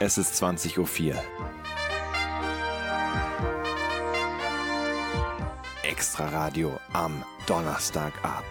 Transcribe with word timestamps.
Es 0.00 0.16
ist 0.16 0.40
20.04 0.40 1.08
Uhr. 1.08 1.22
Extra 5.82 6.28
Radio 6.28 6.78
am 6.92 7.24
Donnerstagabend. 7.48 8.44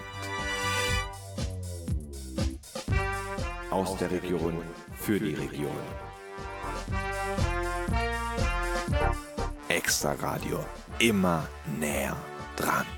Aus 3.70 3.96
der 3.96 4.12
Region 4.12 4.62
für 4.98 5.18
die 5.22 5.36
Region. 5.36 5.72
Extra 9.70 10.12
Radio. 10.20 10.66
Immer 11.00 11.48
näher 11.80 12.18
dran. 12.58 12.97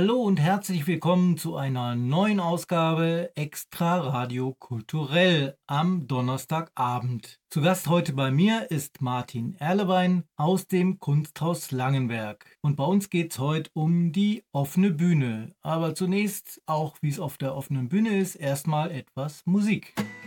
Hallo 0.00 0.22
und 0.22 0.40
herzlich 0.40 0.86
willkommen 0.86 1.36
zu 1.36 1.56
einer 1.56 1.94
neuen 1.94 2.40
Ausgabe 2.40 3.32
Extra 3.34 3.98
Radio 3.98 4.56
Kulturell 4.58 5.58
am 5.66 6.06
Donnerstagabend. 6.06 7.38
Zu 7.50 7.60
Gast 7.60 7.86
heute 7.86 8.14
bei 8.14 8.30
mir 8.30 8.70
ist 8.70 9.02
Martin 9.02 9.56
Erlewein 9.56 10.24
aus 10.36 10.66
dem 10.66 11.00
Kunsthaus 11.00 11.70
Langenberg. 11.70 12.46
Und 12.62 12.76
bei 12.76 12.84
uns 12.84 13.10
geht 13.10 13.32
es 13.32 13.38
heute 13.40 13.68
um 13.74 14.10
die 14.10 14.42
offene 14.52 14.90
Bühne. 14.90 15.52
Aber 15.60 15.94
zunächst, 15.94 16.62
auch 16.64 16.96
wie 17.02 17.10
es 17.10 17.20
auf 17.20 17.36
der 17.36 17.54
offenen 17.54 17.90
Bühne 17.90 18.16
ist, 18.16 18.36
erstmal 18.36 18.90
etwas 18.92 19.44
Musik. 19.44 19.92
Everybody's 19.96 20.19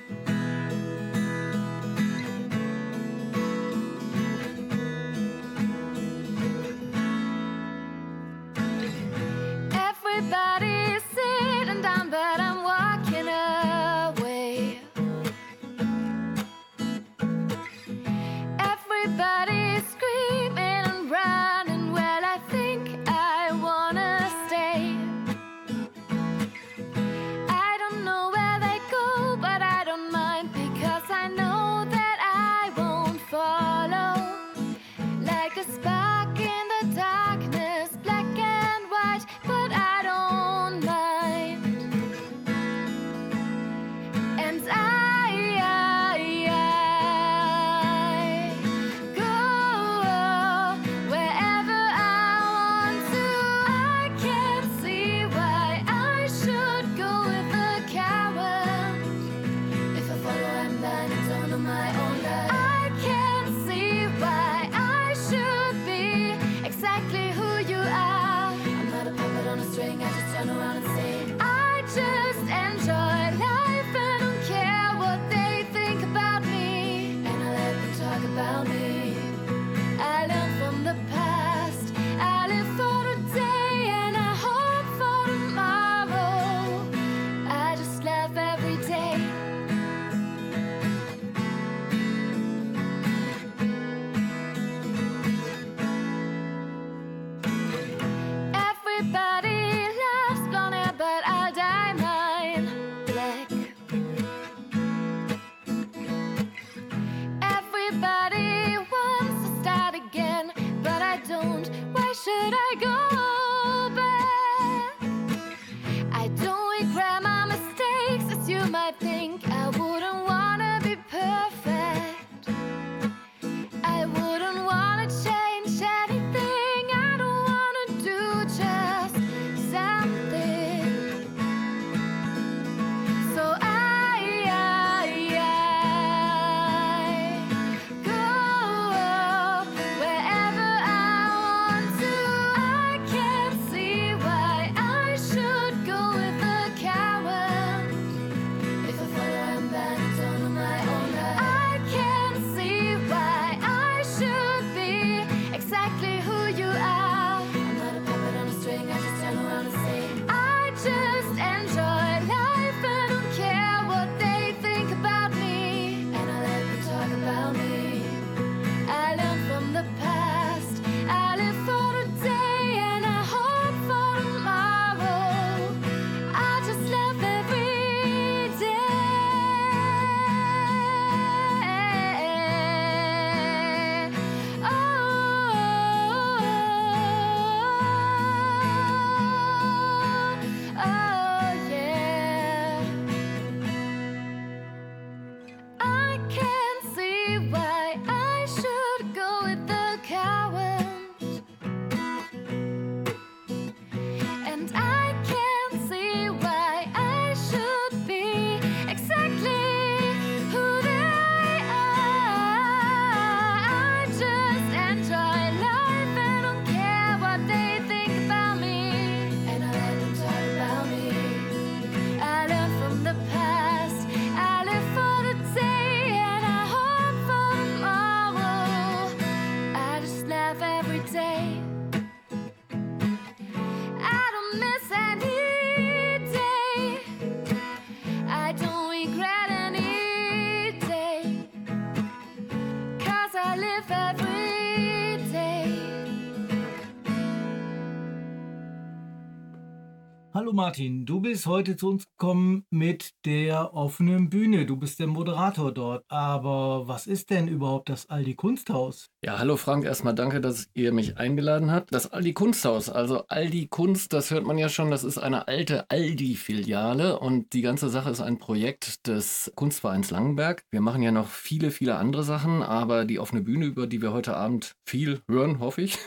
Hallo 250.53 250.65
Martin, 250.65 251.03
du 251.07 251.19
bist 251.19 251.47
heute 251.47 251.75
zu 251.77 251.89
uns 251.89 252.05
gekommen 252.05 252.67
mit 252.69 253.13
der 253.25 253.73
offenen 253.73 254.29
Bühne. 254.29 254.67
Du 254.67 254.77
bist 254.77 254.99
der 254.99 255.07
Moderator 255.07 255.71
dort. 255.71 256.05
Aber 256.09 256.87
was 256.87 257.07
ist 257.07 257.31
denn 257.31 257.47
überhaupt 257.47 257.89
das 257.89 258.07
Aldi 258.07 258.35
Kunsthaus? 258.35 259.09
Ja, 259.25 259.39
hallo 259.39 259.57
Frank, 259.57 259.83
erstmal 259.83 260.13
danke, 260.13 260.41
dass 260.41 260.67
ihr 260.75 260.91
mich 260.91 261.17
eingeladen 261.17 261.71
habt. 261.71 261.91
Das 261.91 262.13
Aldi 262.13 262.33
Kunsthaus, 262.33 262.87
also 262.89 263.25
Aldi 263.29 263.67
Kunst, 263.67 264.13
das 264.13 264.29
hört 264.29 264.45
man 264.45 264.59
ja 264.59 264.69
schon, 264.69 264.91
das 264.91 265.03
ist 265.03 265.17
eine 265.17 265.47
alte 265.47 265.89
Aldi-Filiale 265.89 267.17
und 267.17 267.53
die 267.53 267.63
ganze 267.63 267.89
Sache 267.89 268.11
ist 268.11 268.21
ein 268.21 268.37
Projekt 268.37 269.07
des 269.07 269.51
Kunstvereins 269.55 270.11
Langenberg. 270.11 270.65
Wir 270.69 270.81
machen 270.81 271.01
ja 271.01 271.11
noch 271.11 271.29
viele, 271.29 271.71
viele 271.71 271.95
andere 271.95 272.23
Sachen, 272.23 272.61
aber 272.61 273.05
die 273.05 273.17
offene 273.17 273.41
Bühne, 273.41 273.65
über 273.65 273.87
die 273.87 274.03
wir 274.03 274.13
heute 274.13 274.37
Abend 274.37 274.75
viel 274.85 275.21
hören, 275.27 275.57
hoffe 275.59 275.81
ich, 275.81 275.97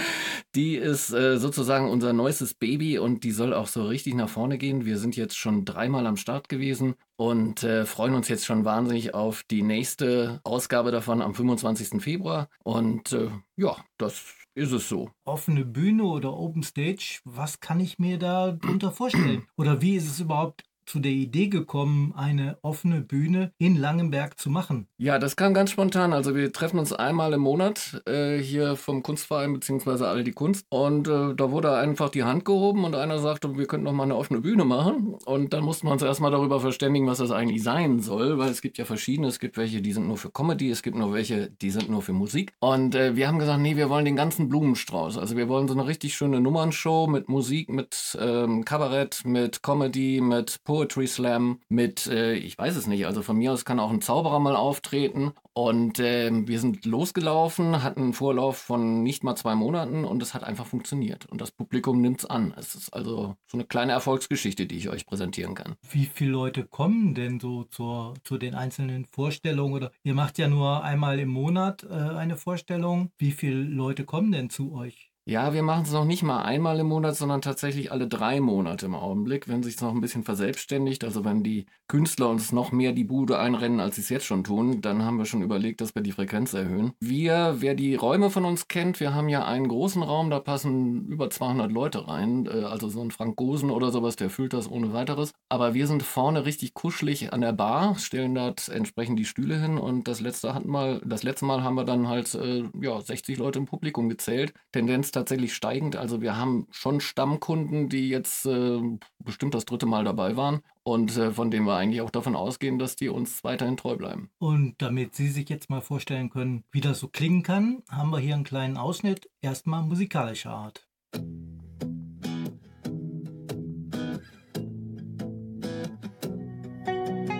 die 0.54 0.76
ist 0.76 1.12
äh, 1.12 1.36
sozusagen 1.36 1.90
unser 1.90 2.14
neuestes 2.14 2.54
Baby 2.54 2.98
und 2.98 3.24
die 3.24 3.32
soll 3.32 3.52
auch 3.52 3.66
so 3.66 3.89
richtig 3.90 4.14
nach 4.14 4.28
vorne 4.28 4.56
gehen. 4.56 4.86
Wir 4.86 4.98
sind 4.98 5.16
jetzt 5.16 5.36
schon 5.36 5.64
dreimal 5.64 6.06
am 6.06 6.16
Start 6.16 6.48
gewesen 6.48 6.94
und 7.16 7.62
äh, 7.62 7.84
freuen 7.84 8.14
uns 8.14 8.28
jetzt 8.28 8.46
schon 8.46 8.64
wahnsinnig 8.64 9.14
auf 9.14 9.42
die 9.42 9.62
nächste 9.62 10.40
Ausgabe 10.44 10.90
davon 10.90 11.20
am 11.20 11.34
25. 11.34 12.02
Februar. 12.02 12.48
Und 12.64 13.12
äh, 13.12 13.28
ja, 13.56 13.76
das 13.98 14.34
ist 14.54 14.72
es 14.72 14.88
so. 14.88 15.10
Offene 15.24 15.64
Bühne 15.64 16.04
oder 16.04 16.36
Open 16.36 16.62
Stage, 16.62 17.20
was 17.24 17.60
kann 17.60 17.80
ich 17.80 17.98
mir 17.98 18.18
da 18.18 18.52
drunter 18.52 18.92
vorstellen? 18.92 19.46
Oder 19.56 19.80
wie 19.80 19.96
ist 19.96 20.06
es 20.08 20.20
überhaupt 20.20 20.64
zu 20.90 20.98
der 20.98 21.12
Idee 21.12 21.46
gekommen, 21.46 22.12
eine 22.16 22.58
offene 22.62 23.00
Bühne 23.00 23.52
in 23.58 23.76
Langenberg 23.76 24.40
zu 24.40 24.50
machen? 24.50 24.88
Ja, 24.98 25.20
das 25.20 25.36
kam 25.36 25.54
ganz 25.54 25.70
spontan. 25.70 26.12
Also 26.12 26.34
wir 26.34 26.52
treffen 26.52 26.80
uns 26.80 26.92
einmal 26.92 27.32
im 27.32 27.42
Monat 27.42 28.02
äh, 28.06 28.38
hier 28.38 28.74
vom 28.74 29.04
Kunstverein 29.04 29.52
bzw. 29.52 30.04
All 30.04 30.24
die 30.24 30.32
Kunst. 30.32 30.66
Und 30.68 31.06
äh, 31.06 31.34
da 31.36 31.52
wurde 31.52 31.76
einfach 31.76 32.08
die 32.08 32.24
Hand 32.24 32.44
gehoben 32.44 32.84
und 32.84 32.96
einer 32.96 33.20
sagte, 33.20 33.56
wir 33.56 33.66
könnten 33.66 33.84
noch 33.84 33.92
mal 33.92 34.02
eine 34.02 34.16
offene 34.16 34.40
Bühne 34.40 34.64
machen. 34.64 35.14
Und 35.26 35.52
dann 35.52 35.62
mussten 35.62 35.86
wir 35.86 35.92
uns 35.92 36.02
erstmal 36.02 36.32
darüber 36.32 36.58
verständigen, 36.58 37.06
was 37.06 37.18
das 37.18 37.30
eigentlich 37.30 37.62
sein 37.62 38.00
soll, 38.00 38.38
weil 38.38 38.50
es 38.50 38.60
gibt 38.60 38.76
ja 38.76 38.84
verschiedene. 38.84 39.28
Es 39.28 39.38
gibt 39.38 39.56
welche, 39.56 39.82
die 39.82 39.92
sind 39.92 40.08
nur 40.08 40.16
für 40.16 40.30
Comedy, 40.30 40.70
es 40.70 40.82
gibt 40.82 40.96
nur 40.96 41.12
welche, 41.12 41.50
die 41.50 41.70
sind 41.70 41.88
nur 41.88 42.02
für 42.02 42.12
Musik. 42.12 42.52
Und 42.58 42.96
äh, 42.96 43.14
wir 43.14 43.28
haben 43.28 43.38
gesagt, 43.38 43.60
nee, 43.60 43.76
wir 43.76 43.90
wollen 43.90 44.04
den 44.04 44.16
ganzen 44.16 44.48
Blumenstrauß. 44.48 45.18
Also 45.18 45.36
wir 45.36 45.48
wollen 45.48 45.68
so 45.68 45.74
eine 45.74 45.86
richtig 45.86 46.14
schöne 46.14 46.40
Nummernshow 46.40 47.06
mit 47.06 47.28
Musik, 47.28 47.68
mit 47.68 48.18
ähm, 48.20 48.64
Kabarett, 48.64 49.22
mit 49.24 49.62
Comedy, 49.62 50.20
mit 50.20 50.64
Poetry 50.80 51.06
Slam, 51.06 51.60
mit, 51.68 52.06
äh, 52.06 52.32
ich 52.32 52.56
weiß 52.56 52.74
es 52.74 52.86
nicht, 52.86 53.04
also 53.04 53.20
von 53.20 53.36
mir 53.36 53.52
aus 53.52 53.66
kann 53.66 53.78
auch 53.78 53.90
ein 53.90 54.00
Zauberer 54.00 54.38
mal 54.38 54.56
auftreten. 54.56 55.32
Und 55.52 55.98
äh, 55.98 56.30
wir 56.32 56.58
sind 56.58 56.86
losgelaufen, 56.86 57.82
hatten 57.82 58.00
einen 58.00 58.12
Vorlauf 58.14 58.56
von 58.56 59.02
nicht 59.02 59.22
mal 59.22 59.36
zwei 59.36 59.54
Monaten 59.54 60.06
und 60.06 60.22
es 60.22 60.32
hat 60.32 60.42
einfach 60.42 60.64
funktioniert. 60.64 61.26
Und 61.26 61.42
das 61.42 61.50
Publikum 61.50 62.00
nimmt 62.00 62.20
es 62.20 62.24
an. 62.24 62.54
Es 62.56 62.74
ist 62.74 62.94
also 62.94 63.36
so 63.46 63.58
eine 63.58 63.66
kleine 63.66 63.92
Erfolgsgeschichte, 63.92 64.64
die 64.64 64.78
ich 64.78 64.88
euch 64.88 65.04
präsentieren 65.04 65.54
kann. 65.54 65.74
Wie 65.90 66.06
viele 66.06 66.30
Leute 66.30 66.64
kommen 66.64 67.14
denn 67.14 67.40
so 67.40 67.64
zur, 67.64 68.14
zu 68.24 68.38
den 68.38 68.54
einzelnen 68.54 69.04
Vorstellungen? 69.04 69.74
Oder 69.74 69.92
ihr 70.02 70.14
macht 70.14 70.38
ja 70.38 70.48
nur 70.48 70.82
einmal 70.82 71.18
im 71.18 71.28
Monat 71.28 71.84
äh, 71.84 71.92
eine 71.92 72.38
Vorstellung. 72.38 73.10
Wie 73.18 73.32
viele 73.32 73.60
Leute 73.60 74.06
kommen 74.06 74.32
denn 74.32 74.48
zu 74.48 74.72
euch? 74.72 75.09
Ja, 75.26 75.52
wir 75.52 75.62
machen 75.62 75.84
es 75.84 75.92
noch 75.92 76.06
nicht 76.06 76.22
mal 76.22 76.42
einmal 76.42 76.78
im 76.80 76.88
Monat, 76.88 77.14
sondern 77.14 77.42
tatsächlich 77.42 77.92
alle 77.92 78.08
drei 78.08 78.40
Monate 78.40 78.86
im 78.86 78.94
Augenblick, 78.94 79.48
wenn 79.48 79.62
sich 79.62 79.80
noch 79.80 79.94
ein 79.94 80.00
bisschen 80.00 80.24
verselbstständigt. 80.24 81.04
Also 81.04 81.24
wenn 81.24 81.42
die 81.42 81.66
Künstler 81.88 82.30
uns 82.30 82.52
noch 82.52 82.72
mehr 82.72 82.92
die 82.92 83.04
Bude 83.04 83.38
einrennen, 83.38 83.80
als 83.80 83.96
sie 83.96 84.00
es 84.00 84.08
jetzt 84.08 84.24
schon 84.24 84.44
tun, 84.44 84.80
dann 84.80 85.04
haben 85.04 85.18
wir 85.18 85.26
schon 85.26 85.42
überlegt, 85.42 85.82
dass 85.82 85.94
wir 85.94 86.02
die 86.02 86.12
Frequenz 86.12 86.54
erhöhen. 86.54 86.92
Wir, 87.00 87.56
wer 87.58 87.74
die 87.74 87.94
Räume 87.96 88.30
von 88.30 88.46
uns 88.46 88.66
kennt, 88.66 88.98
wir 88.98 89.14
haben 89.14 89.28
ja 89.28 89.44
einen 89.44 89.68
großen 89.68 90.02
Raum, 90.02 90.30
da 90.30 90.40
passen 90.40 91.06
über 91.06 91.28
200 91.28 91.70
Leute 91.70 92.08
rein. 92.08 92.46
Äh, 92.46 92.64
also 92.64 92.88
so 92.88 93.02
ein 93.02 93.10
Frank 93.10 93.36
Gosen 93.36 93.70
oder 93.70 93.92
sowas, 93.92 94.16
der 94.16 94.30
füllt 94.30 94.54
das 94.54 94.70
ohne 94.70 94.94
weiteres. 94.94 95.32
Aber 95.50 95.74
wir 95.74 95.86
sind 95.86 96.02
vorne 96.02 96.46
richtig 96.46 96.72
kuschelig 96.74 97.32
an 97.32 97.42
der 97.42 97.52
Bar, 97.52 97.98
stellen 97.98 98.34
dort 98.34 98.68
entsprechend 98.68 99.18
die 99.18 99.24
Stühle 99.26 99.60
hin 99.60 99.76
und 99.76 100.08
das 100.08 100.20
letzte 100.20 100.60
mal, 100.64 101.02
das 101.04 101.22
letzte 101.22 101.44
Mal 101.44 101.62
haben 101.62 101.74
wir 101.74 101.84
dann 101.84 102.08
halt 102.08 102.34
äh, 102.34 102.64
ja 102.80 103.00
60 103.00 103.36
Leute 103.36 103.58
im 103.58 103.66
Publikum 103.66 104.08
gezählt. 104.08 104.54
Tendenz 104.72 105.10
tatsächlich 105.20 105.54
steigend. 105.54 105.96
Also 105.96 106.22
wir 106.22 106.36
haben 106.36 106.66
schon 106.70 107.00
Stammkunden, 107.00 107.88
die 107.88 108.08
jetzt 108.08 108.46
äh, 108.46 108.80
bestimmt 109.18 109.54
das 109.54 109.66
dritte 109.66 109.86
Mal 109.86 110.04
dabei 110.04 110.36
waren 110.36 110.62
und 110.82 111.16
äh, 111.16 111.30
von 111.30 111.50
denen 111.50 111.66
wir 111.66 111.76
eigentlich 111.76 112.00
auch 112.00 112.10
davon 112.10 112.34
ausgehen, 112.34 112.78
dass 112.78 112.96
die 112.96 113.10
uns 113.10 113.44
weiterhin 113.44 113.76
treu 113.76 113.96
bleiben. 113.96 114.30
Und 114.38 114.76
damit 114.78 115.14
Sie 115.14 115.28
sich 115.28 115.48
jetzt 115.50 115.68
mal 115.68 115.82
vorstellen 115.82 116.30
können, 116.30 116.64
wie 116.72 116.80
das 116.80 117.00
so 117.00 117.08
klingen 117.08 117.42
kann, 117.42 117.82
haben 117.90 118.10
wir 118.10 118.18
hier 118.18 118.34
einen 118.34 118.44
kleinen 118.44 118.78
Ausschnitt, 118.78 119.28
erstmal 119.42 119.82
musikalischer 119.82 120.50
Art. 120.50 120.86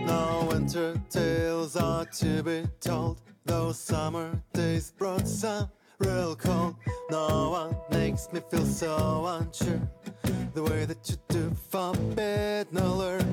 No 0.07 0.49
winter 0.53 0.95
tales 1.09 1.77
are 1.77 2.07
to 2.11 2.43
be 2.43 2.65
told. 2.81 3.19
Those 3.47 3.79
summer 3.79 4.43
days 4.53 4.93
brought 4.93 5.27
some 5.27 5.71
real 6.01 6.35
cold. 6.35 6.75
No 7.11 7.51
one 7.51 7.77
makes 7.91 8.33
me 8.33 8.41
feel 8.51 8.65
so 8.65 9.27
unsure. 9.27 9.81
The 10.55 10.63
way 10.63 10.85
that 10.85 11.09
you 11.09 11.17
do 11.29 11.53
forbidden 11.71 12.77
alert. 12.77 13.25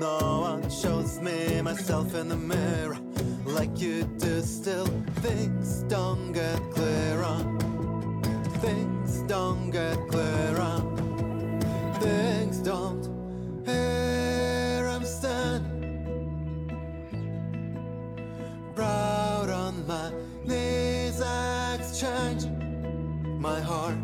No 0.00 0.40
one 0.40 0.68
shows 0.68 1.20
me 1.20 1.60
myself 1.62 2.14
in 2.14 2.28
the 2.28 2.36
mirror 2.36 2.98
like 3.44 3.78
you 3.80 4.04
do. 4.18 4.42
Still, 4.42 4.86
things 5.22 5.82
don't 5.84 6.32
get 6.32 6.58
clearer. 6.72 7.38
Things 8.60 9.22
don't 9.22 9.70
get 9.70 9.96
clearer. 10.08 10.82
Things 12.00 12.58
don't. 12.58 13.04
Here 13.64 14.88
I'm 14.88 15.04
standing 15.04 15.76
proud 18.74 19.50
on 19.50 19.86
my 19.86 20.12
exchange 21.98 22.44
my 23.40 23.58
heart 23.58 23.96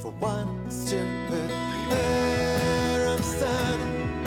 for 0.00 0.12
one 0.12 0.70
stupid 0.70 1.50
here 1.90 3.06
I'm 3.06 3.22
standing 3.22 4.24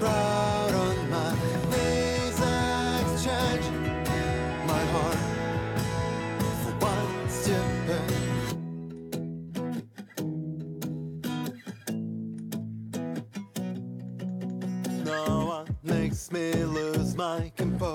proud 0.00 0.74
on 0.74 0.96
my 1.08 1.32
knees 1.70 2.40
exchange 3.04 3.66
my 4.66 4.84
heart 4.94 5.20
for 6.62 6.74
one 6.90 7.28
stupid 7.28 8.06
No 15.04 15.24
one 15.46 15.68
makes 15.84 16.32
me 16.32 16.54
lose 16.54 17.14
my 17.14 17.52
composure 17.56 17.89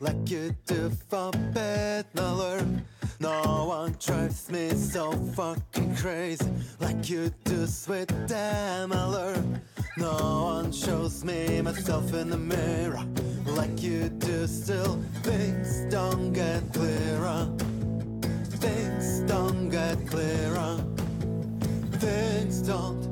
like 0.00 0.30
you 0.30 0.54
do 0.66 0.90
for 1.10 1.30
bed 1.52 2.06
alert. 2.16 2.64
No 3.20 3.66
one 3.68 3.94
drives 4.00 4.50
me 4.50 4.70
so 4.70 5.12
fucking 5.12 5.94
crazy 5.96 6.50
like 6.80 7.10
you 7.10 7.30
do, 7.44 7.66
sweet 7.66 8.10
damn 8.26 8.92
alert. 8.92 9.44
No 9.98 10.44
one 10.44 10.72
shows 10.72 11.22
me 11.22 11.60
myself 11.60 12.14
in 12.14 12.30
the 12.30 12.38
mirror 12.38 13.04
like 13.44 13.82
you 13.82 14.08
do. 14.08 14.46
Still, 14.46 15.02
things 15.22 15.84
don't 15.90 16.32
get 16.32 16.62
clearer. 16.72 17.46
Things 18.64 19.20
don't 19.20 19.68
get 19.68 19.98
clearer. 20.06 20.78
Things 22.00 22.62
don't. 22.62 23.02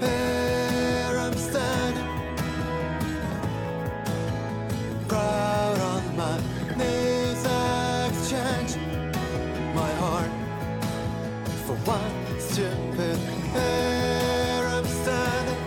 Here 0.00 1.16
I'm 1.18 1.36
standing 1.36 2.13
proud 5.24 5.78
on 5.78 6.16
my 6.16 6.36
knees 6.78 7.44
exchange 8.08 8.72
my 9.74 9.92
heart. 10.02 10.32
For 11.64 11.76
one 11.96 12.16
stupid 12.38 13.18
here 13.56 14.64
I'm 14.74 14.86
standing 15.02 15.62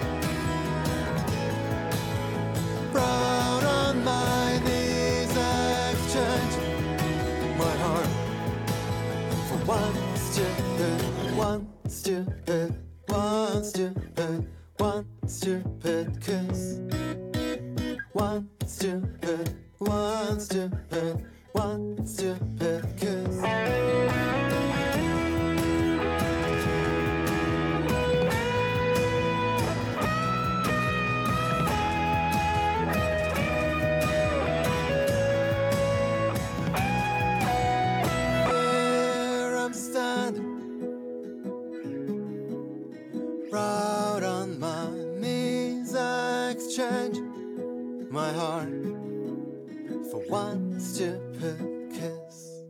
proud 2.92 3.64
on 3.80 4.04
my 4.04 4.60
knees 4.66 5.36
exchange 5.92 6.56
my 7.58 7.74
heart. 7.86 8.12
For 9.48 9.60
one 9.80 9.98
stupid 10.30 11.02
one 11.36 11.68
stupid 11.88 12.76
one 13.08 13.64
stupid 13.64 14.48
one 14.78 15.06
stupid 15.26 16.22
kiss 16.22 16.87
stupid, 18.88 19.54
one 19.80 20.40
stupid, 20.40 21.26
one 21.52 22.06
stupid 22.06 22.86
kiss. 22.96 23.42
Here 38.46 39.56
I'm 39.58 39.74
standing, 39.74 40.96
proud 43.50 44.24
on 44.24 44.58
my 44.58 44.90
knees, 45.20 45.94
exchange 46.50 47.27
my 48.18 48.34
heart 48.34 48.68
for 50.10 50.22
one 50.28 50.80
stupid 50.80 51.92
kiss. 51.92 52.64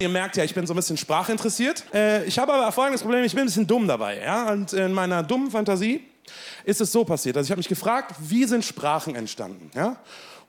Ihr 0.00 0.08
merkt 0.08 0.36
ja, 0.36 0.42
ich 0.42 0.52
bin 0.52 0.66
so 0.66 0.72
ein 0.72 0.76
bisschen 0.76 0.96
sprachinteressiert. 0.96 1.84
Äh, 1.94 2.24
ich 2.24 2.36
habe 2.40 2.52
aber 2.52 2.72
folgendes 2.72 3.02
Problem, 3.02 3.22
ich 3.22 3.32
bin 3.32 3.42
ein 3.42 3.46
bisschen 3.46 3.68
dumm 3.68 3.86
dabei. 3.86 4.20
Ja? 4.20 4.50
Und 4.50 4.72
in 4.72 4.92
meiner 4.92 5.22
dummen 5.22 5.52
Fantasie 5.52 6.04
ist 6.64 6.80
es 6.80 6.90
so 6.90 7.04
passiert. 7.04 7.36
Also 7.36 7.46
ich 7.46 7.50
habe 7.52 7.60
mich 7.60 7.68
gefragt, 7.68 8.16
wie 8.18 8.44
sind 8.46 8.64
Sprachen 8.64 9.14
entstanden? 9.14 9.70
Ja? 9.74 9.96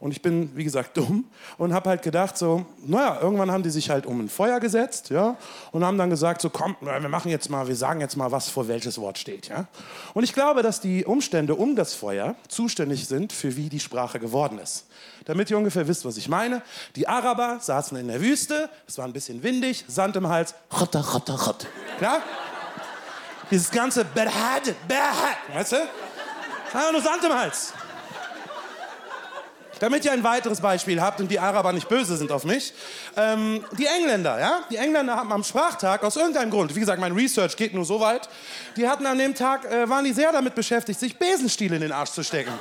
Und 0.02 0.12
ich 0.12 0.22
bin, 0.22 0.50
wie 0.56 0.64
gesagt, 0.64 0.98
dumm 0.98 1.26
und 1.58 1.74
habe 1.74 1.90
halt 1.90 2.02
gedacht, 2.02 2.38
so, 2.38 2.66
naja, 2.84 3.20
irgendwann 3.22 3.52
haben 3.52 3.64
die 3.64 3.70
sich 3.70 3.90
halt 3.90 4.06
um 4.06 4.20
ein 4.20 4.30
Feuer 4.30 4.60
gesetzt, 4.60 5.12
ja, 5.12 5.38
und 5.72 5.86
haben 5.86 5.98
dann 5.98 6.10
gesagt, 6.10 6.42
so, 6.42 6.50
komm, 6.50 6.76
wir 6.82 7.08
machen 7.08 7.30
jetzt 7.30 7.50
mal, 7.50 7.68
wir 7.68 7.76
sagen 7.76 8.02
jetzt 8.02 8.18
mal, 8.18 8.32
was 8.32 8.50
vor 8.50 8.68
welches 8.68 8.98
Wort 8.98 9.20
steht, 9.20 9.48
ja. 9.48 9.68
Und 10.14 10.24
ich 10.24 10.34
glaube, 10.34 10.64
dass 10.64 10.82
die 10.82 11.06
Umstände 11.06 11.56
um 11.56 11.76
das 11.76 11.94
Feuer 11.94 12.36
zuständig 12.48 13.08
sind, 13.08 13.32
für 13.32 13.56
wie 13.56 13.70
die 13.70 13.80
Sprache 13.80 14.20
geworden 14.20 14.58
ist. 14.58 14.88
Damit 15.26 15.52
ihr 15.52 15.58
ungefähr 15.58 15.88
wisst, 15.88 16.04
was 16.04 16.18
ich 16.18 16.28
meine. 16.28 16.64
Die 16.96 17.08
Araber 17.08 17.60
saßen 17.62 17.96
in 17.98 18.08
der 18.08 18.20
Wüste, 18.22 18.70
es 18.88 18.98
war 18.98 19.06
ein 19.06 19.14
bisschen 19.14 19.44
windig, 19.44 19.86
Sand 19.88 20.16
im 20.16 20.28
Hals, 20.28 20.56
rotter, 20.80 21.06
rotter, 21.14 21.40
rott. 21.40 21.68
Ja? 22.02 22.24
Dieses 23.52 23.70
ganze 23.70 24.04
Berhad, 24.04 24.74
Berhad, 24.88 25.38
weißt 25.54 25.74
du? 25.74 25.78
Einfach 26.74 26.92
nur 26.92 27.02
Sand 27.02 27.24
im 27.24 27.34
Hals. 27.34 27.74
Damit 29.82 30.06
ihr 30.06 30.12
ein 30.12 30.24
weiteres 30.24 30.62
Beispiel 30.62 31.02
habt 31.02 31.20
und 31.22 31.32
die 31.32 31.40
Araber 31.40 31.74
nicht 31.74 31.90
böse 31.90 32.16
sind 32.16 32.32
auf 32.32 32.44
mich. 32.44 32.72
Ähm, 33.18 33.66
die 33.72 33.88
Engländer, 33.88 34.40
ja? 34.40 34.60
Die 34.70 34.78
Engländer 34.78 35.16
haben 35.16 35.34
am 35.34 35.44
Sprachtag 35.44 36.04
aus 36.04 36.18
irgendeinem 36.18 36.52
Grund, 36.52 36.76
wie 36.76 36.80
gesagt, 36.80 37.02
mein 37.02 37.14
Research 37.14 37.58
geht 37.58 37.74
nur 37.74 37.84
so 37.84 38.00
weit, 38.00 38.30
die 38.78 38.88
hatten 38.88 39.08
an 39.08 39.18
dem 39.18 39.34
Tag, 39.34 39.66
äh, 39.66 39.90
waren 39.90 40.06
die 40.06 40.14
sehr 40.14 40.32
damit 40.32 40.54
beschäftigt, 40.54 41.00
sich 41.00 41.18
Besenstiel 41.18 41.74
in 41.74 41.82
den 41.82 41.92
Arsch 41.92 42.12
zu 42.12 42.24
stecken. 42.24 42.54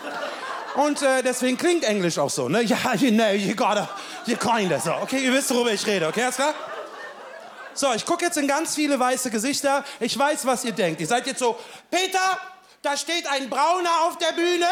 Und 0.77 1.03
äh, 1.03 1.23
deswegen 1.23 1.59
klingt 1.59 1.85
Englisch 1.85 2.19
auch 2.19 2.31
so, 2.31 2.49
ne? 2.49 2.63
Ja, 2.63 2.95
you 2.95 3.11
know, 3.11 3.33
you 3.33 3.55
gotta, 3.55 3.87
you 4.25 4.37
kinda, 4.39 4.81
so. 4.81 4.95
Okay, 5.03 5.23
ihr 5.23 5.35
wisst, 5.35 5.51
worüber 5.51 5.73
ich 5.73 5.87
rede, 5.87 6.07
okay, 6.07 6.23
alles 6.23 6.37
klar? 6.37 6.55
So, 7.75 7.93
ich 7.93 8.07
gucke 8.07 8.25
jetzt 8.25 8.39
in 8.39 8.49
ganz 8.49 8.75
viele 8.75 8.99
weiße 8.99 9.31
Gesichter. 9.31 9.85
Ich 10.01 10.19
weiß, 10.19 10.47
was 10.47 10.65
ihr 10.65 10.73
denkt. 10.73 11.03
Ihr 11.03 11.07
seid 11.07 11.27
jetzt 11.27 11.41
so, 11.41 11.59
Peter, 11.91 12.41
da 12.81 12.97
steht 12.97 13.31
ein 13.31 13.51
Brauner 13.51 13.91
auf 14.07 14.17
der 14.17 14.33
Bühne. 14.33 14.67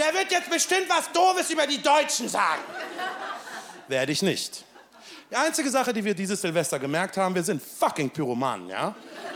Der 0.00 0.14
wird 0.14 0.32
jetzt 0.32 0.48
bestimmt 0.48 0.88
was 0.88 1.12
Doofes 1.12 1.50
über 1.50 1.66
die 1.66 1.82
Deutschen 1.82 2.26
sagen. 2.26 2.62
Werde 3.86 4.12
ich 4.12 4.22
nicht. 4.22 4.64
Die 5.30 5.36
einzige 5.36 5.68
Sache, 5.68 5.92
die 5.92 6.02
wir 6.02 6.14
dieses 6.14 6.40
Silvester 6.40 6.78
gemerkt 6.78 7.18
haben, 7.18 7.34
wir 7.34 7.42
sind 7.42 7.62
fucking 7.62 8.08
Pyromanen, 8.08 8.68
ja? 8.68 8.94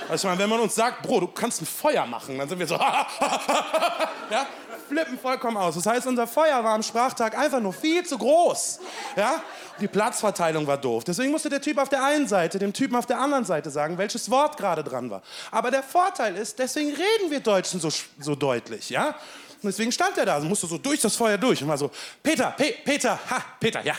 Also 0.09 0.15
ich 0.15 0.25
meine, 0.25 0.39
wenn 0.39 0.49
man 0.49 0.61
uns 0.61 0.75
sagt, 0.75 1.03
Bro, 1.03 1.21
du 1.21 1.27
kannst 1.27 1.61
ein 1.61 1.67
Feuer 1.67 2.07
machen, 2.07 2.39
dann 2.39 2.49
sind 2.49 2.59
wir 2.59 2.67
so, 2.67 2.75
ja? 4.31 4.47
Flippen 4.89 5.19
vollkommen 5.19 5.59
aus. 5.59 5.75
Das 5.75 5.85
heißt, 5.85 6.07
unser 6.07 6.27
Feuer 6.27 6.65
war 6.65 6.75
am 6.75 6.83
Sprachtag 6.83 7.37
einfach 7.37 7.61
nur 7.61 7.75
viel 7.75 8.05
zu 8.07 8.17
groß, 8.17 8.81
ja? 9.17 9.43
Die 9.81 9.89
Platzverteilung 9.89 10.67
war 10.67 10.79
doof. 10.79 11.05
Deswegen 11.05 11.33
musste 11.33 11.49
der 11.49 11.61
Typ 11.61 11.79
auf 11.79 11.89
der 11.89 12.05
einen 12.05 12.29
Seite 12.29 12.59
dem 12.59 12.73
Typen 12.73 12.95
auf 12.95 13.07
der 13.07 13.19
anderen 13.19 13.45
Seite 13.45 13.71
sagen, 13.71 13.99
welches 13.99 14.31
Wort 14.31 14.57
gerade 14.57 14.85
dran 14.85 15.11
war. 15.11 15.23
Aber 15.51 15.71
der 15.71 15.83
Vorteil 15.83 16.37
ist, 16.37 16.59
deswegen 16.59 16.91
reden 16.91 17.31
wir 17.31 17.41
Deutschen 17.41 17.81
so, 17.81 17.89
so 18.21 18.35
deutlich, 18.35 18.91
ja? 18.91 19.09
Und 19.09 19.69
deswegen 19.71 19.91
stand 19.91 20.17
er 20.19 20.27
da 20.27 20.37
und 20.37 20.49
musste 20.49 20.67
so 20.67 20.79
durch 20.79 21.01
das 21.01 21.17
Feuer 21.17 21.39
durch 21.39 21.61
und 21.63 21.69
war 21.69 21.79
so, 21.79 21.91
Peter, 22.23 22.51
Pe 22.51 22.75
Peter, 22.85 23.19
ha, 23.31 23.43
Peter, 23.59 23.83
ja, 23.85 23.95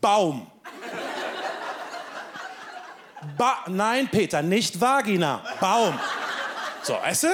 Baum. 0.00 0.46
Ba 3.38 3.64
Nein, 3.68 4.08
Peter, 4.10 4.42
nicht 4.42 4.78
Vagina, 4.78 5.42
Baum. 5.60 5.98
So, 6.82 6.94
weißt 6.94 7.22
du? 7.22 7.28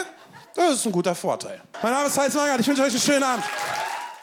Das 0.54 0.74
ist 0.74 0.86
ein 0.86 0.92
guter 0.92 1.14
Vorteil. 1.14 1.60
Mein 1.82 1.92
Name 1.92 2.06
ist 2.06 2.18
Heinz 2.18 2.34
Mangert, 2.34 2.60
ich 2.60 2.66
wünsche 2.66 2.82
euch 2.82 2.90
einen 2.90 3.00
schönen 3.00 3.22
Abend. 3.22 3.44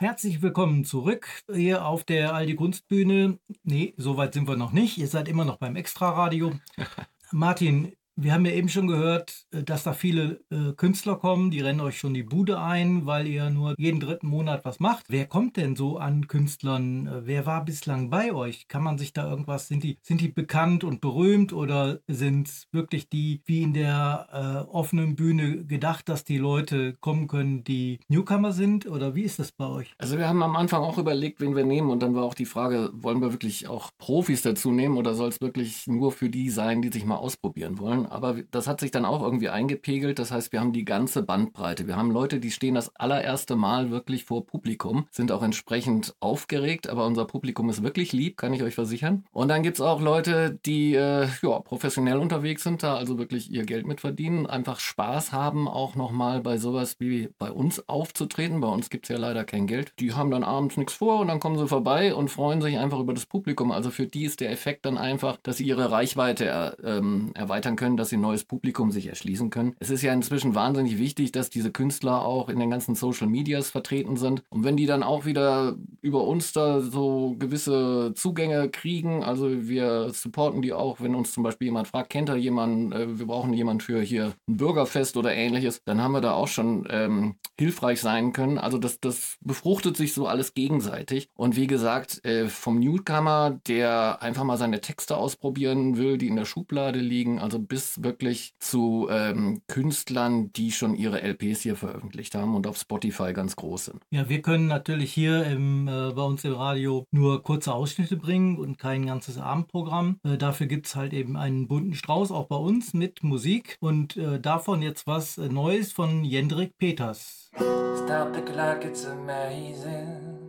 Herzlich 0.06 0.44
willkommen 0.44 0.86
zurück 0.86 1.28
hier 1.52 1.84
auf 1.84 2.04
der 2.04 2.36
Aldi 2.36 2.54
Kunstbühne. 2.54 3.40
Nee, 3.64 3.96
so 3.98 4.18
weit 4.18 4.36
sind 4.36 4.48
wir 4.48 4.56
noch 4.56 4.72
nicht. 4.72 5.00
Ihr 5.00 5.08
seid 5.08 5.28
immer 5.28 5.46
noch 5.46 5.58
beim 5.58 5.76
Extraradio. 5.76 6.52
Martin, 7.32 7.92
wir 8.18 8.34
haben 8.34 8.46
ja 8.46 8.54
eben 8.54 8.70
schon 8.70 8.88
gehört, 8.88 9.46
äh, 9.52 9.64
dass 9.64 9.84
da 9.84 9.94
viele 9.94 10.42
äh, 10.50 10.74
Künstler 10.76 11.18
kommen, 11.18 11.52
die 11.52 11.60
rennen 11.60 11.82
euch 11.82 11.98
schon 11.98 12.14
die 12.14 12.24
Bude 12.24 12.60
ein, 12.60 13.06
weil 13.06 13.28
ihr 13.28 13.50
nur 13.50 13.76
jeden 13.78 14.00
dritten 14.00 14.28
Monat 14.28 14.64
was 14.64 14.80
macht. 14.80 15.06
Wer 15.10 15.26
kommt 15.26 15.58
denn 15.58 15.76
so 15.76 15.98
an 15.98 16.28
Künstlern? 16.28 17.08
Äh, 17.08 17.22
Wer 17.26 17.46
war 17.46 17.66
bislang 17.66 18.10
bei 18.10 18.34
euch? 18.34 18.68
Kann 18.68 18.84
man 18.84 18.98
sich 18.98 19.12
da 19.14 19.30
irgendwas, 19.30 19.68
sind 19.68 19.84
die, 19.84 19.98
sind 20.02 20.22
die 20.22 20.30
bekannt 20.30 20.84
und 20.84 21.02
berühmt 21.02 21.54
oder 21.54 22.00
sind 22.08 22.48
es 22.48 22.68
wirklich 22.72 23.10
die, 23.10 23.42
wie 23.46 23.64
in 23.64 23.74
der 23.74 24.28
äh, 24.32 24.70
offenen 24.72 25.16
Bühne 25.16 25.66
gedacht, 25.66 26.08
dass 26.08 26.24
die 26.24 26.38
Leute 26.38 26.96
kommen 27.02 27.28
können, 27.28 27.64
die 27.64 28.00
Newcomer 28.08 28.54
sind? 28.54 28.86
Oder 28.88 29.16
wie 29.16 29.24
ist 29.24 29.40
das 29.40 29.52
bei 29.52 29.68
euch? 29.68 29.94
Also 29.98 30.18
wir 30.18 30.28
haben 30.28 30.42
am 30.44 30.56
Anfang 30.56 30.84
auch 30.84 30.98
überlegt, 30.98 31.42
wen 31.42 31.56
wir 31.56 31.66
nehmen 31.66 31.90
und 31.90 32.02
dann 32.02 32.16
war 32.16 32.24
auch 32.24 32.34
die 32.34 32.46
Frage, 32.46 32.92
wollen 32.94 33.22
wir 33.22 33.32
wirklich 33.32 33.68
auch 33.68 33.92
Profis 33.98 34.42
dazu 34.42 34.72
nehmen 34.72 34.98
oder 34.98 35.16
soll 35.16 35.30
es 35.30 35.42
wirklich 35.42 35.88
nur 35.88 36.12
für 36.12 36.30
die 36.30 36.50
sein, 36.50 36.82
die 36.82 36.90
sich 36.90 37.06
mal 37.06 37.18
ausprobieren 37.18 37.80
wollen? 37.80 38.05
Aber 38.10 38.36
das 38.52 38.68
hat 38.68 38.80
sich 38.80 38.92
dann 38.92 39.06
auch 39.06 39.22
irgendwie 39.22 39.50
eingepegelt. 39.50 40.20
Das 40.20 40.32
heißt, 40.32 40.52
wir 40.52 40.60
haben 40.60 40.74
die 40.74 40.86
ganze 40.86 41.24
Bandbreite. 41.24 41.88
Wir 41.88 41.96
haben 41.96 42.12
Leute, 42.12 42.40
die 42.40 42.52
stehen 42.52 42.76
das 42.76 42.96
allererste 42.96 43.56
Mal 43.56 43.92
wirklich 43.92 44.26
vor 44.26 44.46
Publikum, 44.46 45.08
sind 45.12 45.32
auch 45.32 45.44
entsprechend 45.44 46.16
aufgeregt, 46.20 46.90
aber 46.90 47.06
unser 47.06 47.26
Publikum 47.26 47.70
ist 47.70 47.84
wirklich 47.84 48.14
lieb, 48.14 48.38
kann 48.38 48.54
ich 48.54 48.64
euch 48.64 48.76
versichern. 48.76 49.26
Und 49.32 49.50
dann 49.50 49.64
gibt 49.64 49.78
es 49.78 49.82
auch 49.82 50.02
Leute, 50.02 50.60
die 50.66 50.96
äh, 50.96 51.28
ja, 51.42 51.60
professionell 51.60 52.18
unterwegs 52.18 52.64
sind, 52.64 52.84
da 52.84 52.96
also 52.96 53.18
wirklich 53.18 53.52
ihr 53.52 53.66
Geld 53.66 53.88
mit 53.88 54.02
verdienen, 54.02 54.46
einfach 54.46 54.80
Spaß 54.80 55.32
haben, 55.32 55.68
auch 55.68 55.96
nochmal 55.96 56.42
bei 56.42 56.58
sowas 56.58 56.98
wie 57.00 57.30
bei 57.38 57.52
uns 57.52 57.88
aufzutreten. 57.88 58.62
Bei 58.62 58.68
uns 58.68 58.90
gibt 58.90 59.06
es 59.06 59.10
ja 59.10 59.18
leider 59.18 59.44
kein 59.44 59.68
Geld. 59.68 59.94
Die 60.00 60.14
haben 60.14 60.32
dann 60.32 60.44
abends 60.44 60.78
nichts 60.78 60.94
vor 60.94 61.20
und 61.20 61.28
dann 61.28 61.40
kommen 61.40 61.58
sie 61.58 61.68
vorbei 61.68 62.14
und 62.14 62.30
freuen 62.30 62.62
sich 62.62 62.78
einfach 62.78 63.00
über 63.00 63.14
das 63.14 63.26
Publikum. 63.26 63.72
Also 63.72 63.92
für 63.92 64.08
die 64.08 64.26
ist 64.26 64.40
der 64.40 64.52
Effekt 64.52 64.86
dann 64.86 64.98
einfach, 64.98 65.38
dass 65.44 65.58
sie 65.58 65.66
ihre 65.66 65.92
Reichweite 65.92 66.46
er, 66.46 66.78
ähm, 66.84 67.32
erweitern 67.34 67.76
können, 67.76 67.95
dass 67.98 68.10
sie 68.10 68.18
ein 68.18 68.22
neues 68.22 68.44
Publikum 68.44 68.92
sich 68.92 69.08
erschließen 69.08 69.50
können. 69.50 69.76
Es 69.80 69.90
ist 69.90 70.02
ja 70.02 70.14
inzwischen 70.14 70.56
wahnsinnig 70.56 70.98
wichtig, 70.98 71.32
dass 71.32 71.50
diese 71.50 71.72
Künstler 71.72 72.26
auch 72.26 72.50
in 72.50 72.60
den 72.60 72.70
ganzen 72.70 72.96
Social 72.96 73.28
Medias 73.28 73.70
vertreten 73.70 74.18
sind. 74.18 74.44
Und 74.50 74.64
wenn 74.64 74.78
die 74.78 74.86
dann 74.86 75.04
auch 75.04 75.26
wieder 75.26 75.76
über 76.02 76.24
uns 76.24 76.54
da 76.54 76.82
so 76.82 77.36
gewisse 77.38 78.14
Zugänge 78.16 78.70
kriegen, 78.70 79.24
also 79.24 79.68
wir 79.68 80.12
supporten 80.14 80.62
die 80.62 80.74
auch, 80.74 81.02
wenn 81.02 81.16
uns 81.16 81.34
zum 81.34 81.44
Beispiel 81.44 81.68
jemand 81.68 81.88
fragt, 81.88 82.10
kennt 82.10 82.30
er 82.30 82.36
jemanden, 82.36 82.92
äh, 82.92 83.20
wir 83.20 83.28
brauchen 83.28 83.54
jemanden 83.54 83.82
für 83.82 84.02
hier 84.02 84.34
ein 84.48 84.58
Bürgerfest 84.58 85.18
oder 85.18 85.34
ähnliches, 85.34 85.82
dann 85.86 86.02
haben 86.02 86.12
wir 86.12 86.22
da 86.22 86.34
auch 86.34 86.48
schon 86.48 86.88
ähm, 86.90 87.36
hilfreich 87.60 88.02
sein 88.02 88.34
können. 88.34 88.58
Also 88.58 88.78
das, 88.78 89.00
das 89.00 89.38
befruchtet 89.42 89.98
sich 89.98 90.14
so 90.14 90.28
alles 90.28 90.54
gegenseitig. 90.54 91.30
Und 91.36 91.56
wie 91.56 91.68
gesagt, 91.68 92.24
äh, 92.26 92.48
vom 92.48 92.80
Newcomer, 92.80 93.60
der 93.68 94.22
einfach 94.22 94.44
mal 94.44 94.58
seine 94.58 94.82
Texte 94.82 95.18
ausprobieren 95.18 95.98
will, 95.98 96.18
die 96.18 96.28
in 96.28 96.36
der 96.36 96.46
Schublade 96.46 97.00
liegen, 97.00 97.40
also 97.40 97.60
bis 97.60 97.85
wirklich 98.02 98.54
zu 98.60 99.08
ähm, 99.10 99.62
Künstlern, 99.68 100.52
die 100.54 100.72
schon 100.72 100.96
ihre 100.96 101.22
LPs 101.22 101.62
hier 101.62 101.76
veröffentlicht 101.76 102.36
haben 102.36 102.56
und 102.56 102.68
auf 102.68 102.78
Spotify 102.78 103.34
ganz 103.34 103.56
groß 103.56 103.86
sind. 103.86 104.04
Ja, 104.12 104.30
wir 104.30 104.42
können 104.42 104.68
natürlich 104.68 105.14
hier 105.14 105.46
im, 105.46 105.88
äh, 105.88 106.12
bei 106.14 106.22
uns 106.24 106.44
im 106.44 106.54
Radio 106.54 107.06
nur 107.12 107.44
kurze 107.44 107.74
Ausschnitte 107.74 108.18
bringen 108.18 108.58
und 108.58 108.78
kein 108.78 109.06
ganzes 109.06 109.38
Abendprogramm. 109.38 110.20
Äh, 110.24 110.38
dafür 110.38 110.68
gibt 110.68 110.88
es 110.88 110.96
halt 110.96 111.14
eben 111.14 111.38
einen 111.38 111.68
bunten 111.68 111.94
Strauß, 111.94 112.32
auch 112.32 112.48
bei 112.48 112.58
uns 112.58 112.94
mit 112.94 113.24
Musik. 113.24 113.78
Und 113.80 114.18
äh, 114.18 114.40
davon 114.40 114.82
jetzt 114.82 115.08
was 115.08 115.38
äh, 115.38 115.50
Neues 115.50 115.92
von 115.92 116.24
Jendrik 116.24 116.78
Peters. 116.78 117.50
Stop 117.56 118.36
the 118.36 118.42
clock, 118.42 118.84
it's 118.86 119.06
amazing. 119.06 120.45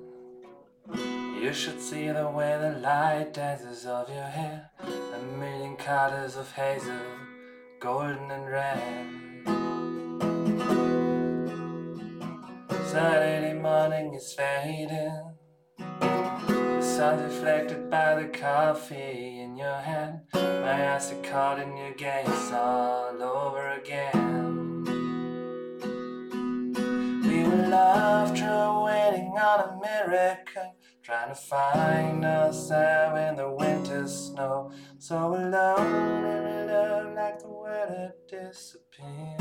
You 0.94 1.52
should 1.52 1.80
see 1.80 2.08
the 2.08 2.28
way 2.28 2.56
the 2.60 2.78
light 2.80 3.34
dances 3.34 3.86
off 3.86 4.08
your 4.08 4.22
hair. 4.22 4.70
A 4.80 5.38
million 5.38 5.76
colors 5.76 6.36
of 6.36 6.52
hazel, 6.52 6.94
golden 7.80 8.30
and 8.30 8.46
red. 8.48 9.06
Saturday 12.86 13.54
morning 13.54 14.14
is 14.14 14.32
fading. 14.32 15.34
The 15.78 16.82
sun's 16.82 17.34
reflected 17.34 17.90
by 17.90 18.22
the 18.22 18.28
coffee 18.28 19.40
in 19.40 19.56
your 19.56 19.78
hand. 19.78 20.20
My 20.34 20.94
eyes 20.94 21.12
are 21.12 21.22
caught 21.22 21.58
in 21.58 21.76
your 21.76 21.94
gaze 21.94 22.52
all 22.52 23.20
over 23.20 23.72
again. 23.72 24.84
We 27.22 27.42
were 27.42 27.68
loved, 27.68 28.36
true, 28.36 28.84
waiting 28.84 29.32
on 29.36 29.60
a 29.68 29.78
miracle. 29.82 30.75
Trying 31.06 31.28
to 31.28 31.36
find 31.36 32.24
ourselves 32.24 33.20
in 33.20 33.36
the 33.36 33.48
winter 33.48 34.08
snow. 34.08 34.72
So 34.98 35.16
alone 35.36 36.24
in 36.24 36.66
love, 36.66 37.14
like 37.14 37.38
the 37.38 37.46
had 37.68 38.12
disappeared. 38.26 39.40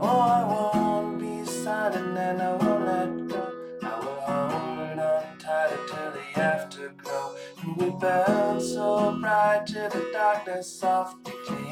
Oh, 0.00 0.06
I 0.06 0.44
won't 0.44 1.18
be 1.18 1.44
silent 1.44 2.16
and 2.16 2.40
I 2.40 2.54
won't 2.54 2.86
let 2.86 3.28
go. 3.30 3.52
I 3.82 3.98
will 3.98 4.20
hold 4.20 4.98
on 5.00 5.38
tighter 5.38 5.80
till 5.88 6.12
the 6.12 6.40
afterglow. 6.40 7.34
And 7.64 7.76
we 7.78 7.90
burn 7.98 8.60
so 8.60 9.18
bright 9.20 9.66
till 9.66 9.88
the 9.88 10.08
darkness 10.12 10.70
softly 10.70 11.34
clears. 11.46 11.71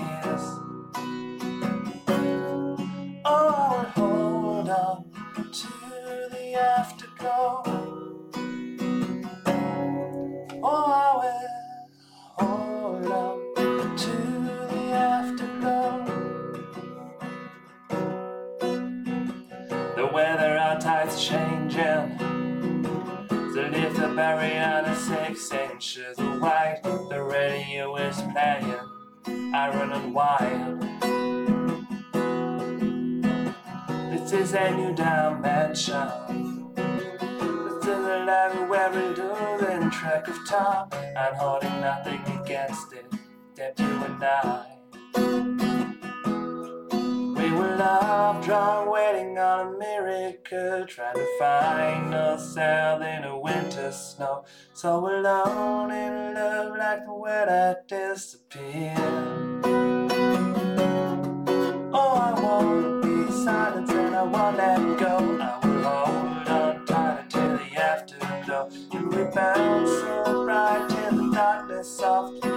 To 6.60 6.66
the 6.66 6.70
afterglow. 6.78 7.62
Oh, 10.62 10.84
I 10.92 11.16
will 11.20 11.48
hold 12.36 13.06
on 13.06 13.96
to 13.96 14.14
the 14.70 14.82
afterglow. 14.92 16.04
The 19.96 20.06
weather 20.12 20.58
outside's 20.58 21.24
changing. 21.24 22.18
The 23.28 23.68
lift 23.72 23.96
the 23.96 24.08
barrier 24.14 24.82
to 24.84 24.94
six 24.96 25.52
inches 25.52 26.18
wide. 26.18 26.80
The 26.82 27.22
radio 27.22 27.96
is 27.96 28.20
playing 28.32 29.54
iron 29.54 29.92
and 29.92 30.14
wire. 30.14 30.78
This 34.10 34.32
is 34.32 34.52
a 34.54 34.70
new 34.76 34.94
dimension. 34.94 36.29
And 40.92 41.36
holding 41.36 41.80
nothing 41.80 42.20
against 42.42 42.92
it, 42.92 43.06
except 43.52 43.80
you 43.80 43.86
and 43.86 44.22
I. 44.22 44.66
We 47.40 47.52
were 47.52 47.76
love 47.76 48.44
drunk, 48.44 48.90
waiting 48.90 49.38
on 49.38 49.74
a 49.74 49.78
miracle, 49.78 50.86
trying 50.86 51.14
to 51.14 51.26
find 51.38 52.14
ourselves 52.14 53.04
in 53.04 53.24
a 53.24 53.38
winter 53.38 53.92
snow. 53.92 54.44
So 54.72 54.98
alone 54.98 55.90
in 55.90 56.34
love, 56.34 56.76
like 56.76 57.04
the 57.06 57.12
that 57.46 57.88
disappeared. 57.88 59.59
The 71.80 72.49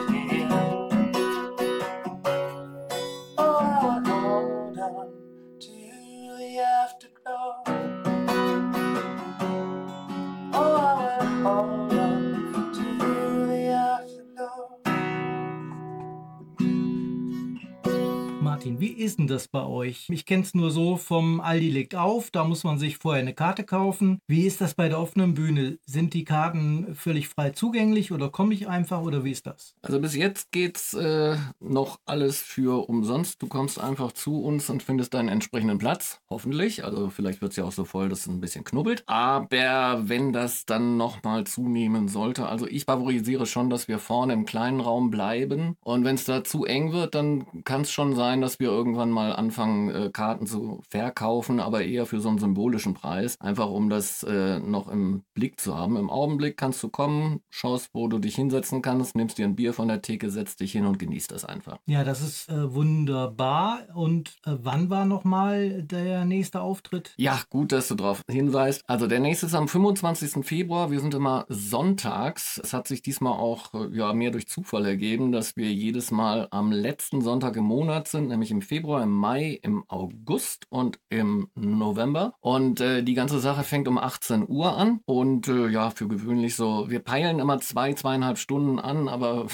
Martin, 18.63 18.79
wie 18.79 18.93
ist 18.93 19.19
denn 19.19 19.27
das 19.27 19.49
bei 19.49 19.65
euch? 19.65 20.07
Ich 20.09 20.25
kenne 20.25 20.43
es 20.43 20.53
nur 20.53 20.71
so 20.71 20.95
vom 20.95 21.41
Aldi 21.41 21.69
legt 21.69 21.95
auf, 21.95 22.31
da 22.31 22.45
muss 22.45 22.63
man 22.63 22.79
sich 22.79 22.97
vorher 22.97 23.21
eine 23.21 23.33
Karte 23.33 23.65
kaufen. 23.65 24.19
Wie 24.25 24.47
ist 24.47 24.61
das 24.61 24.73
bei 24.73 24.87
der 24.87 25.01
offenen 25.01 25.33
Bühne? 25.33 25.79
Sind 25.85 26.13
die 26.13 26.23
Karten 26.23 26.95
völlig 26.95 27.27
frei 27.27 27.49
zugänglich 27.49 28.13
oder 28.13 28.29
komme 28.29 28.53
ich 28.53 28.69
einfach 28.69 29.01
oder 29.01 29.25
wie 29.25 29.31
ist 29.31 29.47
das? 29.47 29.75
Also 29.81 29.99
bis 29.99 30.15
jetzt 30.15 30.53
geht's 30.53 30.93
äh, 30.93 31.35
noch 31.59 31.99
alles 32.05 32.39
für 32.39 32.87
umsonst. 32.87 33.41
Du 33.41 33.47
kommst 33.47 33.81
einfach 33.81 34.13
zu 34.13 34.41
uns 34.41 34.69
und 34.69 34.81
findest 34.81 35.13
deinen 35.13 35.27
entsprechenden 35.27 35.77
Platz, 35.77 36.21
hoffentlich. 36.29 36.85
Also 36.85 37.09
vielleicht 37.09 37.41
wird's 37.41 37.57
ja 37.57 37.65
auch 37.65 37.73
so 37.73 37.83
voll, 37.83 38.07
dass 38.07 38.21
es 38.21 38.27
ein 38.27 38.39
bisschen 38.39 38.63
knubbelt. 38.63 39.03
Aber 39.07 40.03
wenn 40.07 40.31
das 40.31 40.65
dann 40.65 40.95
nochmal 40.95 41.43
zunehmen 41.43 42.07
sollte, 42.07 42.47
also 42.47 42.65
ich 42.65 42.85
favorisiere 42.85 43.45
schon, 43.45 43.69
dass 43.69 43.89
wir 43.89 43.99
vorne 43.99 44.31
im 44.31 44.45
kleinen 44.45 44.79
Raum 44.79 45.11
bleiben. 45.11 45.75
Und 45.81 46.05
wenn 46.05 46.15
es 46.15 46.23
da 46.23 46.45
zu 46.45 46.63
eng 46.63 46.93
wird, 46.93 47.13
dann 47.13 47.45
kann 47.65 47.81
es 47.81 47.91
schon 47.91 48.15
sein, 48.15 48.39
dass 48.39 48.52
wir 48.59 48.69
irgendwann 48.69 49.09
mal 49.09 49.33
anfangen, 49.33 49.89
äh, 49.89 50.09
Karten 50.11 50.45
zu 50.45 50.81
verkaufen, 50.89 51.59
aber 51.59 51.83
eher 51.83 52.05
für 52.05 52.19
so 52.19 52.29
einen 52.29 52.37
symbolischen 52.37 52.93
Preis. 52.93 53.39
Einfach 53.39 53.69
um 53.69 53.89
das 53.89 54.23
äh, 54.23 54.59
noch 54.59 54.87
im 54.87 55.23
Blick 55.33 55.59
zu 55.59 55.77
haben. 55.77 55.97
Im 55.97 56.09
Augenblick 56.09 56.57
kannst 56.57 56.81
du 56.83 56.89
kommen, 56.89 57.41
schaust, 57.49 57.89
wo 57.93 58.07
du 58.07 58.19
dich 58.19 58.35
hinsetzen 58.35 58.81
kannst, 58.81 59.15
nimmst 59.15 59.37
dir 59.37 59.45
ein 59.45 59.55
Bier 59.55 59.73
von 59.73 59.87
der 59.87 60.01
Theke, 60.01 60.29
setzt 60.29 60.59
dich 60.59 60.71
hin 60.71 60.85
und 60.85 60.99
genießt 60.99 61.31
das 61.31 61.45
einfach. 61.45 61.77
Ja, 61.85 62.03
das 62.03 62.21
ist 62.21 62.49
äh, 62.49 62.73
wunderbar. 62.73 63.87
Und 63.93 64.37
äh, 64.45 64.51
wann 64.61 64.89
war 64.89 65.05
nochmal 65.05 65.83
der 65.83 66.25
nächste 66.25 66.61
Auftritt? 66.61 67.13
Ja, 67.17 67.39
gut, 67.49 67.71
dass 67.71 67.87
du 67.87 67.95
darauf 67.95 68.21
hinweist. 68.29 68.83
Also 68.87 69.07
der 69.07 69.19
nächste 69.19 69.45
ist 69.45 69.55
am 69.55 69.67
25. 69.67 70.45
Februar. 70.45 70.91
Wir 70.91 70.99
sind 70.99 71.13
immer 71.13 71.45
sonntags. 71.49 72.59
Es 72.63 72.73
hat 72.73 72.87
sich 72.87 73.01
diesmal 73.01 73.33
auch 73.33 73.73
äh, 73.73 73.97
ja, 73.97 74.13
mehr 74.13 74.31
durch 74.31 74.47
Zufall 74.47 74.85
ergeben, 74.85 75.31
dass 75.31 75.55
wir 75.55 75.71
jedes 75.71 76.11
Mal 76.11 76.47
am 76.51 76.71
letzten 76.71 77.21
Sonntag 77.21 77.55
im 77.55 77.65
Monat 77.65 78.07
sind, 78.07 78.27
nämlich 78.27 78.42
im 78.51 78.61
Februar, 78.61 79.03
im 79.03 79.11
Mai, 79.11 79.59
im 79.61 79.83
August 79.87 80.65
und 80.69 80.99
im 81.09 81.49
November. 81.55 82.35
Und 82.39 82.81
äh, 82.81 83.03
die 83.03 83.13
ganze 83.13 83.39
Sache 83.39 83.63
fängt 83.63 83.87
um 83.87 83.97
18 83.97 84.47
Uhr 84.47 84.77
an. 84.77 84.99
Und 85.05 85.47
äh, 85.47 85.67
ja, 85.67 85.89
für 85.89 86.07
gewöhnlich 86.07 86.55
so, 86.55 86.89
wir 86.89 86.99
peilen 86.99 87.39
immer 87.39 87.59
zwei, 87.59 87.93
zweieinhalb 87.93 88.37
Stunden 88.37 88.79
an, 88.79 89.07
aber 89.07 89.47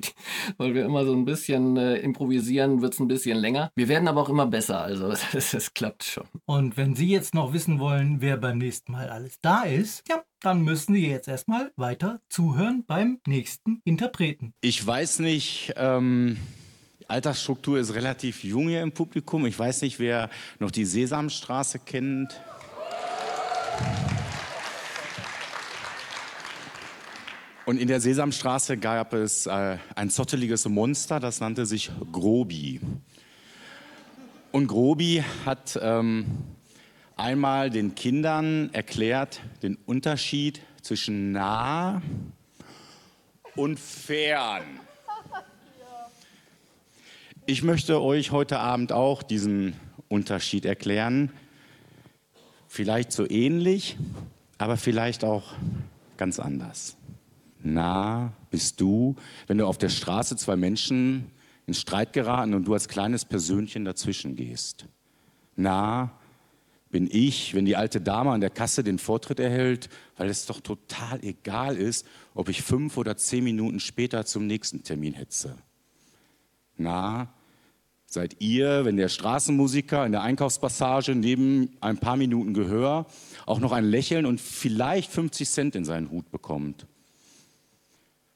weil 0.56 0.74
wir 0.74 0.84
immer 0.84 1.04
so 1.04 1.12
ein 1.12 1.24
bisschen 1.24 1.76
äh, 1.76 1.96
improvisieren, 1.96 2.82
wird 2.82 2.94
es 2.94 3.00
ein 3.00 3.08
bisschen 3.08 3.38
länger. 3.38 3.70
Wir 3.74 3.88
werden 3.88 4.08
aber 4.08 4.22
auch 4.22 4.28
immer 4.28 4.46
besser, 4.46 4.80
also 4.80 5.08
es, 5.32 5.74
klappt 5.74 6.04
schon. 6.04 6.24
Und 6.46 6.76
wenn 6.76 6.94
Sie 6.94 7.08
jetzt 7.08 7.34
noch 7.34 7.52
wissen 7.52 7.78
wollen, 7.78 8.20
wer 8.20 8.36
beim 8.36 8.58
nächsten 8.58 8.92
Mal 8.92 9.08
alles 9.08 9.40
da 9.40 9.62
ist, 9.62 10.08
ja, 10.08 10.22
dann 10.40 10.62
müssen 10.62 10.94
Sie 10.94 11.06
jetzt 11.06 11.28
erstmal 11.28 11.72
weiter 11.76 12.20
zuhören 12.28 12.84
beim 12.86 13.20
nächsten 13.26 13.80
Interpreten. 13.84 14.54
Ich 14.60 14.84
weiß 14.84 15.20
nicht, 15.20 15.74
ähm, 15.76 16.38
Altersstruktur 17.10 17.78
ist 17.78 17.94
relativ 17.94 18.44
jung 18.44 18.68
hier 18.68 18.82
im 18.82 18.92
Publikum. 18.92 19.44
Ich 19.44 19.58
weiß 19.58 19.82
nicht, 19.82 19.98
wer 19.98 20.30
noch 20.60 20.70
die 20.70 20.84
Sesamstraße 20.84 21.80
kennt. 21.80 22.40
Und 27.66 27.78
in 27.78 27.88
der 27.88 28.00
Sesamstraße 28.00 28.78
gab 28.78 29.12
es 29.12 29.46
äh, 29.46 29.78
ein 29.94 30.10
zotteliges 30.10 30.68
Monster, 30.68 31.20
das 31.20 31.40
nannte 31.40 31.66
sich 31.66 31.90
Grobi. 32.10 32.80
Und 34.52 34.66
Grobi 34.66 35.22
hat 35.44 35.78
ähm, 35.80 36.26
einmal 37.16 37.70
den 37.70 37.94
Kindern 37.94 38.70
erklärt 38.72 39.40
den 39.62 39.76
Unterschied 39.86 40.60
zwischen 40.82 41.32
nah 41.32 42.02
und 43.56 43.78
fern. 43.78 44.80
Ich 47.50 47.64
möchte 47.64 48.00
euch 48.00 48.30
heute 48.30 48.60
Abend 48.60 48.92
auch 48.92 49.24
diesen 49.24 49.74
Unterschied 50.06 50.64
erklären. 50.64 51.32
Vielleicht 52.68 53.10
so 53.10 53.28
ähnlich, 53.28 53.96
aber 54.56 54.76
vielleicht 54.76 55.24
auch 55.24 55.54
ganz 56.16 56.38
anders. 56.38 56.96
Nah 57.60 58.32
bist 58.52 58.80
du, 58.80 59.16
wenn 59.48 59.58
du 59.58 59.66
auf 59.66 59.78
der 59.78 59.88
Straße 59.88 60.36
zwei 60.36 60.54
Menschen 60.54 61.26
in 61.66 61.74
Streit 61.74 62.12
geraten 62.12 62.54
und 62.54 62.68
du 62.68 62.72
als 62.72 62.86
kleines 62.86 63.24
Persönchen 63.24 63.84
dazwischen 63.84 64.36
gehst. 64.36 64.86
Nah 65.56 66.12
bin 66.90 67.08
ich, 67.10 67.52
wenn 67.56 67.64
die 67.64 67.74
alte 67.74 68.00
Dame 68.00 68.30
an 68.30 68.40
der 68.40 68.50
Kasse 68.50 68.84
den 68.84 69.00
Vortritt 69.00 69.40
erhält, 69.40 69.88
weil 70.16 70.28
es 70.28 70.46
doch 70.46 70.60
total 70.60 71.18
egal 71.24 71.76
ist, 71.76 72.06
ob 72.32 72.48
ich 72.48 72.62
fünf 72.62 72.96
oder 72.96 73.16
zehn 73.16 73.42
Minuten 73.42 73.80
später 73.80 74.24
zum 74.24 74.46
nächsten 74.46 74.84
Termin 74.84 75.14
hetze. 75.14 75.56
Na, 76.76 77.34
seid 78.12 78.40
ihr, 78.40 78.84
wenn 78.84 78.96
der 78.96 79.08
Straßenmusiker 79.08 80.04
in 80.04 80.10
der 80.10 80.22
Einkaufspassage 80.22 81.14
neben 81.14 81.76
ein 81.80 81.98
paar 81.98 82.16
Minuten 82.16 82.54
Gehör 82.54 83.06
auch 83.46 83.60
noch 83.60 83.70
ein 83.70 83.84
Lächeln 83.84 84.26
und 84.26 84.40
vielleicht 84.40 85.12
50 85.12 85.48
Cent 85.48 85.76
in 85.76 85.84
seinen 85.84 86.10
Hut 86.10 86.28
bekommt. 86.32 86.86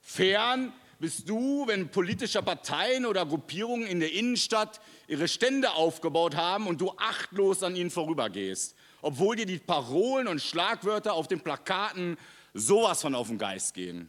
Fern 0.00 0.72
bist 1.00 1.28
du, 1.28 1.66
wenn 1.66 1.88
politische 1.88 2.40
Parteien 2.40 3.04
oder 3.04 3.26
Gruppierungen 3.26 3.88
in 3.88 3.98
der 3.98 4.12
Innenstadt 4.12 4.80
ihre 5.08 5.26
Stände 5.26 5.72
aufgebaut 5.72 6.36
haben 6.36 6.68
und 6.68 6.80
du 6.80 6.92
achtlos 6.96 7.64
an 7.64 7.74
ihnen 7.74 7.90
vorübergehst, 7.90 8.76
obwohl 9.02 9.34
dir 9.34 9.46
die 9.46 9.58
Parolen 9.58 10.28
und 10.28 10.40
Schlagwörter 10.40 11.14
auf 11.14 11.26
den 11.26 11.40
Plakaten 11.40 12.16
sowas 12.54 13.02
von 13.02 13.16
auf 13.16 13.26
den 13.26 13.38
Geist 13.38 13.74
gehen. 13.74 14.08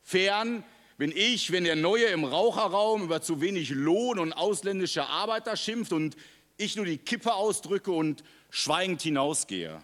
Fern 0.00 0.62
bin 1.00 1.16
ich, 1.16 1.50
wenn 1.50 1.64
der 1.64 1.76
Neue 1.76 2.08
im 2.08 2.24
Raucherraum 2.24 3.04
über 3.04 3.22
zu 3.22 3.40
wenig 3.40 3.70
Lohn 3.70 4.18
und 4.18 4.34
ausländische 4.34 5.06
Arbeiter 5.06 5.56
schimpft 5.56 5.94
und 5.94 6.14
ich 6.58 6.76
nur 6.76 6.84
die 6.84 6.98
Kippe 6.98 7.32
ausdrücke 7.32 7.90
und 7.90 8.22
schweigend 8.50 9.00
hinausgehe. 9.00 9.82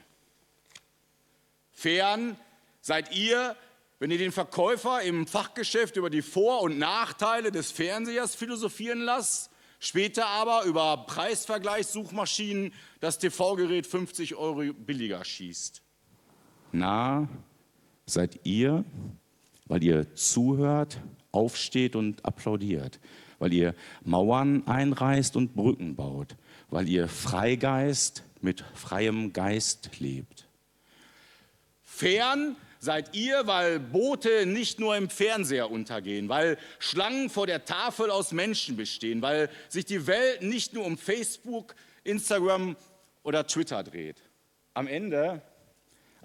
Fern 1.72 2.36
seid 2.82 3.16
ihr, 3.16 3.56
wenn 3.98 4.10
ihr 4.10 4.18
den 4.18 4.30
Verkäufer 4.30 5.00
im 5.00 5.26
Fachgeschäft 5.26 5.96
über 5.96 6.10
die 6.10 6.20
Vor- 6.20 6.60
und 6.60 6.78
Nachteile 6.78 7.50
des 7.50 7.70
Fernsehers 7.70 8.34
philosophieren 8.34 9.00
lasst, 9.00 9.50
später 9.78 10.26
aber 10.26 10.64
über 10.64 11.06
Preisvergleichssuchmaschinen 11.06 12.74
das 13.00 13.18
TV-Gerät 13.18 13.86
50 13.86 14.34
Euro 14.34 14.70
billiger 14.74 15.24
schießt. 15.24 15.80
Na, 16.72 17.26
seid 18.04 18.38
ihr, 18.44 18.84
weil 19.66 19.82
ihr 19.82 20.14
zuhört, 20.14 20.98
aufsteht 21.32 21.96
und 21.96 22.24
applaudiert, 22.24 22.98
weil 23.38 23.52
ihr 23.52 23.74
Mauern 24.02 24.66
einreißt 24.66 25.36
und 25.36 25.54
Brücken 25.54 25.96
baut, 25.96 26.36
weil 26.70 26.88
ihr 26.88 27.08
Freigeist 27.08 28.22
mit 28.40 28.64
freiem 28.74 29.32
Geist 29.32 29.90
lebt. 29.98 30.46
Fern 31.82 32.56
seid 32.78 33.14
ihr, 33.14 33.46
weil 33.46 33.80
Boote 33.80 34.46
nicht 34.46 34.78
nur 34.78 34.96
im 34.96 35.10
Fernseher 35.10 35.70
untergehen, 35.70 36.28
weil 36.28 36.58
Schlangen 36.78 37.30
vor 37.30 37.46
der 37.46 37.64
Tafel 37.64 38.10
aus 38.10 38.32
Menschen 38.32 38.76
bestehen, 38.76 39.22
weil 39.22 39.50
sich 39.68 39.84
die 39.84 40.06
Welt 40.06 40.42
nicht 40.42 40.72
nur 40.72 40.84
um 40.84 40.96
Facebook, 40.98 41.74
Instagram 42.04 42.76
oder 43.22 43.46
Twitter 43.46 43.82
dreht. 43.82 44.22
Am 44.74 44.86
Ende, 44.86 45.42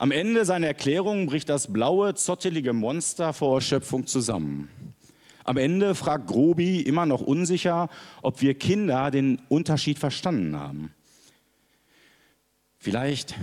am 0.02 0.10
Ende 0.10 0.46
seiner 0.46 0.66
Erklärung 0.66 1.28
bricht 1.28 1.48
das 1.48 1.72
blaue, 1.72 2.16
zottelige 2.16 2.74
Monster 2.74 3.34
vor 3.34 3.58
Erschöpfung 3.58 4.08
zusammen. 4.08 4.68
Am 5.44 5.58
Ende 5.58 5.94
fragt 5.94 6.26
Grobi 6.26 6.82
immer 6.82 7.06
noch 7.06 7.22
unsicher, 7.22 7.88
ob 8.24 8.42
wir 8.42 8.56
Kinder 8.56 9.12
den 9.12 9.44
Unterschied 9.48 10.00
verstanden 10.00 10.58
haben. 10.58 10.92
Vielleicht 12.80 13.36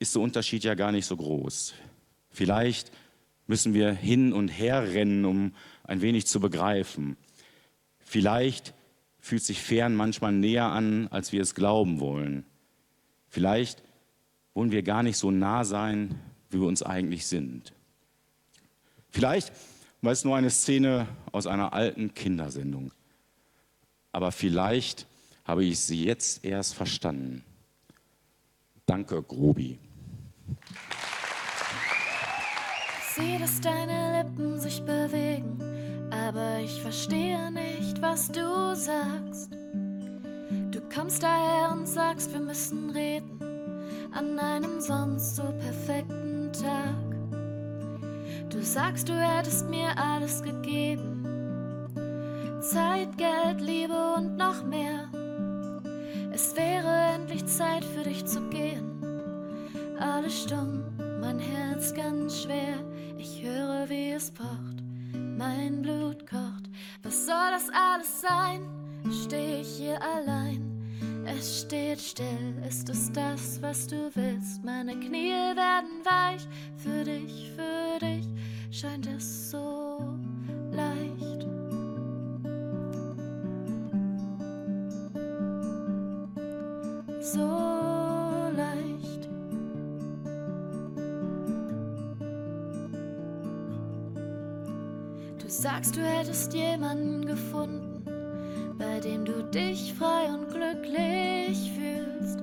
ist 0.00 0.16
der 0.16 0.22
Unterschied 0.22 0.64
ja 0.64 0.74
gar 0.74 0.90
nicht 0.90 1.06
so 1.06 1.16
groß. 1.16 1.72
Vielleicht 2.30 2.90
müssen 3.46 3.72
wir 3.72 3.92
hin 3.92 4.32
und 4.32 4.48
her 4.48 4.94
rennen, 4.94 5.24
um 5.24 5.54
ein 5.84 6.00
wenig 6.00 6.26
zu 6.26 6.40
begreifen. 6.40 7.16
Vielleicht 8.00 8.74
fühlt 9.20 9.44
sich 9.44 9.60
fern 9.60 9.94
manchmal 9.94 10.32
näher 10.32 10.64
an, 10.64 11.06
als 11.12 11.30
wir 11.30 11.42
es 11.42 11.54
glauben 11.54 12.00
wollen. 12.00 12.44
Vielleicht 13.28 13.84
wollen 14.54 14.72
wir 14.72 14.82
gar 14.82 15.02
nicht 15.02 15.16
so 15.16 15.30
nah 15.30 15.64
sein, 15.64 16.18
wie 16.50 16.60
wir 16.60 16.66
uns 16.66 16.82
eigentlich 16.82 17.26
sind. 17.26 17.72
Vielleicht 19.10 19.52
war 20.00 20.12
es 20.12 20.24
nur 20.24 20.36
eine 20.36 20.50
Szene 20.50 21.06
aus 21.30 21.46
einer 21.46 21.72
alten 21.72 22.12
Kindersendung. 22.14 22.92
Aber 24.10 24.32
vielleicht 24.32 25.06
habe 25.44 25.64
ich 25.64 25.80
sie 25.80 26.04
jetzt 26.04 26.44
erst 26.44 26.74
verstanden. 26.74 27.44
Danke, 28.86 29.22
Grobi. 29.22 29.78
Sieh, 33.14 33.38
dass 33.38 33.60
deine 33.60 34.22
Lippen 34.22 34.58
sich 34.58 34.82
bewegen, 34.82 35.58
aber 36.10 36.60
ich 36.60 36.80
verstehe 36.80 37.50
nicht, 37.52 38.00
was 38.00 38.28
du 38.28 38.74
sagst. 38.74 39.52
Du 40.70 40.80
kommst 40.94 41.22
daher 41.22 41.72
und 41.72 41.86
sagst, 41.86 42.32
wir 42.32 42.40
müssen 42.40 42.90
reden 42.90 43.51
an 44.12 44.38
einem 44.38 44.80
sonst 44.80 45.36
so 45.36 45.42
perfekten 45.42 46.52
Tag. 46.52 47.12
Du 48.50 48.62
sagst, 48.62 49.08
du 49.08 49.14
hättest 49.14 49.68
mir 49.70 49.96
alles 49.96 50.42
gegeben. 50.42 51.18
Zeit, 52.60 53.16
Geld, 53.16 53.60
Liebe 53.60 54.14
und 54.16 54.36
noch 54.36 54.64
mehr. 54.64 55.08
Es 56.32 56.54
wäre 56.56 57.14
endlich 57.14 57.44
Zeit 57.46 57.84
für 57.84 58.04
dich 58.04 58.24
zu 58.24 58.40
gehen. 58.48 58.90
Alles 59.98 60.42
stumm, 60.42 60.84
mein 61.20 61.38
Herz 61.38 61.94
ganz 61.94 62.42
schwer. 62.42 62.76
Ich 63.18 63.42
höre, 63.42 63.88
wie 63.88 64.10
es 64.12 64.30
pocht, 64.30 64.82
mein 65.12 65.82
Blut 65.82 66.28
kocht. 66.28 66.70
Was 67.02 67.26
soll 67.26 67.50
das 67.50 67.68
alles 67.70 68.20
sein? 68.20 68.68
Steh 69.10 69.60
ich 69.60 69.68
hier 69.76 70.00
allein? 70.02 70.71
Es 71.24 71.62
steht 71.62 72.00
still, 72.00 72.54
ist 72.68 72.88
es 72.88 73.10
das, 73.12 73.60
was 73.62 73.86
du 73.86 74.10
willst? 74.14 74.64
Meine 74.64 74.94
Knie 74.98 75.30
werden 75.54 76.04
weich, 76.04 76.46
für 76.76 77.04
dich, 77.04 77.50
für 77.54 77.98
dich 78.04 78.28
scheint 78.70 79.06
es 79.06 79.50
so 79.50 79.98
leicht. 80.72 81.46
So 87.20 87.48
leicht. 88.56 89.28
Du 95.38 95.48
sagst, 95.48 95.96
du 95.96 96.00
hättest 96.00 96.52
jemanden 96.52 97.24
gefunden, 97.24 97.81
dich 99.54 99.94
frei 99.94 100.26
und 100.32 100.48
glücklich 100.48 101.72
fühlst. 101.76 102.40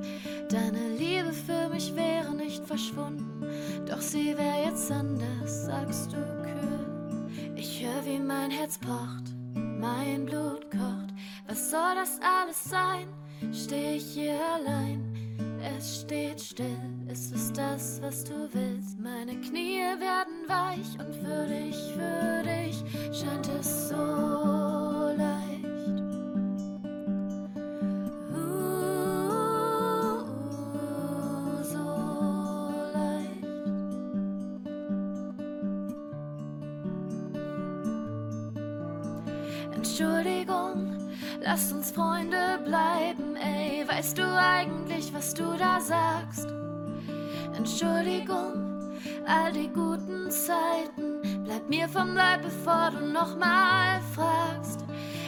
Deine 0.50 0.96
Liebe 0.98 1.34
für 1.34 1.70
mich 1.70 1.96
wäre 1.96 2.34
nicht 2.36 2.66
verschwunden, 2.66 3.44
doch 3.88 4.02
sie 4.02 4.38
wäre 4.38 4.66
jetzt 4.66 4.92
anders, 4.92 5.66
sagst 5.66 6.14
du 6.14 6.18
kühl. 6.44 7.56
Ich 7.56 7.84
höre, 7.84 8.06
wie 8.06 8.20
mein 8.20 8.52
Herz 8.52 8.78
pocht, 8.78 9.36
mein 9.54 10.26
Blut 10.26 10.70
kocht. 10.72 11.14
Was 11.48 11.72
soll 11.72 11.96
das 11.96 12.20
alles 12.22 12.64
sein? 12.64 13.08
Steh 13.54 13.96
ich 13.96 14.14
hier 14.14 14.40
allein? 14.56 15.04
Es 15.78 16.02
steht 16.02 16.40
still, 16.40 16.78
ist 17.12 17.34
es 17.34 17.52
das, 17.54 18.02
was 18.02 18.24
du 18.24 18.50
willst? 18.54 19.00
Meine 19.00 19.36
Knie 19.42 19.82
werden 20.00 20.48
weich 20.48 20.98
und 21.00 21.16
für 21.16 21.46
dich, 21.48 21.76
für 21.94 22.29
all 49.30 49.52
die 49.54 49.68
guten 49.68 50.32
Zeiten, 50.32 51.44
bleib 51.44 51.70
mir 51.70 51.88
vom 51.88 52.16
Leib, 52.16 52.42
bevor 52.42 52.90
du 52.92 53.06
nochmal 53.06 54.02
fragst. 54.16 54.84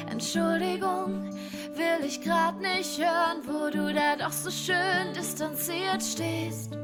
Entschuldigung, 0.10 1.30
will 1.76 2.06
ich 2.06 2.20
grad 2.22 2.60
nicht 2.60 2.98
hören, 2.98 3.42
wo 3.46 3.70
du 3.70 3.94
da 3.94 4.16
doch 4.16 4.32
so 4.32 4.50
schön 4.50 5.14
distanziert 5.16 6.02
stehst. 6.02 6.76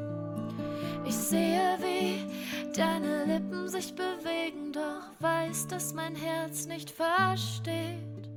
Ich 1.05 1.15
sehe, 1.15 1.77
wie 1.79 2.25
deine 2.73 3.25
Lippen 3.25 3.67
sich 3.67 3.95
bewegen, 3.95 4.71
doch 4.71 5.09
weiß, 5.19 5.67
dass 5.67 5.93
mein 5.93 6.15
Herz 6.15 6.67
nicht 6.67 6.91
versteht. 6.91 8.29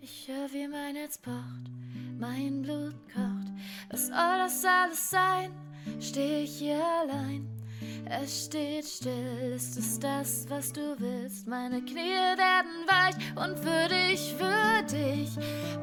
Ich 0.00 0.28
höre, 0.28 0.52
wie 0.52 0.68
mein 0.68 0.94
Herz 0.94 1.18
pocht, 1.18 1.70
mein 2.18 2.62
Blut 2.62 2.94
kocht. 3.12 3.50
Was 3.90 4.06
soll 4.06 4.38
das 4.38 4.64
alles 4.64 5.10
sein? 5.10 5.50
Steh 6.00 6.44
ich 6.44 6.58
hier 6.58 6.82
allein? 7.02 7.48
Es 8.06 8.46
steht 8.46 8.84
still, 8.84 9.52
ist 9.56 9.76
es 9.78 9.98
das, 9.98 10.46
was 10.48 10.72
du 10.72 10.94
willst? 10.98 11.46
Meine 11.46 11.80
Knie 11.80 12.36
werden 12.36 12.86
weich 12.86 13.16
und 13.34 13.58
für 13.58 13.88
dich, 13.88 14.34
für 14.34 14.82
dich. 14.84 15.30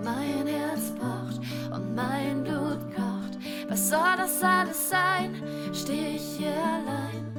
Mein 0.04 0.46
Herz 0.46 0.92
pocht 0.92 1.42
und 1.74 1.96
mein 1.96 2.44
Blut 2.44 2.80
kocht. 2.96 3.38
Was 3.68 3.90
soll 3.90 4.16
das 4.18 4.42
alles 4.44 4.90
sein? 4.90 5.42
Steh 5.74 6.16
ich 6.16 6.38
hier 6.38 6.56
allein? 6.56 7.32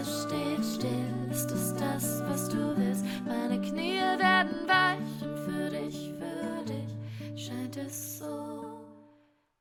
Es 0.00 0.24
steht 0.24 0.64
still, 0.64 1.30
ist 1.30 1.50
es 1.50 1.74
das, 1.74 2.22
was 2.28 2.48
du 2.48 2.76
willst? 2.76 3.04
Meine 3.26 3.60
Knie 3.60 4.00
werden 4.18 4.66
weich 4.66 5.22
und 5.22 5.38
für 5.38 5.70
dich, 5.70 6.12
für 6.18 6.64
dich 6.64 7.46
scheint 7.46 7.76
es 7.76 8.18
so 8.18 8.64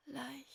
leicht. 0.08 0.49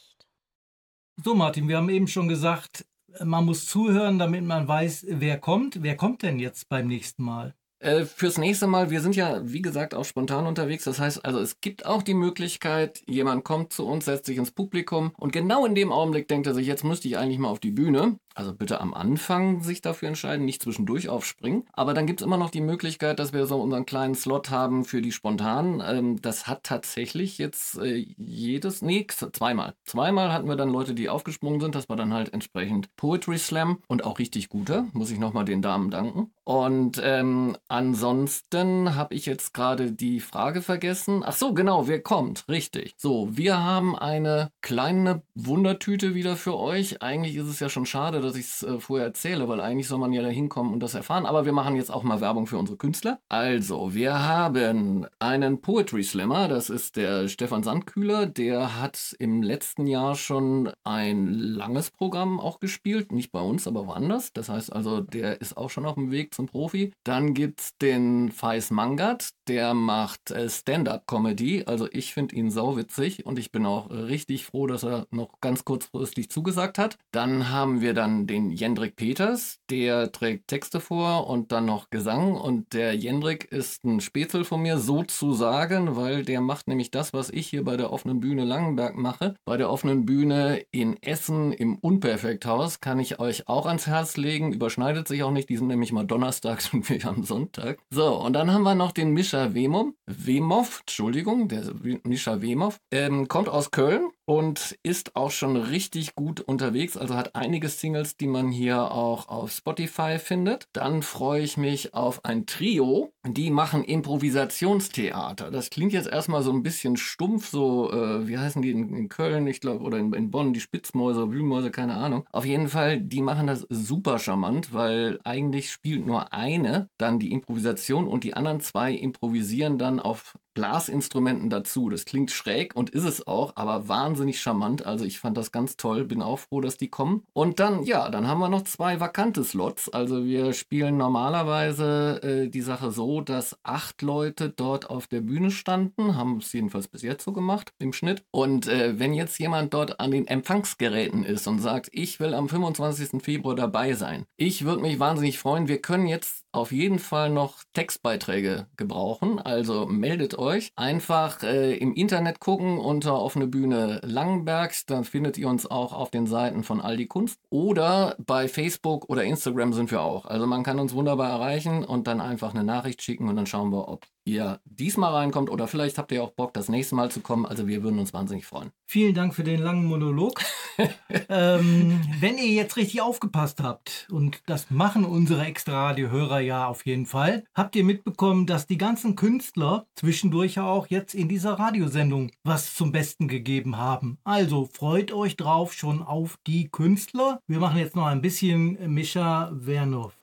So, 1.25 1.35
Martin, 1.35 1.69
wir 1.69 1.79
haben 1.79 1.89
eben 1.89 2.07
schon 2.07 2.29
gesagt, 2.29 2.85
man 3.25 3.47
muss 3.47 3.65
zuhören, 3.65 4.19
damit 4.19 4.45
man 4.45 4.69
weiß, 4.69 5.07
wer 5.09 5.39
kommt. 5.39 5.83
Wer 5.83 5.97
kommt 5.97 6.23
denn 6.23 6.39
jetzt 6.39 6.69
beim 6.69 6.87
nächsten 6.87 7.23
Mal? 7.23 7.55
Äh, 7.79 8.05
fürs 8.05 8.37
nächste 8.37 8.67
Mal, 8.67 8.91
wir 8.91 9.01
sind 9.01 9.17
ja, 9.17 9.41
wie 9.43 9.63
gesagt, 9.63 9.95
auch 9.95 10.05
spontan 10.05 10.47
unterwegs. 10.47 10.85
Das 10.85 11.01
heißt, 11.01 11.25
also 11.25 11.39
es 11.39 11.63
gibt 11.63 11.87
auch 11.87 12.03
die 12.03 12.13
Möglichkeit, 12.13 13.03
jemand 13.07 13.43
kommt 13.43 13.73
zu 13.73 13.87
uns, 13.87 14.05
setzt 14.05 14.27
sich 14.27 14.37
ins 14.37 14.51
Publikum 14.51 15.13
und 15.17 15.33
genau 15.33 15.65
in 15.65 15.75
dem 15.75 15.93
Augenblick 15.93 16.29
denkt 16.29 16.47
er 16.47 16.53
sich, 16.53 16.67
jetzt 16.67 16.85
müsste 16.85 17.09
ich 17.09 17.17
eigentlich 17.17 17.39
mal 17.39 17.49
auf 17.49 17.61
die 17.61 17.71
Bühne. 17.71 18.19
Also 18.35 18.53
bitte 18.53 18.81
am 18.81 18.95
Anfang 18.95 19.63
sich 19.63 19.81
dafür 19.81 20.09
entscheiden, 20.09 20.45
nicht 20.45 20.63
zwischendurch 20.63 21.09
aufspringen. 21.09 21.65
Aber 21.73 21.95
dann 21.95 22.07
gibt 22.07 22.21
es 22.21 22.27
immer 22.27 22.37
noch 22.37 22.51
die 22.51 22.61
Möglichkeit, 22.61 23.19
dass 23.19 23.33
wir 23.33 23.47
so 23.47 23.61
unseren 23.61 23.87
kleinen 23.87 24.15
Slot 24.15 24.51
haben 24.51 24.85
für 24.85 25.01
die 25.01 25.13
Spontanen. 25.13 25.83
Ähm, 25.87 26.21
das 26.21 26.47
hat 26.47 26.65
tatsächlich 26.65 27.39
jetzt 27.39 27.79
äh, 27.79 27.95
jedes, 28.17 28.83
nee, 28.83 29.07
zweimal. 29.07 29.75
Zweimal 29.85 30.33
hatten 30.33 30.49
wir 30.49 30.57
dann 30.57 30.71
Leute, 30.71 30.95
die 30.95 31.09
aufgesprungen 31.09 31.61
sind. 31.61 31.75
Das 31.75 31.89
war 31.89 31.97
dann 31.97 32.13
halt 32.13 32.33
entsprechend 32.33 32.95
Poetry 32.97 33.39
Slam 33.39 33.79
und 33.87 34.05
auch 34.05 34.19
richtig 34.19 34.49
gute. 34.49 34.87
Muss 34.93 35.11
ich 35.11 35.19
nochmal 35.19 35.45
den 35.45 35.63
Damen 35.63 35.91
danken. 35.91 36.33
Und 36.45 37.01
ähm, 37.03 37.57
ansonsten 37.69 38.95
habe 38.97 39.15
ich 39.15 39.25
jetzt 39.27 39.55
gerade 39.55 39.93
die 39.93 40.21
Frage 40.21 40.61
vergessen. 40.61 41.23
Ach 41.25 41.33
so, 41.33 41.55
genau, 41.55 41.89
wer 41.89 42.03
kommt? 42.03 42.47
Richtig. 42.49 42.95
So, 42.99 43.29
wir 43.31 43.63
haben 43.63 43.97
eine 43.97 44.51
kleine 44.61 45.23
Wundertüte 45.35 46.15
wieder 46.15 46.37
für 46.37 46.59
euch. 46.59 47.01
Eigentlich 47.01 47.37
ist 47.37 47.47
es 47.47 47.61
ja 47.61 47.69
schon 47.71 47.87
schade, 47.87 48.21
dass 48.25 48.37
ich 48.37 48.47
es 48.47 48.63
äh, 48.63 48.79
vorher 48.81 49.07
erzähle, 49.07 49.49
weil 49.49 49.61
eigentlich 49.61 49.89
soll 49.89 49.99
man 49.99 50.13
ja 50.13 50.23
da 50.23 50.29
hinkommen 50.29 50.73
und 50.73 50.81
das 50.81 50.95
erfahren. 50.95 51.27
Aber 51.27 51.45
wir 51.45 51.53
machen 51.53 51.77
jetzt 51.77 51.91
auch 51.91 52.03
mal 52.03 52.21
Werbung 52.21 52.47
für 52.47 52.59
unsere 52.59 52.77
Künstler. 52.77 53.21
Also, 53.29 53.95
wir 53.95 54.23
haben 54.23 55.07
einen 55.19 55.61
Poetry 55.61 56.03
Slammer, 56.03 56.49
das 56.49 56.71
ist 56.71 56.97
der 56.97 57.29
Stefan 57.29 57.63
Sandkühler. 57.63 58.27
Der 58.27 58.81
hat 58.81 59.15
im 59.19 59.43
letzten 59.43 59.87
Jahr 59.87 60.15
schon 60.15 60.71
ein 60.85 61.29
langes 61.29 61.91
Programm 61.91 62.41
auch 62.41 62.61
gespielt. 62.61 63.13
Nicht 63.13 63.33
bei 63.33 63.41
uns, 63.41 63.67
aber 63.69 63.87
woanders. 63.87 64.33
Das 64.33 64.49
heißt 64.49 64.73
also, 64.73 65.01
der 65.01 65.41
ist 65.41 65.57
auch 65.57 65.71
schon 65.71 65.87
auf 65.87 65.95
dem 65.95 66.11
Weg 66.11 66.35
zum 66.35 66.47
Profi. 66.47 66.93
Dann 67.05 67.35
gibt 67.35 67.61
es 67.61 67.77
den 67.79 68.31
Fais 68.31 68.71
Mangat, 68.71 69.31
der 69.49 69.75
macht 69.75 70.31
äh, 70.31 70.49
Stand-up-Comedy. 70.49 71.65
Also 71.67 71.89
ich 71.91 72.15
finde 72.15 72.37
ihn 72.37 72.51
sauwitzig 72.51 73.27
und 73.27 73.39
ich 73.39 73.53
bin 73.53 73.67
auch 73.67 73.91
richtig 73.91 74.47
froh, 74.47 74.67
dass 74.67 74.85
er 74.85 75.07
noch 75.11 75.41
ganz 75.41 75.65
kurzfristig 75.65 76.31
zugesagt 76.31 76.79
hat. 76.79 76.99
Dann 77.13 77.51
haben 77.51 77.81
wir 77.81 77.95
dann 77.95 78.27
den 78.27 78.51
Jendrik 78.51 78.97
Peters, 78.97 79.61
der 79.71 80.13
trägt 80.13 80.49
Texte 80.49 80.81
vor 80.81 81.29
und 81.29 81.53
dann 81.53 81.67
noch 81.67 81.91
Gesang. 81.91 82.35
Und 82.35 82.73
der 82.73 82.95
Jendrik 82.95 83.45
ist 83.53 83.85
ein 83.85 84.01
Spätzle 84.01 84.45
von 84.45 84.63
mir 84.63 84.79
sozusagen, 84.79 85.97
weil 85.97 86.25
der 86.25 86.41
macht 86.41 86.69
nämlich 86.69 86.91
das, 86.91 87.13
was 87.13 87.31
ich 87.31 87.47
hier 87.47 87.65
bei 87.65 87.77
der 87.77 87.93
offenen 87.93 88.21
Bühne 88.21 88.45
Langenberg 88.45 88.97
mache. 88.97 89.35
Bei 89.45 89.57
der 89.57 89.71
offenen 89.71 90.07
Bühne 90.07 90.65
in 90.71 91.01
Essen 91.03 91.53
im 91.53 91.77
Unperfekthaus 91.77 92.81
kann 92.81 92.99
ich 92.99 93.19
euch 93.21 93.49
auch 93.49 93.67
ans 93.67 93.87
Herz 93.87 94.17
legen. 94.17 94.53
Überschneidet 94.53 95.09
sich 95.09 95.23
auch 95.23 95.31
nicht. 95.31 95.49
Die 95.49 95.57
sind 95.57 95.69
nämlich 95.69 95.93
mal 95.93 96.05
donnerstags 96.05 96.65
und 96.73 96.89
wir 96.89 97.05
am 97.07 97.23
Sonntag. 97.25 97.79
So, 97.91 98.17
und 98.21 98.33
dann 98.33 98.53
haben 98.53 98.63
wir 98.63 98.75
noch 98.75 98.93
den 98.93 99.13
Mischa 99.35 99.53
Wemov. 99.53 99.95
Wemov, 100.07 100.81
Entschuldigung, 100.83 101.49
der 101.49 101.75
Mischa 102.05 102.41
Wemov. 102.41 102.79
Ähm, 102.93 103.27
kommt 103.27 103.49
aus 103.49 103.73
Köln 103.73 104.11
und 104.27 104.79
ist 104.83 105.17
auch 105.17 105.31
schon 105.31 105.57
richtig 105.57 106.15
gut 106.15 106.41
unterwegs. 106.41 106.97
Also 106.97 107.15
hat 107.15 107.35
einige 107.35 107.69
Singles, 107.69 108.17
die 108.17 108.27
man 108.27 108.51
hier 108.51 108.91
auch 108.91 109.29
auf 109.29 109.53
Spotify 109.53 110.19
findet. 110.19 110.69
Dann 110.73 111.03
freue 111.03 111.43
ich 111.43 111.57
mich 111.57 111.95
auf 111.95 112.25
ein 112.25 112.47
Trio. 112.47 113.13
Die 113.27 113.51
machen 113.51 113.85
Improvisationstheater. 113.85 115.51
Das 115.51 115.71
klingt 115.71 115.93
jetzt 115.93 116.09
erstmal 116.09 116.43
so 116.43 116.53
ein 116.53 116.63
bisschen 116.63 116.97
stumpf, 116.97 117.49
so, 117.49 117.91
äh, 117.91 118.27
wie 118.29 118.39
heißen 118.39 118.63
die 118.63 118.71
in, 118.71 118.95
in 118.95 119.09
Köln, 119.09 119.47
ich 119.47 119.61
glaube, 119.61 119.85
oder 119.85 119.99
in, 119.99 120.13
in, 120.13 120.31
Bonn, 120.31 120.53
die 120.53 120.61
Spitzmäuse, 120.61 121.27
Blühmäuse, 121.27 121.71
keine 121.71 121.95
Ahnung. 121.95 122.27
Auf 122.33 122.45
jeden 122.45 122.69
Fall, 122.69 123.01
die 123.01 123.23
machen 123.23 123.47
das 123.47 123.67
super 123.71 124.19
charmant, 124.19 124.73
weil 124.73 125.19
eigentlich 125.25 125.71
spielt 125.71 126.07
nur 126.07 126.33
eine 126.33 126.89
dann 126.99 127.19
die 127.19 127.33
Improvisation 127.33 128.07
und 128.07 128.25
die 128.25 128.35
anderen 128.35 128.61
zwei 128.61 128.93
improvisieren 128.93 129.79
dann 129.79 130.01
auf 130.01 130.35
Blasinstrumenten 130.55 131.51
dazu. 131.51 131.91
Das 131.91 132.05
klingt 132.05 132.31
schräg 132.31 132.75
und 132.75 132.91
ist 132.91 133.05
es 133.05 133.27
auch, 133.27 133.53
aber 133.57 133.89
wahnsinnig 133.89 134.14
charmant. 134.41 134.87
Also 134.87 135.05
ich 135.05 135.19
fand 135.19 135.37
das 135.37 135.53
ganz 135.53 135.77
toll, 135.77 136.05
bin 136.05 136.23
auch 136.23 136.39
froh, 136.39 136.61
dass 136.61 136.77
die 136.77 136.89
kommen. 136.89 137.23
Und 137.33 137.61
dann, 137.61 137.83
ja, 137.83 138.09
dann 138.11 138.29
haben 138.29 138.41
wir 138.41 138.49
noch 138.49 138.63
zwei 138.63 139.01
vakante 139.01 139.45
Slots. 139.45 139.89
Also 139.89 140.25
wir 140.25 140.53
spielen 140.53 140.97
normalerweise 140.97 142.21
äh, 142.23 142.49
die 142.49 142.61
Sache 142.61 142.91
so, 142.91 143.21
dass 143.21 143.59
acht 143.63 144.03
Leute 144.03 144.51
dort 144.51 144.91
auf 144.91 145.07
der 145.07 145.21
Bühne 145.21 145.51
standen, 145.51 146.17
haben 146.17 146.39
es 146.39 146.53
jedenfalls 146.53 146.89
bis 146.89 147.03
jetzt 147.03 147.25
so 147.25 147.33
gemacht 147.33 147.73
im 147.79 147.93
Schnitt. 147.93 148.25
Und 148.31 148.69
äh, 148.69 148.99
wenn 148.99 149.15
jetzt 149.15 149.39
jemand 149.39 149.75
dort 149.75 150.01
an 150.01 150.11
den 150.11 150.27
Empfangsgeräten 150.27 151.25
ist 151.25 151.47
und 151.47 151.61
sagt, 151.61 151.89
ich 151.93 152.21
will 152.21 152.35
am 152.35 152.49
25. 152.49 153.23
Februar 153.23 153.55
dabei 153.55 153.95
sein, 153.95 154.25
ich 154.37 154.65
würde 154.65 154.83
mich 154.83 155.01
wahnsinnig 155.01 155.39
freuen. 155.39 155.69
Wir 155.69 155.81
können 155.81 156.07
jetzt 156.07 156.45
auf 156.55 156.71
jeden 156.71 156.99
Fall 156.99 157.31
noch 157.31 157.65
Textbeiträge 157.73 158.69
gebrauchen. 158.77 159.41
Also 159.41 159.87
meldet 159.87 160.39
euch. 160.39 160.71
Einfach 160.77 161.43
äh, 161.43 161.77
im 161.77 161.95
Internet 161.95 162.41
gucken 162.41 162.79
unter 162.79 163.21
offene 163.21 163.47
Bühne 163.47 164.01
Langenbergs. 164.05 164.87
Dann 164.87 165.05
findet 165.05 165.39
ihr 165.39 165.49
uns 165.49 165.67
auch 165.71 165.93
auf 165.93 166.11
den 166.11 166.27
Seiten 166.27 166.65
von 166.65 166.81
Aldi 166.81 167.07
Kunst. 167.07 167.41
Oder 167.51 168.17
bei 168.19 168.49
Facebook 168.49 169.09
oder 169.09 169.25
Instagram 169.25 169.73
sind 169.73 169.91
wir 169.91 170.03
auch. 170.03 170.27
Also 170.27 170.47
man 170.47 170.63
kann 170.63 170.79
uns 170.79 170.95
wunderbar 170.95 171.31
erreichen 171.31 171.85
und 171.85 172.07
dann 172.07 172.21
einfach 172.21 172.55
eine 172.55 172.65
Nachricht 172.65 173.03
schicken 173.03 173.29
und 173.29 173.37
dann 173.37 173.47
schauen 173.47 173.71
wir, 173.71 173.89
ob 173.89 174.07
ihr 174.25 174.61
diesmal 174.65 175.13
reinkommt 175.13 175.51
oder 175.51 175.69
vielleicht 175.69 175.99
habt 175.99 176.13
ihr 176.13 176.23
auch 176.23 176.31
Bock, 176.31 176.55
das 176.55 176.69
nächste 176.69 176.95
Mal 176.95 177.11
zu 177.11 177.21
kommen. 177.21 177.47
Also 177.47 177.67
wir 177.67 177.83
würden 177.83 177.99
uns 177.99 178.13
wahnsinnig 178.13 178.47
freuen. 178.47 178.71
Vielen 178.87 179.15
Dank 179.15 179.35
für 179.35 179.45
den 179.45 179.61
langen 179.61 179.85
Monolog. 179.85 180.41
ähm, 181.29 182.01
wenn 182.21 182.39
ihr 182.39 182.49
jetzt 182.49 182.77
richtig 182.77 183.01
aufgepasst 183.01 183.63
habt, 183.63 184.09
und 184.11 184.43
das 184.47 184.71
machen 184.71 185.05
unsere 185.05 185.45
Extra-Radio-Hörer 185.45 186.41
ja 186.41 186.67
auf 186.67 186.85
jeden 186.87 187.07
Fall, 187.07 187.45
habt 187.55 187.77
ihr 187.77 187.85
mitbekommen, 187.85 188.47
dass 188.47 188.67
die 188.67 188.79
ganzen 188.79 189.17
Künstler 189.17 189.87
zwischendurch 189.95 190.57
ja 190.57 190.67
auch 190.67 190.87
jetzt 190.89 191.15
in 191.15 191.29
dieser 191.29 191.55
Radiosendung 191.55 192.31
was 192.43 192.75
zum 192.75 192.93
Besten 192.93 193.29
gegeben 193.29 193.77
haben. 193.77 194.19
Also 194.25 194.69
freut 194.73 195.13
euch 195.13 195.37
drauf 195.37 195.73
schon 195.73 196.03
auf 196.03 196.39
die 196.47 196.69
Künstler. 196.69 197.41
Wir 197.47 197.59
machen 197.59 197.79
jetzt 197.79 197.97
noch 197.97 198.07
ein 198.07 198.23
bisschen 198.23 198.93
Mischa 198.93 199.51
Wernov. 199.53 200.17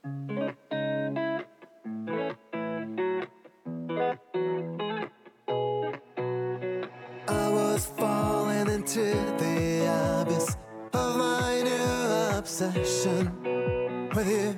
Obsession 12.61 14.09
with 14.13 14.29
you, 14.29 14.55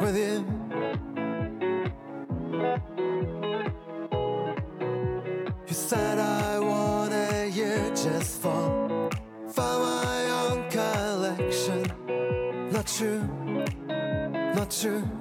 with 0.00 0.16
you. 0.16 0.44
You 5.66 5.74
said 5.74 6.18
I 6.18 6.58
wanted 6.60 7.54
you 7.54 7.90
just 7.94 8.40
for, 8.40 9.10
for 9.48 9.60
my 9.60 10.30
own 10.42 10.70
collection. 10.70 11.82
Not 12.70 12.86
true, 12.86 13.22
not 14.54 14.70
true. 14.70 15.19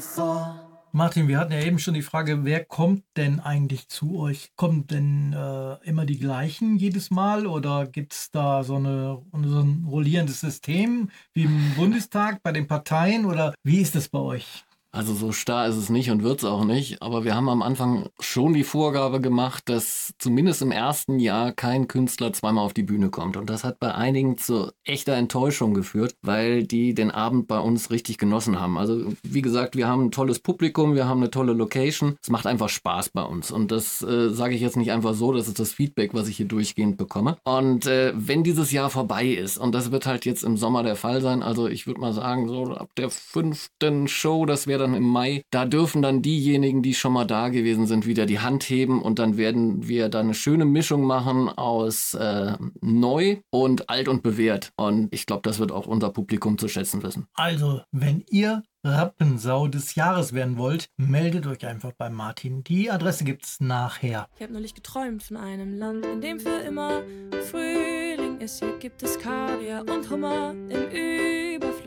Before. 0.00 0.70
Martin, 0.92 1.28
wir 1.28 1.38
hatten 1.38 1.52
ja 1.52 1.60
eben 1.60 1.78
schon 1.78 1.94
die 1.94 2.02
Frage, 2.02 2.44
wer 2.44 2.64
kommt 2.64 3.04
denn 3.16 3.38
eigentlich 3.38 3.88
zu 3.88 4.18
euch? 4.18 4.50
Kommen 4.56 4.88
denn 4.88 5.32
äh, 5.32 5.74
immer 5.88 6.04
die 6.04 6.18
gleichen 6.18 6.78
jedes 6.78 7.12
Mal 7.12 7.46
oder 7.46 7.86
gibt 7.86 8.12
es 8.12 8.32
da 8.32 8.64
so, 8.64 8.74
eine, 8.74 9.22
so 9.32 9.60
ein 9.60 9.86
rollierendes 9.88 10.40
System 10.40 11.10
wie 11.32 11.44
im 11.44 11.74
Bundestag 11.76 12.42
bei 12.42 12.50
den 12.50 12.66
Parteien 12.66 13.24
oder 13.24 13.54
wie 13.62 13.80
ist 13.80 13.94
das 13.94 14.08
bei 14.08 14.18
euch? 14.18 14.64
Also 14.92 15.14
so 15.14 15.30
starr 15.30 15.68
ist 15.68 15.76
es 15.76 15.88
nicht 15.88 16.10
und 16.10 16.22
wird 16.22 16.40
es 16.40 16.44
auch 16.44 16.64
nicht. 16.64 17.00
Aber 17.00 17.24
wir 17.24 17.34
haben 17.34 17.48
am 17.48 17.62
Anfang 17.62 18.08
schon 18.18 18.54
die 18.54 18.64
Vorgabe 18.64 19.20
gemacht, 19.20 19.68
dass 19.68 20.12
zumindest 20.18 20.62
im 20.62 20.72
ersten 20.72 21.20
Jahr 21.20 21.52
kein 21.52 21.86
Künstler 21.86 22.32
zweimal 22.32 22.64
auf 22.64 22.74
die 22.74 22.82
Bühne 22.82 23.10
kommt. 23.10 23.36
Und 23.36 23.48
das 23.48 23.62
hat 23.62 23.78
bei 23.78 23.94
einigen 23.94 24.36
zu 24.36 24.72
echter 24.84 25.14
Enttäuschung 25.14 25.74
geführt, 25.74 26.16
weil 26.22 26.64
die 26.64 26.94
den 26.94 27.10
Abend 27.10 27.46
bei 27.46 27.60
uns 27.60 27.90
richtig 27.90 28.18
genossen 28.18 28.58
haben. 28.58 28.78
Also 28.78 29.12
wie 29.22 29.42
gesagt, 29.42 29.76
wir 29.76 29.86
haben 29.86 30.06
ein 30.06 30.10
tolles 30.10 30.40
Publikum, 30.40 30.94
wir 30.94 31.06
haben 31.06 31.20
eine 31.20 31.30
tolle 31.30 31.52
Location. 31.52 32.16
Es 32.22 32.30
macht 32.30 32.46
einfach 32.46 32.68
Spaß 32.68 33.10
bei 33.10 33.22
uns. 33.22 33.52
Und 33.52 33.70
das 33.70 34.02
äh, 34.02 34.30
sage 34.30 34.54
ich 34.54 34.60
jetzt 34.60 34.76
nicht 34.76 34.90
einfach 34.90 35.14
so, 35.14 35.32
das 35.32 35.46
ist 35.46 35.60
das 35.60 35.72
Feedback, 35.72 36.14
was 36.14 36.26
ich 36.26 36.36
hier 36.36 36.46
durchgehend 36.46 36.96
bekomme. 36.96 37.36
Und 37.44 37.86
äh, 37.86 38.12
wenn 38.16 38.42
dieses 38.42 38.72
Jahr 38.72 38.90
vorbei 38.90 39.26
ist, 39.26 39.56
und 39.56 39.72
das 39.72 39.92
wird 39.92 40.06
halt 40.06 40.24
jetzt 40.24 40.42
im 40.42 40.56
Sommer 40.56 40.82
der 40.82 40.96
Fall 40.96 41.20
sein, 41.20 41.44
also 41.44 41.68
ich 41.68 41.86
würde 41.86 42.00
mal 42.00 42.12
sagen, 42.12 42.48
so 42.48 42.74
ab 42.74 42.90
der 42.96 43.10
fünften 43.10 44.08
Show, 44.08 44.46
das 44.46 44.66
wäre 44.66 44.79
dann 44.80 44.94
im 44.94 45.04
Mai. 45.04 45.42
Da 45.50 45.64
dürfen 45.64 46.02
dann 46.02 46.22
diejenigen, 46.22 46.82
die 46.82 46.94
schon 46.94 47.12
mal 47.12 47.24
da 47.24 47.48
gewesen 47.48 47.86
sind, 47.86 48.06
wieder 48.06 48.26
die 48.26 48.40
Hand 48.40 48.64
heben 48.64 49.00
und 49.00 49.18
dann 49.18 49.36
werden 49.36 49.86
wir 49.86 50.08
da 50.08 50.20
eine 50.20 50.34
schöne 50.34 50.64
Mischung 50.64 51.04
machen 51.04 51.48
aus 51.48 52.14
äh, 52.14 52.54
neu 52.80 53.38
und 53.50 53.88
alt 53.88 54.08
und 54.08 54.22
bewährt. 54.22 54.72
Und 54.76 55.08
ich 55.12 55.26
glaube, 55.26 55.42
das 55.42 55.58
wird 55.58 55.72
auch 55.72 55.86
unser 55.86 56.10
Publikum 56.10 56.58
zu 56.58 56.68
schätzen 56.68 57.02
wissen. 57.02 57.26
Also, 57.34 57.82
wenn 57.92 58.24
ihr 58.30 58.62
Rappensau 58.82 59.68
des 59.68 59.94
Jahres 59.94 60.32
werden 60.32 60.56
wollt, 60.56 60.88
meldet 60.96 61.46
euch 61.46 61.66
einfach 61.66 61.92
bei 61.92 62.08
Martin. 62.08 62.64
Die 62.64 62.90
Adresse 62.90 63.24
gibt's 63.24 63.60
nachher. 63.60 64.26
Ich 64.36 64.42
habe 64.42 64.52
neulich 64.52 64.74
geträumt 64.74 65.22
von 65.22 65.36
einem 65.36 65.76
Land, 65.78 66.06
in 66.06 66.20
dem 66.20 66.40
für 66.40 66.60
immer 66.66 67.02
Frühling 67.50 68.38
ist. 68.38 68.60
Hier 68.60 68.78
gibt 68.78 69.02
es 69.02 69.18
Kaviar 69.18 69.84
und 69.86 70.08
Hummer 70.10 70.52
im 70.52 70.90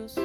Überfluss. 0.03 0.15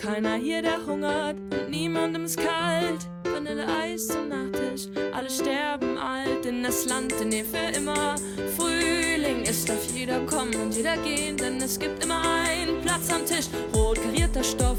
Keiner 0.00 0.36
hier, 0.36 0.62
der 0.62 0.84
hungert 0.86 1.36
und 1.36 1.70
niemandem 1.70 2.24
ist 2.24 2.38
kalt. 2.38 3.08
Vanilleeis 3.24 4.08
zum 4.08 4.28
Nachtisch, 4.28 4.88
alle 5.12 5.30
sterben 5.30 5.98
alt 5.98 6.46
in 6.46 6.62
das 6.62 6.86
Land, 6.86 7.12
in 7.20 7.30
dem 7.30 7.46
für 7.46 7.76
immer 7.76 8.16
Frühling 8.56 9.42
ist. 9.42 9.68
Darf 9.68 9.84
jeder 9.94 10.20
kommen 10.26 10.54
und 10.54 10.74
jeder 10.74 10.96
gehen, 10.98 11.36
denn 11.36 11.60
es 11.60 11.78
gibt 11.78 12.04
immer 12.04 12.22
einen 12.22 12.80
Platz 12.82 13.10
am 13.12 13.24
Tisch. 13.26 13.46
Rot 13.74 14.00
karierter 14.02 14.44
Stoff, 14.44 14.78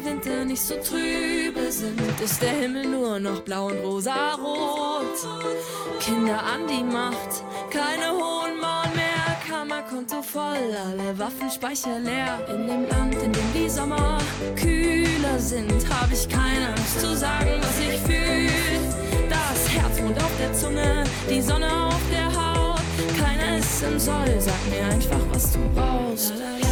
die 0.00 0.04
Winter 0.04 0.44
nicht 0.44 0.62
so 0.62 0.74
trübe 0.74 1.70
sind, 1.70 2.00
ist 2.22 2.40
der 2.42 2.50
Himmel 2.50 2.86
nur 2.86 3.18
noch 3.18 3.40
blau 3.40 3.66
und 3.66 3.78
rosa-rot. 3.82 5.04
Kinder 6.00 6.38
an 6.38 6.66
die 6.66 6.82
Macht, 6.82 7.44
keine 7.70 8.10
hohen 8.10 8.58
Mauern 8.60 8.90
mehr, 8.94 9.36
Kammerkonto 9.48 10.22
voll, 10.22 10.76
alle 10.86 11.18
Waffenspeicher 11.18 11.98
leer. 11.98 12.38
In 12.48 12.66
dem 12.66 12.88
Land, 12.88 13.14
in 13.22 13.32
dem 13.32 13.52
die 13.54 13.68
Sommer 13.68 14.18
kühler 14.56 15.38
sind, 15.38 15.72
habe 15.90 16.14
ich 16.14 16.28
keine 16.28 16.68
Angst 16.68 17.00
zu 17.00 17.16
sagen, 17.16 17.50
was 17.60 17.80
ich 17.80 17.98
fühle. 18.00 18.50
Das 19.28 19.68
Herzmond 19.68 20.16
auf 20.18 20.32
der 20.38 20.52
Zunge, 20.54 21.04
die 21.28 21.42
Sonne 21.42 21.86
auf 21.86 22.02
der 22.10 22.26
Haut. 22.26 22.80
Keiner 23.18 23.58
ist 23.58 23.82
im 23.82 23.98
Soll, 23.98 24.40
sag 24.40 24.70
mir 24.70 24.84
einfach, 24.84 25.20
was 25.32 25.52
du 25.52 25.58
brauchst. 25.74 26.69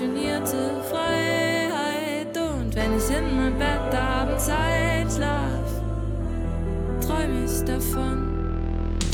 Revolutionierte 0.00 0.82
Freiheit. 0.90 2.36
Und 2.36 2.74
wenn 2.74 2.96
ich 2.96 3.16
in 3.16 3.36
mein 3.36 3.58
Bett 3.58 3.94
abends 3.94 4.48
einschlaf, 4.48 5.66
träum 7.06 7.44
ich 7.44 7.64
davon. 7.64 8.28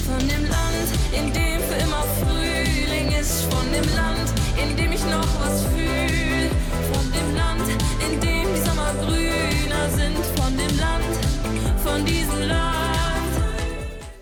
Von 0.07 0.29
dem 0.29 0.43
Land, 0.49 0.89
in 1.13 1.33
dem 1.33 1.61
für 1.61 1.83
immer 1.83 2.05
Frühling 2.21 3.19
ist. 3.19 3.43
Von 3.53 3.67
dem 3.73 3.97
Land, 3.97 4.33
in 4.57 4.77
dem 4.77 4.93
ich 4.93 5.05
noch 5.05 5.41
was 5.41 5.65
fühl. 5.65 6.26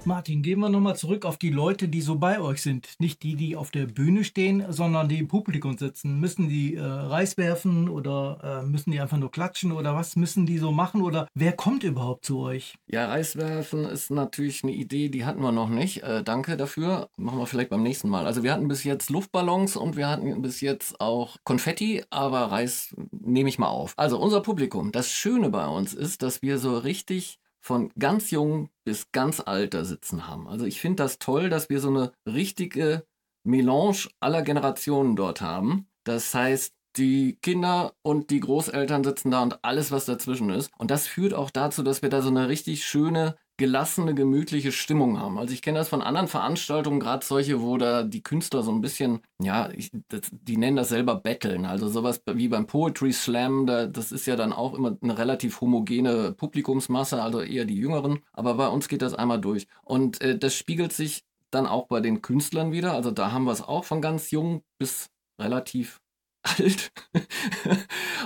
Martin, 0.07 0.43
gehen 0.43 0.59
wir 0.61 0.69
nochmal 0.69 0.97
zurück 0.97 1.25
auf 1.25 1.39
die 1.39 1.51
Leute, 1.51 1.89
die 1.89 2.03
so 2.03 2.17
bei 2.17 2.39
euch 2.39 2.61
sind. 2.61 2.89
Nicht 2.99 3.23
die, 3.23 3.37
die 3.37 3.57
auf 3.57 3.71
der 3.71 3.87
Bühne 3.87 4.25
stehen, 4.25 4.65
sondern 4.69 5.09
die 5.09 5.19
im 5.19 5.29
Publikum 5.29 5.79
sitzen. 5.79 6.21
Müssen 6.21 6.49
die 6.49 6.75
äh, 6.75 6.83
Reis 6.83 7.39
werfen 7.39 7.89
oder 7.89 8.63
äh, 8.63 8.67
müssen 8.67 8.91
die 8.91 9.01
einfach 9.01 9.17
nur 9.17 9.31
klatschen 9.31 9.73
oder 9.73 9.95
was 9.95 10.17
müssen 10.17 10.45
die 10.45 10.59
so 10.59 10.73
machen 10.73 11.01
oder 11.01 11.27
wer 11.35 11.53
kommt 11.53 11.85
überhaupt 11.85 12.27
zu 12.27 12.41
euch? 12.41 12.75
Ja, 12.87 13.07
Reiswerfen 13.07 13.85
ist 13.87 14.11
natürlich 14.11 14.63
eine 14.63 14.73
Idee, 14.73 15.09
die 15.09 15.25
hatten 15.25 15.41
wir 15.41 15.53
noch 15.53 15.71
nicht. 15.71 16.03
Äh, 16.03 16.23
danke 16.23 16.57
dafür. 16.57 17.09
Machen 17.17 17.39
wir 17.39 17.47
vielleicht 17.47 17.71
beim 17.71 17.83
nächsten 17.83 18.11
Mal. 18.11 18.27
Also 18.27 18.43
wir 18.43 18.53
hatten 18.53 18.69
bis 18.69 18.85
jetzt 18.85 19.09
Luftballons 19.09 19.77
und 19.77 19.97
wir 19.97 20.09
hatten 20.09 20.43
bis 20.43 20.61
jetzt 20.61 21.01
auch 21.01 21.37
Konfetti, 21.45 22.05
aber 22.11 22.41
Reis 22.53 22.95
nehme 23.11 23.49
ich 23.49 23.59
mal 23.59 23.69
auf. 23.69 23.95
Also 23.97 24.19
unser 24.19 24.43
Publikum, 24.43 24.93
das 24.93 25.11
Schöne 25.11 25.49
bei 25.49 25.67
uns 25.67 25.95
ist, 25.95 26.23
dass 26.23 26.43
wir 26.43 26.59
so 26.59 26.77
richtig 26.77 27.39
von 27.65 27.91
ganz 27.99 28.31
jung 28.31 28.69
bis 28.85 29.11
ganz 29.11 29.41
alt 29.41 29.75
sitzen 29.75 30.29
haben. 30.29 30.47
Also 30.49 30.67
ich 30.67 30.81
finde 30.81 31.03
das 31.03 31.19
toll, 31.19 31.49
dass 31.49 31.71
wir 31.71 31.81
so 31.81 31.89
eine 31.89 32.13
richtige 32.27 33.07
Melange 33.43 34.09
aller 34.21 34.43
Generationen 34.43 35.17
dort 35.17 35.41
haben. 35.41 35.89
Das 36.05 36.35
heißt, 36.35 36.75
die 36.97 37.39
Kinder 37.41 37.95
und 38.03 38.31
die 38.31 38.41
Großeltern 38.41 39.03
sitzen 39.03 39.31
da 39.31 39.43
und 39.43 39.65
alles, 39.65 39.91
was 39.91 40.05
dazwischen 40.05 40.51
ist. 40.51 40.71
Und 40.79 40.91
das 40.91 41.07
führt 41.07 41.33
auch 41.33 41.51
dazu, 41.51 41.83
dass 41.83 42.03
wir 42.03 42.11
da 42.11 42.21
so 42.21 42.29
eine 42.29 42.49
richtig 42.49 42.85
schöne, 42.85 43.35
gelassene, 43.57 44.15
gemütliche 44.15 44.73
Stimmung 44.73 45.21
haben. 45.21 45.39
Also 45.39 45.55
ich 45.55 45.63
kenne 45.63 45.79
das 45.79 45.89
von 45.89 46.03
anderen 46.03 46.27
Veranstaltungen, 46.29 46.99
gerade 46.99 47.25
solche, 47.25 47.61
wo 47.63 47.77
da 47.77 48.03
die 48.03 48.23
Künstler 48.23 48.63
so 48.63 48.73
ein 48.73 48.81
bisschen, 48.81 49.21
ja, 49.41 49.71
ich, 49.71 49.91
das, 50.09 50.23
die 50.33 50.57
nennen 50.57 50.77
das 50.77 50.89
selber 50.89 51.15
Betteln. 51.17 51.65
Also 51.65 51.89
sowas 51.89 52.23
wie 52.27 52.49
beim 52.49 52.67
Poetry 52.67 53.13
Slam, 53.13 53.67
da, 53.67 53.87
das 53.87 54.11
ist 54.11 54.27
ja 54.27 54.37
dann 54.37 54.53
auch 54.53 54.75
immer 54.75 54.97
eine 55.01 55.17
relativ 55.19 55.61
homogene 55.61 56.33
Publikumsmasse, 56.33 57.23
also 57.23 57.41
eher 57.41 57.65
die 57.65 57.77
Jüngeren. 57.77 58.21
Aber 58.33 58.55
bei 58.55 58.69
uns 58.69 58.89
geht 58.89 59.03
das 59.03 59.15
einmal 59.15 59.41
durch. 59.41 59.69
Und 59.85 60.21
äh, 60.21 60.37
das 60.37 60.55
spiegelt 60.55 60.93
sich 60.93 61.25
dann 61.51 61.67
auch 61.67 61.87
bei 61.87 62.01
den 62.01 62.23
Künstlern 62.23 62.73
wieder. 62.73 62.93
Also 62.93 63.13
da 63.13 63.31
haben 63.31 63.45
wir 63.45 63.53
es 63.53 63.63
auch 63.63 63.85
von 63.85 64.03
ganz 64.03 64.31
jung 64.33 64.65
bis 64.79 65.11
relativ 65.41 66.01
alt. 66.43 66.93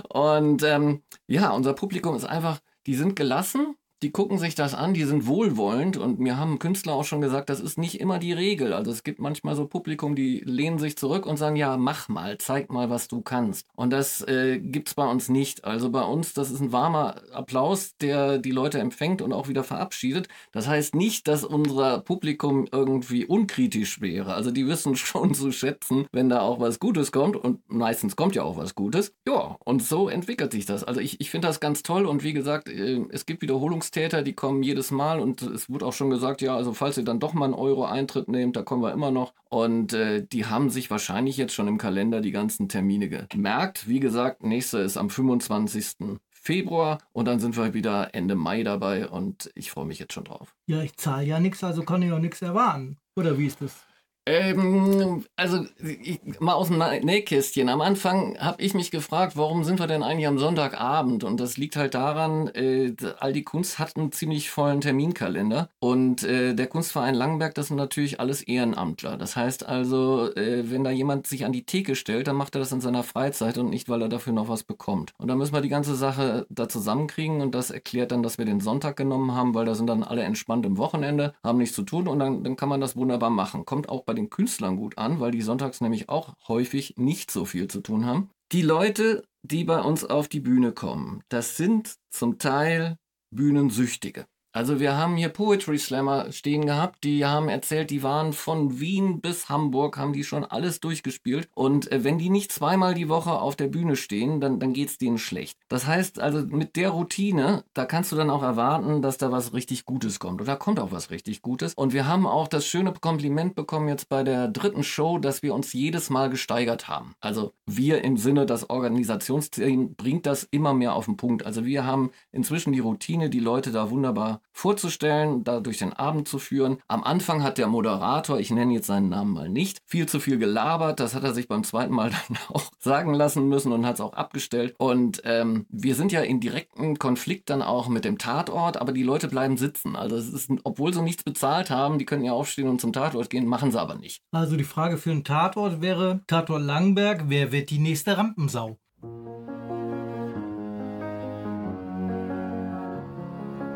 und 0.09 0.63
ähm, 0.63 1.03
ja, 1.27 1.51
unser 1.51 1.75
Publikum 1.75 2.17
ist 2.17 2.25
einfach, 2.25 2.61
die 2.87 2.95
sind 2.95 3.15
gelassen, 3.15 3.77
die 4.03 4.13
gucken 4.13 4.39
sich 4.39 4.55
das 4.55 4.75
an, 4.75 4.95
die 4.95 5.05
sind 5.05 5.27
wohlwollend 5.27 5.97
und 5.97 6.21
mir 6.21 6.37
haben 6.37 6.61
Künstler 6.61 6.95
auch 6.95 7.05
schon 7.05 7.21
gesagt, 7.21 7.51
das 7.51 7.61
ist 7.61 7.79
nicht 7.79 8.01
immer 8.01 8.19
die 8.19 8.33
Regel. 8.33 8.73
Also 8.73 8.93
es 8.93 9.03
gibt 9.03 9.19
manchmal 9.19 9.57
so 9.57 9.67
Publikum, 9.67 10.15
die 10.15 10.41
lehnen 10.45 10.79
sich 10.79 10.97
zurück 10.97 11.27
und 11.27 11.37
sagen, 11.37 11.57
ja, 11.57 11.77
mach 11.77 12.09
mal, 12.09 12.39
zeig 12.39 12.71
mal, 12.71 12.91
was 12.91 13.09
du 13.09 13.23
kannst. 13.23 13.67
Und 13.75 13.93
das 13.93 14.23
äh, 14.23 14.61
gibt's 14.61 14.95
bei 14.95 15.05
uns 15.05 15.29
nicht. 15.29 15.65
Also 15.65 15.91
bei 15.91 16.03
uns, 16.03 16.33
das 16.33 16.53
ist 16.53 16.61
ein 16.61 16.71
warmer 16.71 17.17
Applaus, 17.33 17.97
der 17.97 18.39
die 18.39 18.53
Leute 18.53 18.79
empfängt 18.79 19.21
und 19.21 19.33
auch 19.33 19.49
wieder 19.49 19.65
verabschiedet. 19.65 20.29
Das 20.53 20.69
heißt 20.69 20.95
nicht, 20.95 21.27
dass 21.27 21.45
unser 21.45 21.99
Publikum 21.99 22.69
irgendwie 22.71 23.27
unkritisch 23.27 24.01
wäre. 24.01 24.35
Also 24.35 24.53
die 24.53 24.69
wissen 24.69 24.95
schon 24.97 25.35
zu 25.35 25.51
schätzen, 25.51 26.07
wenn 26.13 26.29
da 26.29 26.43
auch 26.43 26.61
was 26.61 26.79
Gutes 26.79 27.11
kommt 27.11 27.37
und 27.37 27.61
meistens 27.69 28.15
kommt 28.15 28.37
ja 28.37 28.45
auch 28.45 28.57
was 28.57 28.77
Gutes. 28.77 29.13
Ja, 29.27 29.57
und 29.65 29.83
so 29.83 30.09
entwickelt 30.09 30.53
sich 30.53 30.67
das. 30.67 30.85
Also 30.85 31.01
ich, 31.01 31.21
ich 31.21 31.31
finde 31.31 31.49
das 31.49 31.59
ganz 31.59 31.83
toll 31.83 32.07
und 32.07 32.23
wie 32.23 32.33
gesagt, 32.33 32.69
äh, 32.69 33.05
es 33.11 33.27
gibt 33.27 33.43
Wiederholungs 33.43 33.88
Täter, 33.91 34.23
die 34.23 34.33
kommen 34.33 34.63
jedes 34.63 34.91
Mal 34.91 35.21
und 35.21 35.43
es 35.43 35.69
wurde 35.69 35.87
auch 35.87 35.93
schon 35.93 36.11
gesagt, 36.11 36.43
ja, 36.43 36.57
also 36.57 36.73
falls 36.73 36.97
ihr 36.99 37.05
dann 37.05 37.21
doch 37.21 37.33
mal 37.33 37.47
einen 37.47 37.55
Euro 37.55 37.85
Eintritt 37.85 38.29
nehmt, 38.29 38.57
da 38.57 38.63
kommen 38.63 38.83
wir 38.83 38.93
immer 38.93 39.11
noch. 39.11 39.33
Und 39.49 39.93
äh, 39.93 40.27
die 40.27 40.47
haben 40.47 40.71
sich 40.71 40.91
wahrscheinlich 40.91 41.37
jetzt 41.37 41.55
schon 41.55 41.69
im 41.69 41.79
Kalender 41.79 42.21
die 42.21 42.33
ganzen 42.33 42.69
Termine 42.69 43.09
gemerkt. 43.09 43.89
Wie 43.89 44.01
gesagt, 44.01 44.43
nächster 44.43 44.83
ist 44.83 44.97
am 44.97 45.11
25. 45.11 46.19
Februar 46.31 46.99
und 47.13 47.27
dann 47.27 47.41
sind 47.41 47.57
wir 47.57 47.75
wieder 47.75 48.15
Ende 48.15 48.35
Mai 48.35 48.63
dabei 48.63 49.09
und 49.09 49.51
ich 49.55 49.71
freue 49.71 49.87
mich 49.87 49.99
jetzt 49.99 50.15
schon 50.15 50.25
drauf. 50.25 50.55
Ja, 50.67 50.83
ich 50.83 50.97
zahle 50.97 51.27
ja 51.27 51.41
nichts, 51.41 51.63
also 51.63 51.83
kann 51.83 52.03
ich 52.03 52.13
auch 52.13 52.21
nichts 52.21 52.41
erwarten. 52.41 52.97
Oder 53.17 53.37
wie 53.39 53.47
ist 53.47 53.61
das? 53.61 53.88
Ähm, 54.29 55.25
also 55.37 55.65
ich, 55.83 56.21
mal 56.39 56.53
aus 56.53 56.69
dem 56.69 56.79
Nähkästchen. 56.79 57.71
Am 57.71 57.81
Anfang 57.81 58.39
habe 58.39 58.61
ich 58.61 58.75
mich 58.75 58.91
gefragt, 58.91 59.39
warum 59.39 59.65
sind 59.65 59.81
wir 59.81 59.87
denn 59.87 60.03
eigentlich 60.03 60.27
am 60.27 60.39
Sonntagabend? 60.39 61.25
Und 61.25 61.41
das 61.41 61.57
liegt 61.57 61.77
halt 61.77 61.95
daran, 61.95 62.49
äh, 62.49 62.95
all 63.21 63.33
die 63.33 63.43
Kunst 63.43 63.79
hat 63.79 63.97
einen 63.97 64.13
ziemlich 64.13 64.51
vollen 64.51 64.83
Terminkalender. 64.83 65.71
Und 65.79 66.25
äh, 66.25 66.55
der 66.55 66.67
Kunstverein 66.67 67.15
Langenberg, 67.15 67.55
das 67.55 67.69
sind 67.69 67.79
natürlich 67.79 68.21
alles 68.21 68.43
Ehrenamtler. 68.43 69.17
Das 69.17 69.35
heißt 69.35 69.67
also, 69.67 70.31
äh, 70.37 70.71
wenn 70.71 70.85
da 70.85 70.91
jemand 70.91 71.27
sich 71.27 71.47
an 71.47 71.53
die 71.53 71.65
Theke 71.65 71.95
stellt, 71.95 72.29
dann 72.29 72.37
macht 72.37 72.55
er 72.55 72.59
das 72.59 72.73
in 72.73 72.83
seiner 72.83 73.05
Freizeit 73.05 73.57
und 73.57 73.71
nicht, 73.71 73.89
weil 73.89 74.03
er 74.03 74.11
dafür 74.11 74.35
noch 74.35 74.49
was 74.51 74.63
bekommt. 74.63 75.15
Und 75.17 75.29
dann 75.29 75.39
müssen 75.39 75.55
wir 75.55 75.63
die 75.63 75.71
ganze 75.71 75.95
Sache 75.95 76.47
da 76.51 76.69
zusammenkriegen 76.69 77.41
und 77.41 77.55
das 77.55 77.71
erklärt 77.71 78.13
dann, 78.13 78.23
dass 78.23 78.37
wir 78.37 78.45
den 78.45 78.61
Sonntag 78.61 78.97
genommen 78.97 79.35
haben, 79.35 79.55
weil 79.55 79.65
da 79.65 79.75
sind 79.75 79.87
dann 79.87 80.03
alle 80.03 80.23
entspannt 80.23 80.67
im 80.67 80.77
Wochenende, 80.77 81.33
haben 81.43 81.57
nichts 81.57 81.75
zu 81.75 81.83
tun 81.83 82.07
und 82.09 82.19
dann, 82.19 82.45
dann 82.45 82.57
kann 82.57 82.69
man 82.69 82.83
das 82.83 82.95
wunderbar 82.95 83.31
machen. 83.31 83.65
Kommt 83.65 83.89
auch 83.89 84.03
bei 84.03 84.18
den 84.19 84.31
Künstlern 84.31 84.77
gut 84.77 84.99
an, 84.99 85.21
weil 85.21 85.31
die 85.31 85.43
sonntags 85.43 85.81
nämlich 85.81 86.09
auch 86.09 86.35
häufig 86.47 86.95
nicht 86.97 87.31
so 87.31 87.45
viel 87.45 87.69
zu 87.69 87.81
tun 87.81 88.05
haben. 88.05 88.31
Die 88.53 88.63
Leute, 88.63 89.25
die 89.43 89.65
bei 89.65 89.81
uns 89.81 90.05
auf 90.05 90.29
die 90.29 90.41
Bühne 90.41 90.73
kommen, 90.73 91.23
das 91.29 91.57
sind 91.57 91.95
zum 92.11 92.39
Teil 92.39 92.97
Bühnensüchtige. 93.31 94.27
Also 94.59 94.81
wir 94.81 94.97
haben 94.97 95.17
hier 95.17 95.29
Poetry 95.29 95.79
Slammer 95.79 96.33
stehen 96.33 96.67
gehabt, 96.67 97.05
die 97.05 97.25
haben 97.25 97.49
erzählt, 97.49 97.91
die 97.91 98.03
waren 98.03 98.33
von 98.33 98.81
Wien 98.81 99.21
bis 99.21 99.49
Hamburg, 99.49 99.97
haben 99.97 100.13
die 100.13 100.25
schon 100.25 100.45
alles 100.45 100.81
durchgespielt. 100.81 101.49
Und 101.55 101.93
äh, 101.93 102.03
wenn 102.03 102.19
die 102.19 102.29
nicht 102.29 102.51
zweimal 102.51 102.95
die 102.95 103.09
Woche 103.09 103.31
auf 103.31 103.55
der 103.55 103.69
Bühne 103.69 103.95
stehen, 103.95 104.41
dann, 104.41 104.59
dann 104.59 104.73
geht 104.73 104.89
es 104.89 104.99
denen 104.99 105.19
schlecht. 105.19 105.61
Das 105.69 105.87
heißt 105.87 106.19
also, 106.19 106.45
mit 106.45 106.75
der 106.75 106.91
Routine, 106.91 107.63
da 107.73 107.85
kannst 107.85 108.11
du 108.11 108.17
dann 108.17 108.31
auch 108.31 108.43
erwarten, 108.43 109.01
dass 109.01 109.17
da 109.17 109.31
was 109.31 109.53
richtig 109.53 109.85
Gutes 109.85 110.19
kommt. 110.19 110.41
Und 110.41 110.49
da 110.49 110.57
kommt 110.57 110.81
auch 110.81 110.91
was 110.91 111.13
richtig 111.13 111.41
Gutes. 111.41 111.75
Und 111.75 111.93
wir 111.93 112.09
haben 112.09 112.27
auch 112.27 112.49
das 112.49 112.67
schöne 112.67 112.93
Kompliment 112.93 113.55
bekommen 113.55 113.87
jetzt 113.87 114.09
bei 114.09 114.25
der 114.25 114.49
dritten 114.49 114.83
Show, 114.83 115.19
dass 115.19 115.41
wir 115.45 115.55
uns 115.55 115.73
jedes 115.73 116.11
Mal 116.11 116.31
gesteigert 116.31 116.89
haben. 116.89 117.15
Also 117.21 117.53
wir 117.67 118.03
im 118.03 118.17
Sinne, 118.17 118.45
das 118.45 118.69
Organisationsteam 118.69 119.95
bringt 119.95 120.27
das 120.27 120.49
immer 120.51 120.75
mehr 120.75 120.95
auf 120.95 121.05
den 121.05 121.17
Punkt. 121.17 121.47
Also 121.47 121.65
wir 121.65 121.85
haben 121.85 122.11
inzwischen 122.33 122.73
die 122.73 122.81
Routine, 122.81 123.31
die 123.31 123.39
Leute 123.39 123.71
da 123.71 123.93
wunderbar 123.93 124.41
vorzustellen, 124.59 125.45
da 125.45 125.61
durch 125.61 125.79
den 125.79 125.93
Abend 125.93 126.27
zu 126.27 126.39
führen. 126.39 126.79
Am 126.89 127.05
Anfang 127.05 127.45
hat 127.45 127.59
der 127.59 127.69
Moderator, 127.69 128.41
ich 128.41 128.51
nenne 128.51 128.75
jetzt 128.75 128.89
seinen 128.89 129.09
Namen 129.09 129.33
mal 129.33 129.49
nicht, 129.49 129.79
viel 129.87 130.07
zu 130.07 130.19
viel 130.19 130.37
gelabert. 130.37 130.99
Das 130.99 131.15
hat 131.15 131.23
er 131.23 131.33
sich 131.33 131.47
beim 131.47 131.63
zweiten 131.63 131.95
Mal 131.95 132.11
dann 132.29 132.39
auch 132.49 132.65
sagen 132.79 133.15
lassen 133.15 133.49
müssen 133.49 133.73
und 133.73 133.87
hat 133.87 133.95
es 133.95 134.01
auch 134.01 134.15
abgestellt. 134.15 134.75
Und 134.79 135.23
ähm, 135.25 135.67
wir 135.71 135.95
sind 135.95 136.11
ja 136.11 136.23
in 136.23 136.41
direkten 136.41 136.99
Konflikt 136.99 137.51
dann 137.51 137.63
auch 137.63 137.89
mit 137.89 138.05
dem 138.05 138.19
Tatort, 138.19 138.79
aber 138.79 138.93
die 138.93 139.05
Leute 139.05 139.29
bleiben 139.29 139.57
sitzen. 139.57 139.95
Also 139.95 140.17
es 140.17 140.29
ist, 140.29 140.51
obwohl 140.65 140.93
sie 140.93 141.03
nichts 141.03 141.23
bezahlt 141.23 141.71
haben, 141.71 141.99
die 141.99 142.05
können 142.05 142.25
ja 142.25 142.33
aufstehen 142.33 142.69
und 142.69 142.81
zum 142.81 142.93
Tatort 142.93 143.31
gehen, 143.31 143.47
machen 143.47 143.71
sie 143.71 143.81
aber 143.81 143.95
nicht. 143.95 144.23
Also 144.33 144.57
die 144.57 144.65
Frage 144.65 144.99
für 144.99 145.13
einen 145.13 145.25
Tatort 145.25 145.81
wäre, 145.81 146.21
Tatort 146.27 146.63
Langenberg, 146.63 147.25
wer 147.29 147.53
wird 147.53 147.71
die 147.71 147.79
nächste 147.79 148.19
Rampensau? 148.19 148.77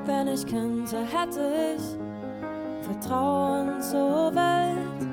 Wenn 0.05 0.27
ich 0.27 0.45
könnte, 0.47 0.99
hätte 0.99 1.77
ich 1.77 1.83
Vertrauen 2.85 3.81
zur 3.81 4.35
Welt, 4.35 5.09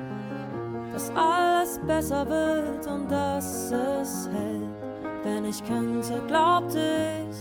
dass 0.92 1.12
alles 1.14 1.78
besser 1.86 2.28
wird 2.28 2.86
und 2.88 3.10
dass 3.10 3.70
es 3.70 4.28
hält. 4.32 4.68
Wenn 5.22 5.44
ich 5.44 5.62
könnte, 5.64 6.20
glaubte 6.26 6.80
ich, 7.30 7.36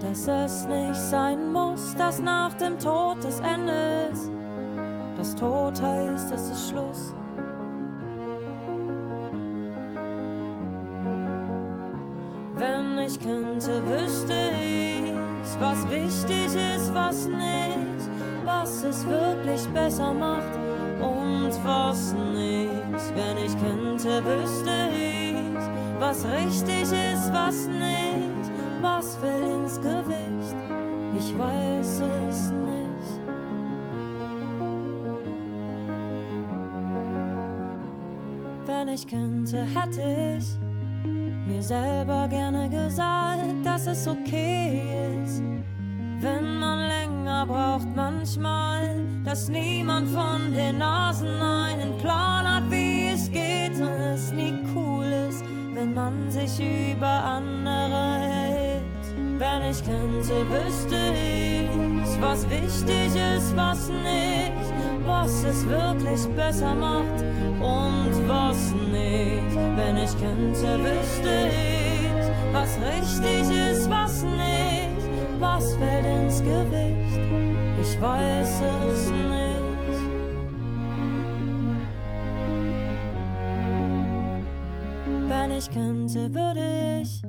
dass 0.00 0.28
es 0.28 0.66
nicht 0.66 0.94
sein 0.94 1.52
muss, 1.52 1.94
dass 1.96 2.20
nach 2.20 2.54
dem 2.54 2.78
Tod 2.78 3.22
des 3.22 3.40
Endes 3.40 4.30
das 5.18 5.34
Tod 5.34 5.82
heißt, 5.82 6.32
es 6.32 6.50
ist 6.50 6.70
Schluss. 6.70 7.14
Wenn 12.54 12.98
ich 12.98 13.20
könnte, 13.20 13.82
wüsste 13.86 14.32
ich, 14.32 14.47
was 15.60 15.88
wichtig 15.90 16.46
ist, 16.46 16.94
was 16.94 17.26
nicht, 17.26 18.00
was 18.44 18.84
es 18.84 19.06
wirklich 19.06 19.66
besser 19.68 20.12
macht 20.12 20.54
und 21.00 21.52
was 21.64 22.12
nicht. 22.12 23.14
Wenn 23.14 23.38
ich 23.38 23.52
könnte, 23.60 24.22
wüsste 24.24 24.88
ich, 24.94 26.00
was 26.00 26.24
richtig 26.26 26.82
ist, 26.82 27.32
was 27.32 27.66
nicht, 27.66 28.50
was 28.80 29.16
fällt 29.16 29.44
ins 29.44 29.80
Gewicht. 29.80 30.56
Ich 31.18 31.38
weiß 31.38 32.02
es 32.28 32.50
nicht. 32.50 32.68
Wenn 38.66 38.88
ich 38.88 39.06
könnte, 39.06 39.64
hätte 39.64 40.36
ich 40.38 40.67
mir 41.48 41.62
selber 41.62 42.28
gerne 42.28 42.68
gesagt, 42.68 43.64
dass 43.64 43.86
es 43.86 44.06
okay 44.06 44.82
ist, 45.24 45.42
wenn 46.20 46.58
man 46.58 46.88
länger 46.88 47.46
braucht 47.46 47.88
manchmal, 47.96 49.00
dass 49.24 49.48
niemand 49.48 50.08
von 50.10 50.52
den 50.54 50.78
Nasen 50.78 51.40
einen 51.40 51.96
Plan 51.98 52.46
hat, 52.46 52.70
wie 52.70 53.08
es 53.08 53.30
geht 53.30 53.80
und 53.80 54.00
es 54.14 54.32
nie 54.32 54.54
cool 54.74 55.06
ist, 55.28 55.42
wenn 55.74 55.94
man 55.94 56.30
sich 56.30 56.60
über 56.92 57.06
andere 57.06 58.18
hält. 58.20 58.27
Wenn 59.38 59.70
ich 59.70 59.84
könnte, 59.84 60.50
wüsste 60.50 60.96
ich, 61.14 62.20
was 62.20 62.48
wichtig 62.50 63.14
ist, 63.36 63.56
was 63.56 63.88
nicht, 63.88 64.74
was 65.06 65.44
es 65.44 65.64
wirklich 65.68 66.26
besser 66.34 66.74
macht 66.74 67.22
und 67.60 68.28
was 68.28 68.72
nicht. 68.90 69.54
Wenn 69.76 69.96
ich 69.96 70.10
könnte, 70.18 70.82
wüsste 70.82 71.50
ich, 71.52 72.52
was 72.52 72.76
richtig 72.80 73.56
ist, 73.56 73.88
was 73.88 74.24
nicht, 74.24 75.08
was 75.38 75.72
fällt 75.76 76.06
ins 76.06 76.40
Gewicht. 76.40 77.20
Ich 77.80 78.00
weiß 78.00 78.62
es 78.90 79.10
nicht. 79.10 79.58
Wenn 85.28 85.52
ich 85.52 85.70
könnte, 85.70 86.34
würde 86.34 87.00
ich 87.02 87.22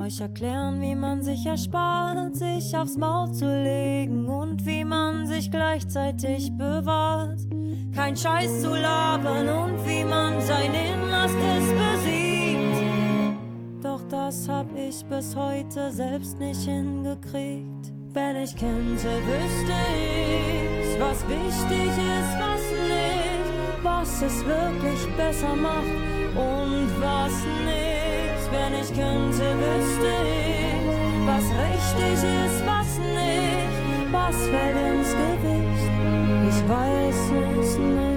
euch 0.00 0.20
erklären, 0.20 0.80
wie 0.80 0.94
man 0.94 1.22
sich 1.22 1.44
erspart, 1.46 2.36
sich 2.36 2.76
aufs 2.76 2.96
Maul 2.96 3.32
zu 3.32 3.46
legen 3.46 4.28
und 4.28 4.64
wie 4.64 4.84
man 4.84 5.26
sich 5.26 5.50
gleichzeitig 5.50 6.50
bewahrt. 6.56 7.40
Kein 7.94 8.16
Scheiß 8.16 8.62
zu 8.62 8.74
labern 8.74 9.48
und 9.48 9.86
wie 9.86 10.04
man 10.04 10.40
sein 10.40 10.72
Innerstes 10.72 11.64
besiegt. 11.82 13.38
Doch 13.82 14.02
das 14.08 14.48
hab 14.48 14.66
ich 14.76 15.04
bis 15.06 15.34
heute 15.34 15.90
selbst 15.90 16.38
nicht 16.38 16.62
hingekriegt. 16.62 17.92
Wenn 18.12 18.36
ich 18.36 18.56
könnte, 18.56 19.08
wüsste 19.26 19.78
ich, 19.94 21.00
was 21.00 21.28
wichtig 21.28 21.88
ist, 21.88 22.38
was 22.38 22.62
nicht, 22.88 23.82
was 23.82 24.22
es 24.22 24.44
wirklich 24.44 25.16
besser 25.16 25.54
macht 25.54 25.84
und 26.34 27.00
was 27.00 27.32
nicht. 27.66 27.87
Wenn 28.50 28.74
ich 28.74 28.88
könnte, 28.88 29.46
wüsste 29.58 30.10
ich, 30.24 31.26
was 31.26 31.44
richtig 31.66 32.14
ist, 32.14 32.66
was 32.66 32.98
nicht, 32.98 33.74
was 34.10 34.36
fällt 34.36 34.76
ins 34.76 35.12
Gewicht. 35.12 35.90
Ich 36.48 36.58
weiß 36.68 37.20
es 37.60 37.78
nicht. 37.78 38.08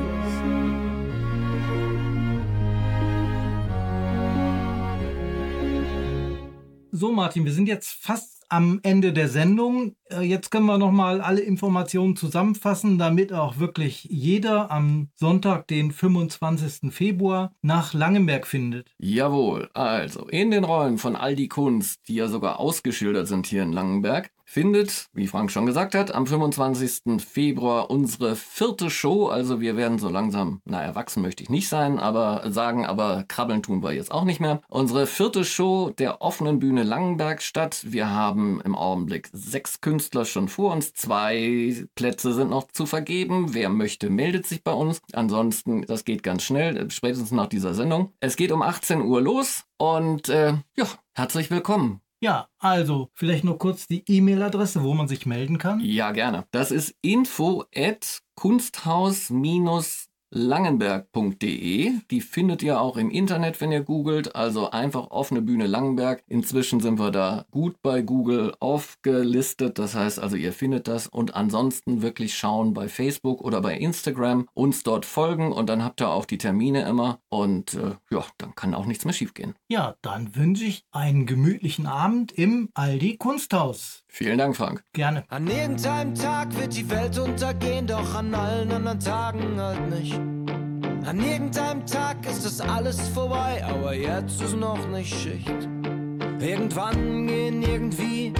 So, 6.94 7.12
Martin, 7.12 7.46
wir 7.46 7.52
sind 7.52 7.68
jetzt 7.68 7.92
fast 7.92 8.41
am 8.52 8.80
Ende 8.84 9.14
der 9.14 9.30
Sendung. 9.30 9.96
Äh, 10.10 10.22
Jetzt 10.22 10.52
können 10.52 10.66
wir 10.66 10.78
nochmal 10.78 11.22
alle 11.22 11.42
Informationen 11.42 12.16
zusammenfassen, 12.16 12.98
damit 12.98 13.34
auch 13.34 13.60
wirklich 13.60 14.04
jeder 14.04 14.72
am 14.72 15.10
Sonntag, 15.16 15.68
den 15.68 15.92
25. 15.92 16.94
Februar, 16.94 17.54
nach 17.62 17.94
Langenberg 17.94 18.46
findet. 18.46 18.94
Jawohl, 19.00 19.70
also 19.74 20.28
in 20.28 20.52
den 20.52 20.64
Räumen 20.66 20.98
von 20.98 21.16
Aldi 21.16 21.48
Kunst, 21.48 22.08
die 22.08 22.16
ja 22.16 22.28
sogar 22.28 22.60
ausgeschildert 22.60 23.28
sind 23.28 23.48
hier 23.48 23.64
in 23.64 23.72
Langenberg, 23.72 24.32
findet, 24.52 25.08
wie 25.14 25.28
Frank 25.28 25.50
schon 25.50 25.66
gesagt 25.66 25.96
hat, 25.96 26.14
am 26.14 26.28
25. 26.28 27.24
Februar 27.24 27.90
unsere 27.90 28.36
vierte 28.36 28.90
Show. 28.90 29.28
Also 29.28 29.62
wir 29.62 29.78
werden 29.78 29.98
so 29.98 30.10
langsam, 30.10 30.62
na 30.66 30.82
erwachsen 30.82 31.22
möchte 31.22 31.42
ich 31.42 31.50
nicht 31.50 31.70
sein, 31.70 32.00
aber 32.00 32.44
sagen, 32.52 32.86
aber 32.86 33.24
krabbeln 33.30 33.64
tun 33.64 33.82
wir 33.82 33.94
jetzt 33.94 34.12
auch 34.12 34.26
nicht 34.26 34.42
mehr. 34.42 34.62
Unsere 34.68 35.08
vierte 35.08 35.46
Show 35.46 35.92
der 35.92 36.22
offenen 36.22 36.60
Bühne 36.60 36.84
Langenberg 36.84 37.42
statt. 37.42 37.80
Wir 37.88 38.10
haben 38.10 38.60
im 38.66 38.76
Augenblick 38.76 39.30
sechs 39.32 39.80
Künstler 39.80 40.26
schon 40.26 40.50
vor 40.50 40.74
uns. 40.74 40.94
Zwei 40.94 41.88
Plätze 41.96 42.34
sind 42.34 42.50
noch 42.50 42.68
zu 42.74 42.86
vergeben. 42.86 43.54
Wer 43.54 43.70
möchte, 43.70 44.10
meldet 44.10 44.46
sich 44.46 44.66
bei 44.66 44.74
uns. 44.74 45.02
Ansonsten, 45.14 45.84
das 45.84 46.04
geht 46.04 46.24
ganz 46.24 46.44
schnell, 46.44 46.92
spätestens 46.92 47.32
nach 47.32 47.48
dieser 47.48 47.74
Sendung. 47.74 48.12
Es 48.20 48.36
geht 48.36 48.52
um 48.52 48.62
18 48.62 49.02
Uhr 49.02 49.22
los 49.22 49.64
und 49.78 50.28
äh, 50.28 50.56
ja, 50.76 50.88
herzlich 51.14 51.50
willkommen. 51.52 52.02
Ja, 52.24 52.48
also 52.60 53.10
vielleicht 53.16 53.44
nur 53.44 53.58
kurz 53.58 53.88
die 53.88 54.04
E-Mail-Adresse, 54.08 54.84
wo 54.84 54.94
man 54.94 55.08
sich 55.08 55.26
melden 55.26 55.58
kann. 55.58 55.80
Ja, 55.80 56.12
gerne. 56.12 56.46
Das 56.52 56.70
ist 56.70 56.94
info 57.02 57.66
at 57.76 58.20
kunsthaus 58.36 59.32
langenberg.de. 60.32 61.92
Die 62.10 62.22
findet 62.22 62.64
ihr 62.64 62.82
auch 62.82 62.98
im 62.98 63.12
Internet, 63.12 63.62
wenn 63.62 63.72
ihr 63.72 63.84
googelt. 63.84 64.36
Also 64.36 64.72
einfach 64.72 65.12
offene 65.12 65.42
Bühne 65.42 65.68
Langenberg. 65.68 66.24
Inzwischen 66.28 66.80
sind 66.80 67.00
wir 67.00 67.12
da 67.12 67.46
gut 67.52 67.76
bei 67.82 68.02
Google 68.02 68.56
aufgelistet. 68.60 69.78
Das 69.78 69.94
heißt 69.94 70.20
also, 70.20 70.36
ihr 70.36 70.54
findet 70.54 70.88
das. 70.88 71.08
Und 71.08 71.36
ansonsten 71.36 72.02
wirklich 72.02 72.36
schauen 72.36 72.74
bei 72.74 72.88
Facebook 72.88 73.42
oder 73.42 73.62
bei 73.62 73.78
Instagram, 73.78 74.48
uns 74.54 74.84
dort 74.84 75.06
folgen 75.06 75.52
und 75.52 75.70
dann 75.70 75.84
habt 75.84 76.02
ihr 76.02 76.10
auch 76.10 76.26
die 76.26 76.38
Termine 76.38 76.88
immer. 76.88 77.20
Und 77.30 77.74
äh, 77.76 77.96
ja, 78.10 78.26
dann 78.38 78.56
kann 78.56 78.74
auch 78.74 78.86
nichts 78.86 79.06
mehr 79.06 79.14
schiefgehen. 79.14 79.56
Ja, 79.70 79.96
dann 80.02 80.36
wünsche 80.36 80.64
ich 80.64 80.86
einen 80.92 81.26
gemütlichen 81.26 81.86
Abend 81.86 82.32
im 82.32 82.70
Aldi 82.74 83.18
Kunsthaus. 83.18 84.04
Vielen 84.14 84.38
Dank, 84.38 84.58
Frank. 84.58 84.84
Gerne. 84.92 85.24
An 85.30 85.48
irgendeinem 85.48 86.14
Tag 86.14 86.54
wird 86.60 86.76
die 86.76 86.90
Welt 86.90 87.18
untergehen, 87.18 87.88
doch 87.88 88.14
an 88.14 88.36
allen 88.36 88.70
anderen 88.70 89.00
Tagen 89.00 89.58
halt 89.58 89.90
nicht. 89.90 90.20
An 91.06 91.18
irgendeinem 91.18 91.86
Tag 91.86 92.18
ist 92.30 92.46
es 92.46 92.60
alles 92.60 93.00
vorbei, 93.08 93.64
aber 93.64 93.94
jetzt 93.94 94.42
ist 94.42 94.58
noch 94.58 94.86
nicht 94.90 95.16
Schicht. 95.16 95.70
Irgendwann 96.40 97.26
gehen 97.26 97.64
irgendwie 97.64 98.34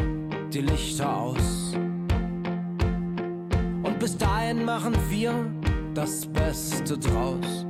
die 0.52 0.60
Lichter 0.60 1.16
aus. 1.16 1.74
Und 1.74 3.96
bis 3.98 4.18
dahin 4.18 4.66
machen 4.66 4.94
wir 5.10 5.50
das 5.94 6.26
Beste 6.26 6.98
draus. 6.98 7.66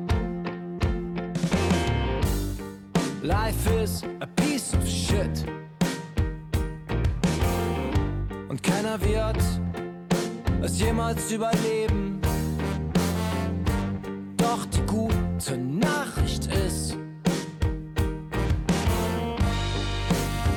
Life 3.21 3.69
is 3.79 4.01
a 4.21 4.25
piece 4.25 4.73
of 4.73 4.83
shit. 4.87 5.45
Und 8.51 8.61
keiner 8.63 8.99
wird 8.99 9.37
es 10.61 10.77
jemals 10.77 11.31
überleben. 11.31 12.19
Doch 14.35 14.65
die 14.65 14.81
gute 14.81 15.57
Nachricht 15.57 16.47
ist, 16.47 16.97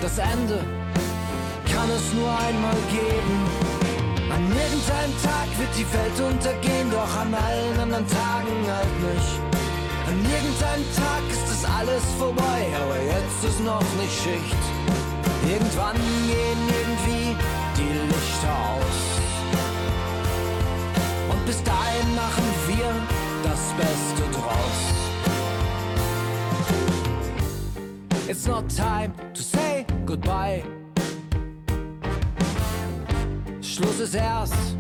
das 0.03 0.19
Ende 0.19 0.59
kann 1.73 1.89
es 1.95 2.13
nur 2.15 2.31
einmal 2.31 2.75
geben. 2.91 3.39
An 4.29 4.43
irgendeinem 4.43 5.15
Tag 5.23 5.47
wird 5.57 5.71
die 5.79 5.87
Welt 5.95 6.33
untergehen, 6.33 6.91
doch 6.91 7.17
an 7.17 7.33
allen 7.33 7.79
anderen 7.79 8.09
Tagen 8.09 8.57
halt 8.75 8.95
nicht. 9.07 9.39
An 10.09 10.19
irgendeinem 10.19 10.85
Tag 10.97 11.23
ist 11.31 11.49
es 11.49 11.65
alles 11.65 12.03
vorbei, 12.19 12.67
aber 12.75 13.01
jetzt 13.05 13.45
ist 13.45 13.61
noch 13.63 13.87
nicht 14.01 14.17
Schicht. 14.21 14.65
Irgendwann 15.47 15.95
gehen 16.27 16.59
irgendwie 16.67 17.37
aus. 18.45 18.99
Und 21.31 21.47
bis 21.47 21.63
dahin 21.63 22.15
machen 22.15 22.45
wir 22.67 22.91
das 23.43 23.73
Beste 23.77 24.23
draus. 24.33 24.95
It's 28.29 28.47
not 28.47 28.69
time 28.69 29.13
to 29.35 29.43
say 29.43 29.85
goodbye. 30.07 30.63
Schluss 33.61 34.01
ist 34.01 34.15
erst, 34.15 34.77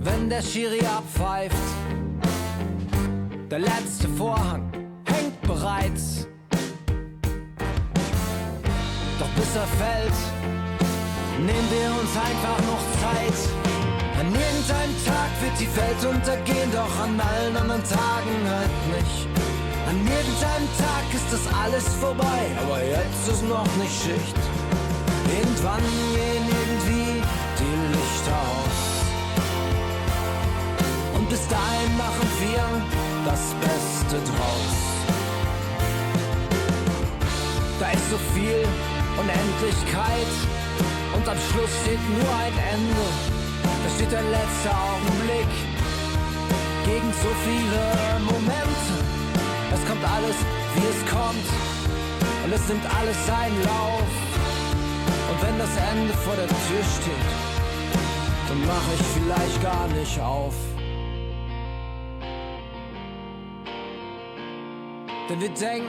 wenn 0.00 0.28
der 0.28 0.42
Schiri 0.42 0.80
abpfeift. 0.86 1.56
Der 3.50 3.60
letzte 3.60 4.08
Vorhang 4.08 4.70
hängt 5.04 5.40
bereits. 5.42 6.26
Doch 9.18 9.28
bis 9.36 9.54
er 9.54 9.66
fällt, 9.66 10.12
nehmen 11.38 11.68
wir 11.70 11.90
uns 12.00 12.12
einfach 12.16 12.58
noch 12.64 12.84
Zeit. 13.02 13.38
An 14.18 14.28
irgendeinem 14.32 14.96
Tag 15.04 15.30
wird 15.42 15.56
die 15.60 15.70
Welt 15.76 16.00
untergehen, 16.04 16.70
doch 16.72 16.94
an 17.00 17.20
allen 17.20 17.56
anderen 17.56 17.84
Tagen 17.84 18.36
halt 18.48 18.76
nicht. 18.96 19.28
An 19.88 19.98
irgendeinem 20.00 20.68
Tag 20.80 21.04
ist 21.12 21.28
das 21.30 21.44
alles 21.62 21.86
vorbei, 22.00 22.40
aber 22.64 22.82
jetzt 22.82 23.28
ist 23.28 23.44
noch 23.44 23.68
nicht 23.76 23.92
Schicht. 23.92 24.38
Irgendwann 25.28 25.84
gehen 26.14 26.46
irgendwie 26.48 27.22
die 27.60 27.76
Lichter 27.92 28.38
aus. 28.56 28.78
Und 31.14 31.28
bis 31.28 31.46
dahin 31.48 31.96
machen 31.98 32.28
wir 32.40 32.64
das 33.26 33.54
Beste 33.60 34.16
draus. 34.30 34.74
Da 37.78 37.90
ist 37.90 38.10
so 38.10 38.18
viel 38.34 38.66
Unendlichkeit 39.18 40.55
am 41.28 41.38
Schluss 41.50 41.70
steht 41.82 41.98
nur 42.08 42.30
ein 42.38 42.56
Ende. 42.74 43.06
Da 43.82 43.88
steht 43.94 44.12
der 44.12 44.22
letzte 44.22 44.70
Augenblick 44.70 45.52
gegen 46.84 47.10
so 47.22 47.30
viele 47.46 47.82
Momente. 48.24 48.94
Es 49.74 49.82
kommt 49.88 50.04
alles, 50.04 50.36
wie 50.74 50.86
es 50.86 51.00
kommt 51.10 51.48
und 52.44 52.52
es 52.52 52.68
nimmt 52.68 52.86
alles 52.98 53.18
seinen 53.26 53.58
Lauf. 53.64 54.10
Und 55.30 55.42
wenn 55.42 55.58
das 55.58 55.74
Ende 55.90 56.14
vor 56.14 56.36
der 56.36 56.46
Tür 56.46 56.84
steht, 57.00 57.30
dann 58.48 58.60
mache 58.66 58.92
ich 58.94 59.06
vielleicht 59.16 59.62
gar 59.62 59.88
nicht 59.88 60.20
auf. 60.20 60.54
Denn 65.28 65.40
wir 65.40 65.50
denken 65.50 65.88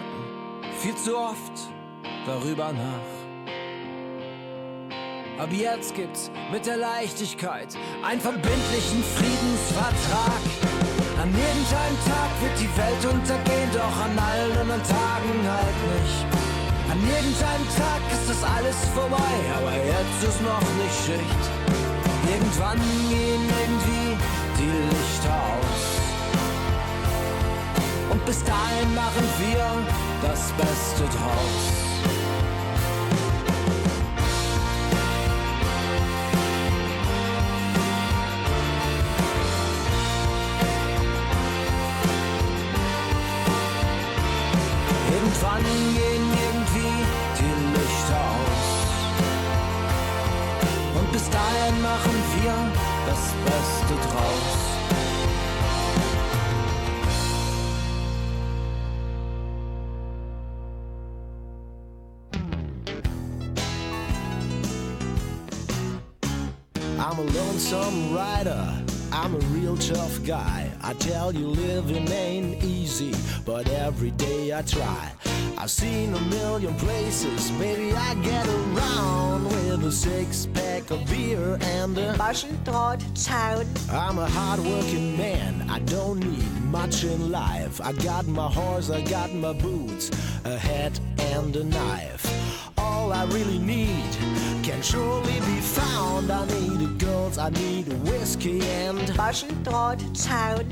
viel 0.79 0.95
zu 0.95 1.15
oft 1.15 1.53
darüber 2.25 2.73
nach. 2.73 3.16
Ab 5.37 5.49
jetzt 5.51 5.93
gibt's 5.93 6.31
mit 6.51 6.65
der 6.65 6.77
Leichtigkeit 6.77 7.67
einen 8.03 8.19
verbindlichen 8.19 9.03
Friedensvertrag. 9.15 10.41
An 11.21 11.29
irgendeinem 11.29 11.97
Tag 12.09 12.29
wird 12.41 12.57
die 12.57 12.71
Welt 12.73 13.05
untergehen, 13.05 13.69
doch 13.71 13.97
an 14.01 14.17
allen 14.17 14.57
anderen 14.57 14.81
Tagen 14.81 15.37
halt 15.45 15.79
nicht. 15.93 16.25
An 16.89 16.97
irgendeinem 17.05 17.67
Tag 17.77 18.01
ist 18.11 18.29
das 18.29 18.43
alles 18.49 18.77
vorbei, 18.95 19.33
aber 19.61 19.73
jetzt 19.77 20.23
ist 20.27 20.41
noch 20.41 20.65
nicht 20.81 20.97
Schicht. 21.05 21.43
Irgendwann 22.33 22.81
gehen 23.07 23.45
irgendwie 23.61 24.17
die 24.57 24.73
Lichter 24.89 25.37
aus. 25.53 25.83
Und 28.09 28.25
bis 28.25 28.43
dahin 28.43 28.95
machen 28.95 29.27
wir 29.37 29.85
das 30.27 30.51
Beste 30.57 31.03
draus. 31.15 31.86
I'm 69.27 69.35
a 69.35 69.39
real 69.47 69.75
tough 69.75 70.23
guy. 70.23 70.71
I 70.81 70.93
tell 70.93 71.35
you, 71.35 71.47
living 71.47 72.09
ain't 72.09 72.63
easy, 72.63 73.13
but 73.45 73.67
every 73.67 74.11
day 74.11 74.53
I 74.53 74.61
try. 74.61 75.11
I've 75.57 75.69
seen 75.69 76.13
a 76.13 76.21
million 76.21 76.73
places, 76.75 77.51
maybe 77.59 77.91
I 77.91 78.15
get 78.23 78.47
around 78.47 79.43
with 79.43 79.83
a 79.83 79.91
six 79.91 80.45
pack 80.53 80.89
of 80.91 81.05
beer 81.07 81.57
and 81.59 81.97
a 81.97 82.13
Maschendraht 82.13 83.03
town. 83.25 83.65
I'm 83.91 84.17
a 84.17 84.29
hardworking 84.29 85.17
man, 85.17 85.69
I 85.69 85.79
don't 85.79 86.21
need 86.21 86.61
much 86.63 87.03
in 87.03 87.29
life. 87.29 87.81
I 87.81 87.91
got 87.91 88.27
my 88.27 88.47
horse, 88.47 88.89
I 88.89 89.01
got 89.01 89.33
my 89.33 89.51
boots, 89.51 90.09
a 90.45 90.57
hat 90.57 90.97
and 91.19 91.53
a 91.53 91.65
knife. 91.65 92.46
All 93.07 93.13
I 93.13 93.23
really 93.27 93.57
need 93.57 94.11
can 94.63 94.81
surely 94.81 95.39
be 95.39 95.61
found. 95.61 96.29
I 96.29 96.45
need 96.47 96.81
a 96.81 96.91
girls, 97.05 97.37
I 97.37 97.49
need 97.51 97.87
a 97.87 97.95
whiskey 98.09 98.59
and 98.61 98.99
Maschendraht 99.15 100.01
town. 100.25 100.65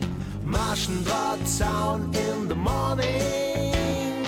Maschendraht 0.45 1.39
Town 1.57 2.13
in 2.13 2.49
the 2.49 2.55
morning, 2.55 4.25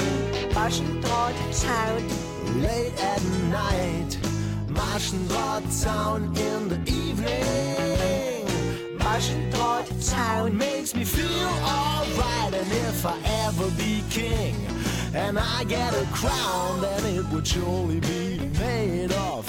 Maschendraht 0.56 1.36
town. 1.62 2.08
late 2.62 2.94
at 3.04 3.22
night. 3.52 4.18
Maschendraht 4.70 5.66
Town 5.84 6.34
in 6.38 6.70
the 6.70 6.80
evening. 6.90 8.48
Maschendraht 9.00 9.88
town. 10.10 10.58
makes 10.58 10.96
me 10.96 11.04
feel 11.04 11.50
alright. 11.76 12.54
And 12.54 12.72
if 12.72 13.06
I 13.06 13.20
ever 13.48 13.70
be 13.72 14.02
king 14.10 14.56
and 15.14 15.38
I 15.40 15.64
get 15.64 15.94
a 15.94 16.06
crown, 16.12 16.82
then 16.82 17.06
it 17.06 17.26
would 17.30 17.48
surely 17.48 18.00
be 18.00 18.40
made 18.60 19.12
of. 19.12 19.48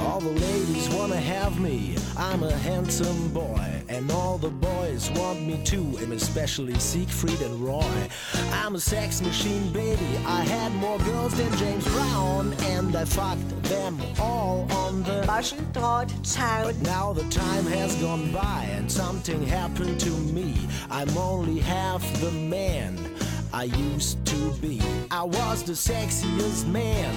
All 0.00 0.20
the 0.20 0.30
ladies 0.30 0.88
wanna 0.90 1.16
have 1.16 1.58
me. 1.58 1.96
I'm 2.16 2.42
a 2.42 2.52
handsome 2.52 3.32
boy, 3.32 3.82
and 3.88 4.10
all 4.12 4.38
the 4.38 4.50
boys 4.50 5.10
want 5.12 5.40
me 5.40 5.60
too, 5.64 5.98
and 6.00 6.12
especially 6.12 6.74
Siegfried 6.78 7.40
and 7.40 7.58
Roy. 7.60 8.08
I'm 8.52 8.74
a 8.74 8.80
sex 8.80 9.20
machine, 9.22 9.72
baby. 9.72 10.18
I 10.26 10.42
had 10.42 10.72
more 10.74 10.98
girls 10.98 11.34
than 11.34 11.50
James 11.56 11.84
Brown, 11.88 12.54
and 12.74 12.94
I 12.94 13.04
fucked 13.04 13.62
them 13.64 13.98
all 14.20 14.43
on 15.34 15.46
the 15.48 15.80
Maschendrahtzaun. 15.80 16.64
But 16.64 16.80
now 16.82 17.12
the 17.12 17.28
time 17.28 17.64
has 17.66 17.94
gone 17.96 18.30
by, 18.30 18.68
and 18.70 18.90
something 18.90 19.44
happened 19.46 19.98
to 20.00 20.10
me. 20.10 20.54
I'm 20.90 21.16
only 21.16 21.58
half 21.58 22.02
the 22.20 22.30
man. 22.30 22.98
I 23.52 23.64
used 23.64 24.24
to 24.26 24.52
be. 24.60 24.80
I 25.10 25.22
was 25.22 25.62
the 25.62 25.72
sexiest 25.72 26.66
man 26.66 27.14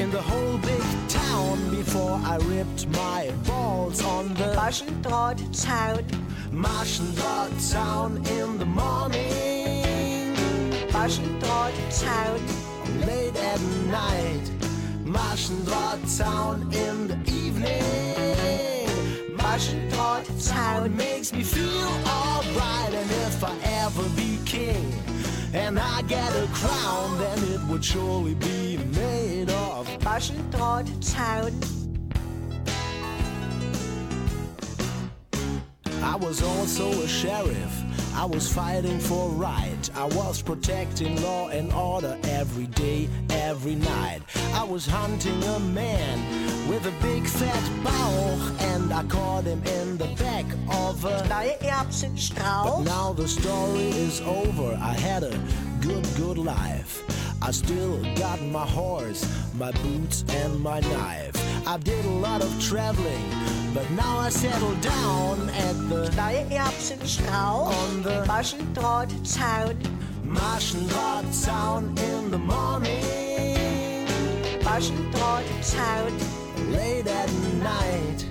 in 0.00 0.10
the 0.10 0.20
whole 0.20 0.58
big 0.58 0.82
town 1.08 1.70
before 1.70 2.20
I 2.24 2.36
ripped 2.42 2.86
my 2.88 3.32
balls 3.46 4.02
on 4.02 4.34
the 4.34 4.54
Maschendrahtzaun. 4.54 6.04
Maschendrahtzaun 6.50 8.26
in 8.28 8.58
the 8.58 8.66
morning, 8.66 10.34
Maschendrahtzaun. 10.90 12.40
late 13.06 13.36
at 13.36 13.60
night. 13.90 14.50
Maschendrahtzaun 15.04 16.72
in 16.74 17.08
the 17.08 17.14
evening. 17.14 17.43
Maschendrahtzaun 19.36 20.94
makes 20.94 21.32
me 21.32 21.42
feel 21.42 21.88
alright, 22.06 22.92
and 22.92 23.10
if 23.10 23.42
I 23.44 23.54
ever 23.84 24.08
be 24.10 24.38
king 24.44 24.92
and 25.52 25.78
I 25.78 26.02
get 26.02 26.30
a 26.34 26.46
crown, 26.52 27.18
then 27.18 27.38
it 27.54 27.60
would 27.68 27.84
surely 27.84 28.34
be 28.34 28.76
made 28.76 29.50
of 29.50 29.88
Maschendrahtzaun. 30.00 31.52
I 36.02 36.16
was 36.16 36.42
also 36.42 36.90
a 37.02 37.08
sheriff. 37.08 37.83
I 38.14 38.24
was 38.24 38.50
fighting 38.52 39.00
for 39.00 39.28
right. 39.30 39.90
I 39.94 40.04
was 40.04 40.40
protecting 40.40 41.20
law 41.22 41.48
and 41.48 41.72
order 41.72 42.16
every 42.24 42.66
day, 42.66 43.08
every 43.30 43.74
night. 43.74 44.22
I 44.54 44.62
was 44.62 44.86
hunting 44.86 45.42
a 45.42 45.58
man 45.58 46.68
with 46.68 46.86
a 46.86 46.92
big 47.02 47.26
fat 47.26 47.84
bauch, 47.84 48.62
and 48.62 48.92
I 48.92 49.02
caught 49.04 49.44
him 49.44 49.62
in 49.64 49.98
the 49.98 50.06
back 50.16 50.46
of 50.70 51.04
a. 51.04 51.26
But 51.28 52.80
now 52.84 53.12
the 53.12 53.28
story 53.28 53.88
is 53.90 54.20
over. 54.20 54.78
I 54.80 54.94
had 54.94 55.24
a 55.24 55.38
good, 55.80 56.06
good 56.16 56.38
life. 56.38 57.02
I 57.42 57.50
still 57.50 58.00
got 58.14 58.40
my 58.40 58.66
horse, 58.66 59.22
my 59.54 59.70
boots, 59.72 60.24
and 60.30 60.60
my 60.60 60.80
knife. 60.80 61.34
I 61.66 61.76
did 61.78 62.04
a 62.06 62.10
lot 62.10 62.42
of 62.42 62.62
traveling, 62.62 63.30
but 63.74 63.90
now 63.90 64.18
I 64.18 64.28
settle 64.28 64.74
down 64.76 65.50
at 65.50 65.74
the 65.88 66.08
Neue 66.16 66.48
Erbsenstrauch. 66.56 67.66
on 67.66 68.02
the 68.02 68.24
Maschendrahtzaun. 68.28 69.76
Maschendrahtzaun 70.24 71.98
in 71.98 72.30
the 72.30 72.38
morning, 72.38 74.06
Maschendrahtzaun. 74.62 76.12
late 76.70 77.06
at 77.08 77.32
night. 77.72 78.24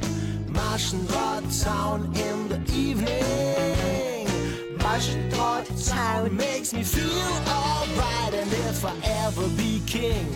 Maschendrahtzaun 0.48 2.16
in 2.16 2.48
the 2.48 2.60
evening. 2.74 4.13
Maschendrahtzaun 4.84 6.32
makes 6.34 6.74
me 6.74 6.84
feel 6.84 7.32
alright, 7.48 8.34
and 8.34 8.52
if 8.52 8.84
I 8.86 8.94
ever 9.26 9.48
be 9.50 9.82
king 9.88 10.28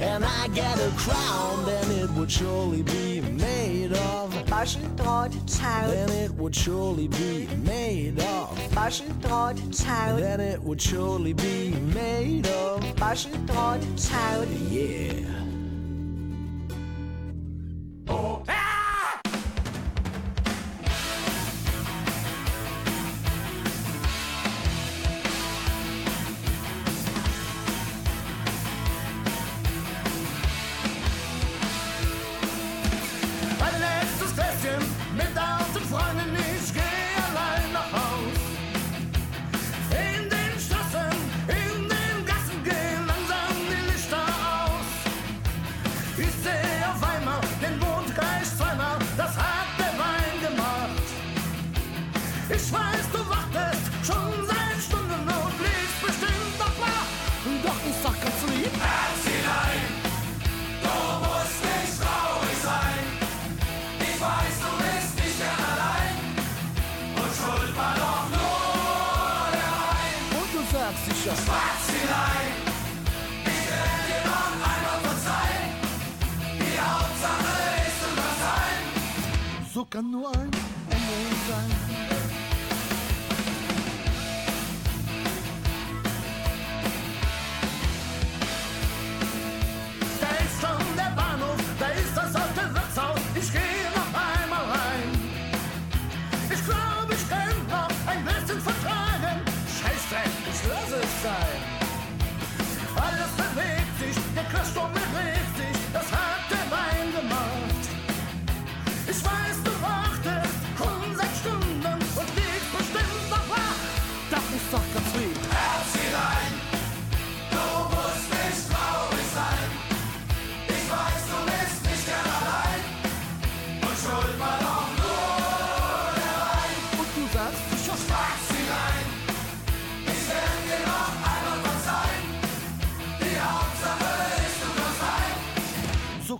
and 0.00 0.24
I 0.24 0.48
get 0.48 0.78
a 0.78 0.90
crown, 0.90 1.64
then 1.64 1.90
it 1.92 2.10
would 2.10 2.30
surely 2.30 2.82
be 2.82 3.20
made 3.20 3.92
of. 3.92 4.32
Maschendrahtzaun. 4.46 5.90
Then 5.90 6.10
it 6.10 6.32
would 6.34 6.54
surely 6.54 7.08
be 7.08 7.48
made 7.56 8.20
of. 8.20 8.56
Maschendrahtzaun. 8.72 10.18
Then 10.18 10.40
it 10.40 10.62
would 10.62 10.80
surely 10.80 11.32
be 11.32 11.70
made 11.70 12.46
of. 12.46 12.82
Maschendrahtzaun. 12.96 14.46
Yeah. 14.70 15.47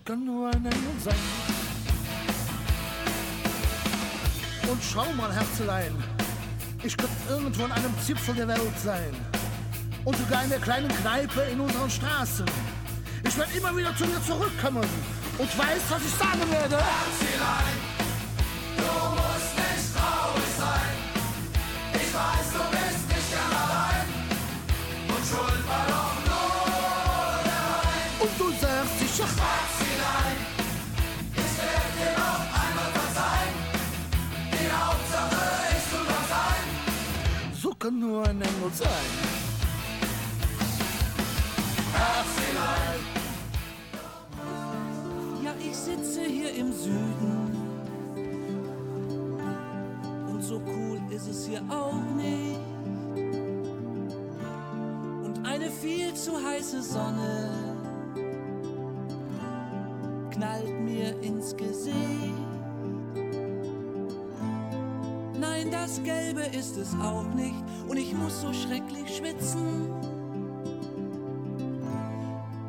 Kann 0.08 0.24
nur 0.24 0.48
ein 0.48 0.64
Engel 0.64 0.98
sein. 1.04 1.14
Und 4.66 4.82
schau 4.82 5.12
mal, 5.12 5.30
Herzelein, 5.30 5.94
ich 6.82 6.96
könnte 6.96 7.14
irgendwo 7.28 7.64
an 7.64 7.72
einem 7.72 7.94
Zipfel 8.02 8.34
der 8.34 8.48
Welt 8.48 8.78
sein. 8.82 9.14
Und 10.06 10.16
sogar 10.16 10.44
in 10.44 10.48
der 10.48 10.60
kleinen 10.60 10.88
Kneipe 10.88 11.42
in 11.52 11.60
unseren 11.60 11.90
Straßen. 11.90 12.46
Ich 13.22 13.36
werde 13.36 13.52
immer 13.52 13.76
wieder 13.76 13.94
zu 13.96 14.06
dir 14.06 14.22
zurückkommen 14.22 14.86
und 15.36 15.58
weiß, 15.58 15.82
was 15.90 16.02
ich 16.02 16.14
sagen 16.14 16.50
werde. 16.52 16.76
Herzlein, 16.76 17.87
Kann 37.88 38.00
nur 38.00 38.22
ein 38.22 38.42
Engel 38.42 38.70
sein. 38.74 38.88
Ja, 45.42 45.54
ich 45.58 45.74
sitze 45.74 46.22
hier 46.24 46.52
im 46.52 46.70
Süden. 46.70 47.56
Und 50.28 50.42
so 50.42 50.60
cool 50.66 51.00
ist 51.08 51.28
es 51.28 51.46
hier 51.46 51.62
auch 51.70 52.02
nicht. 52.14 52.60
Und 55.24 55.46
eine 55.46 55.70
viel 55.70 56.12
zu 56.12 56.32
heiße 56.44 56.82
Sonne 56.82 57.67
Nein, 65.58 65.72
das 65.72 66.00
Gelbe 66.04 66.42
ist 66.56 66.76
es 66.76 66.94
auch 66.94 67.24
nicht 67.34 67.64
und 67.88 67.96
ich 67.96 68.14
muss 68.14 68.42
so 68.42 68.52
schrecklich 68.52 69.16
schwitzen. 69.16 69.90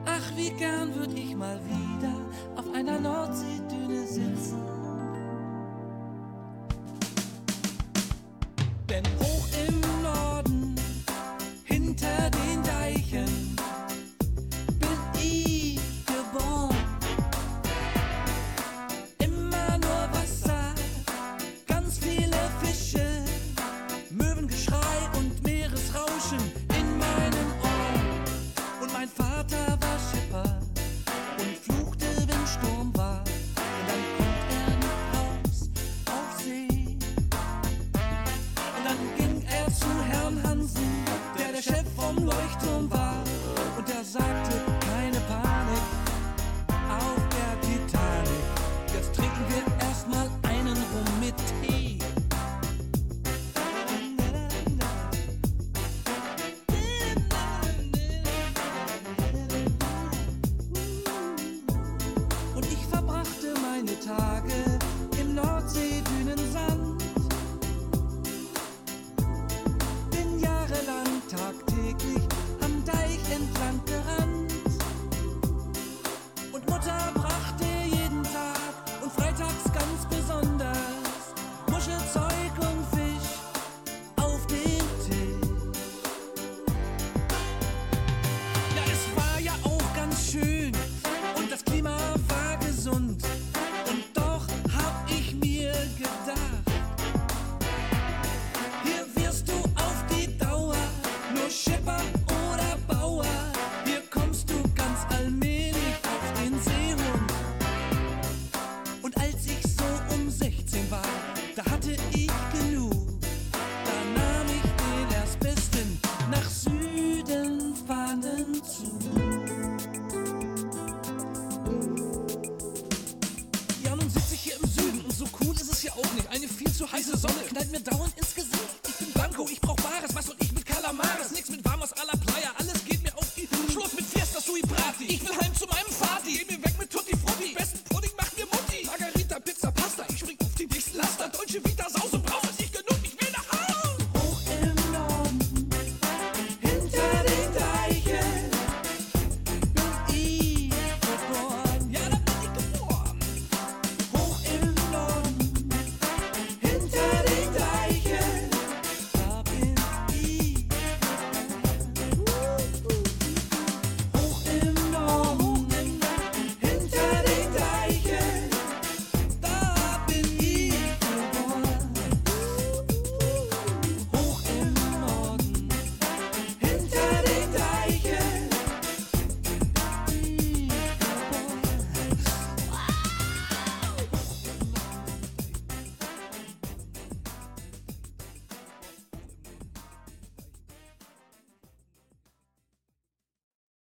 Ach, 0.05 0.35
wie 0.35 0.49
gern 0.51 0.95
würd 0.95 1.13
ich 1.13 1.35
mal 1.35 1.59
wieder 1.65 2.15
auf 2.55 2.73
einer 2.73 2.99
Nordseedüne 2.99 4.07
sitzen. 4.07 4.78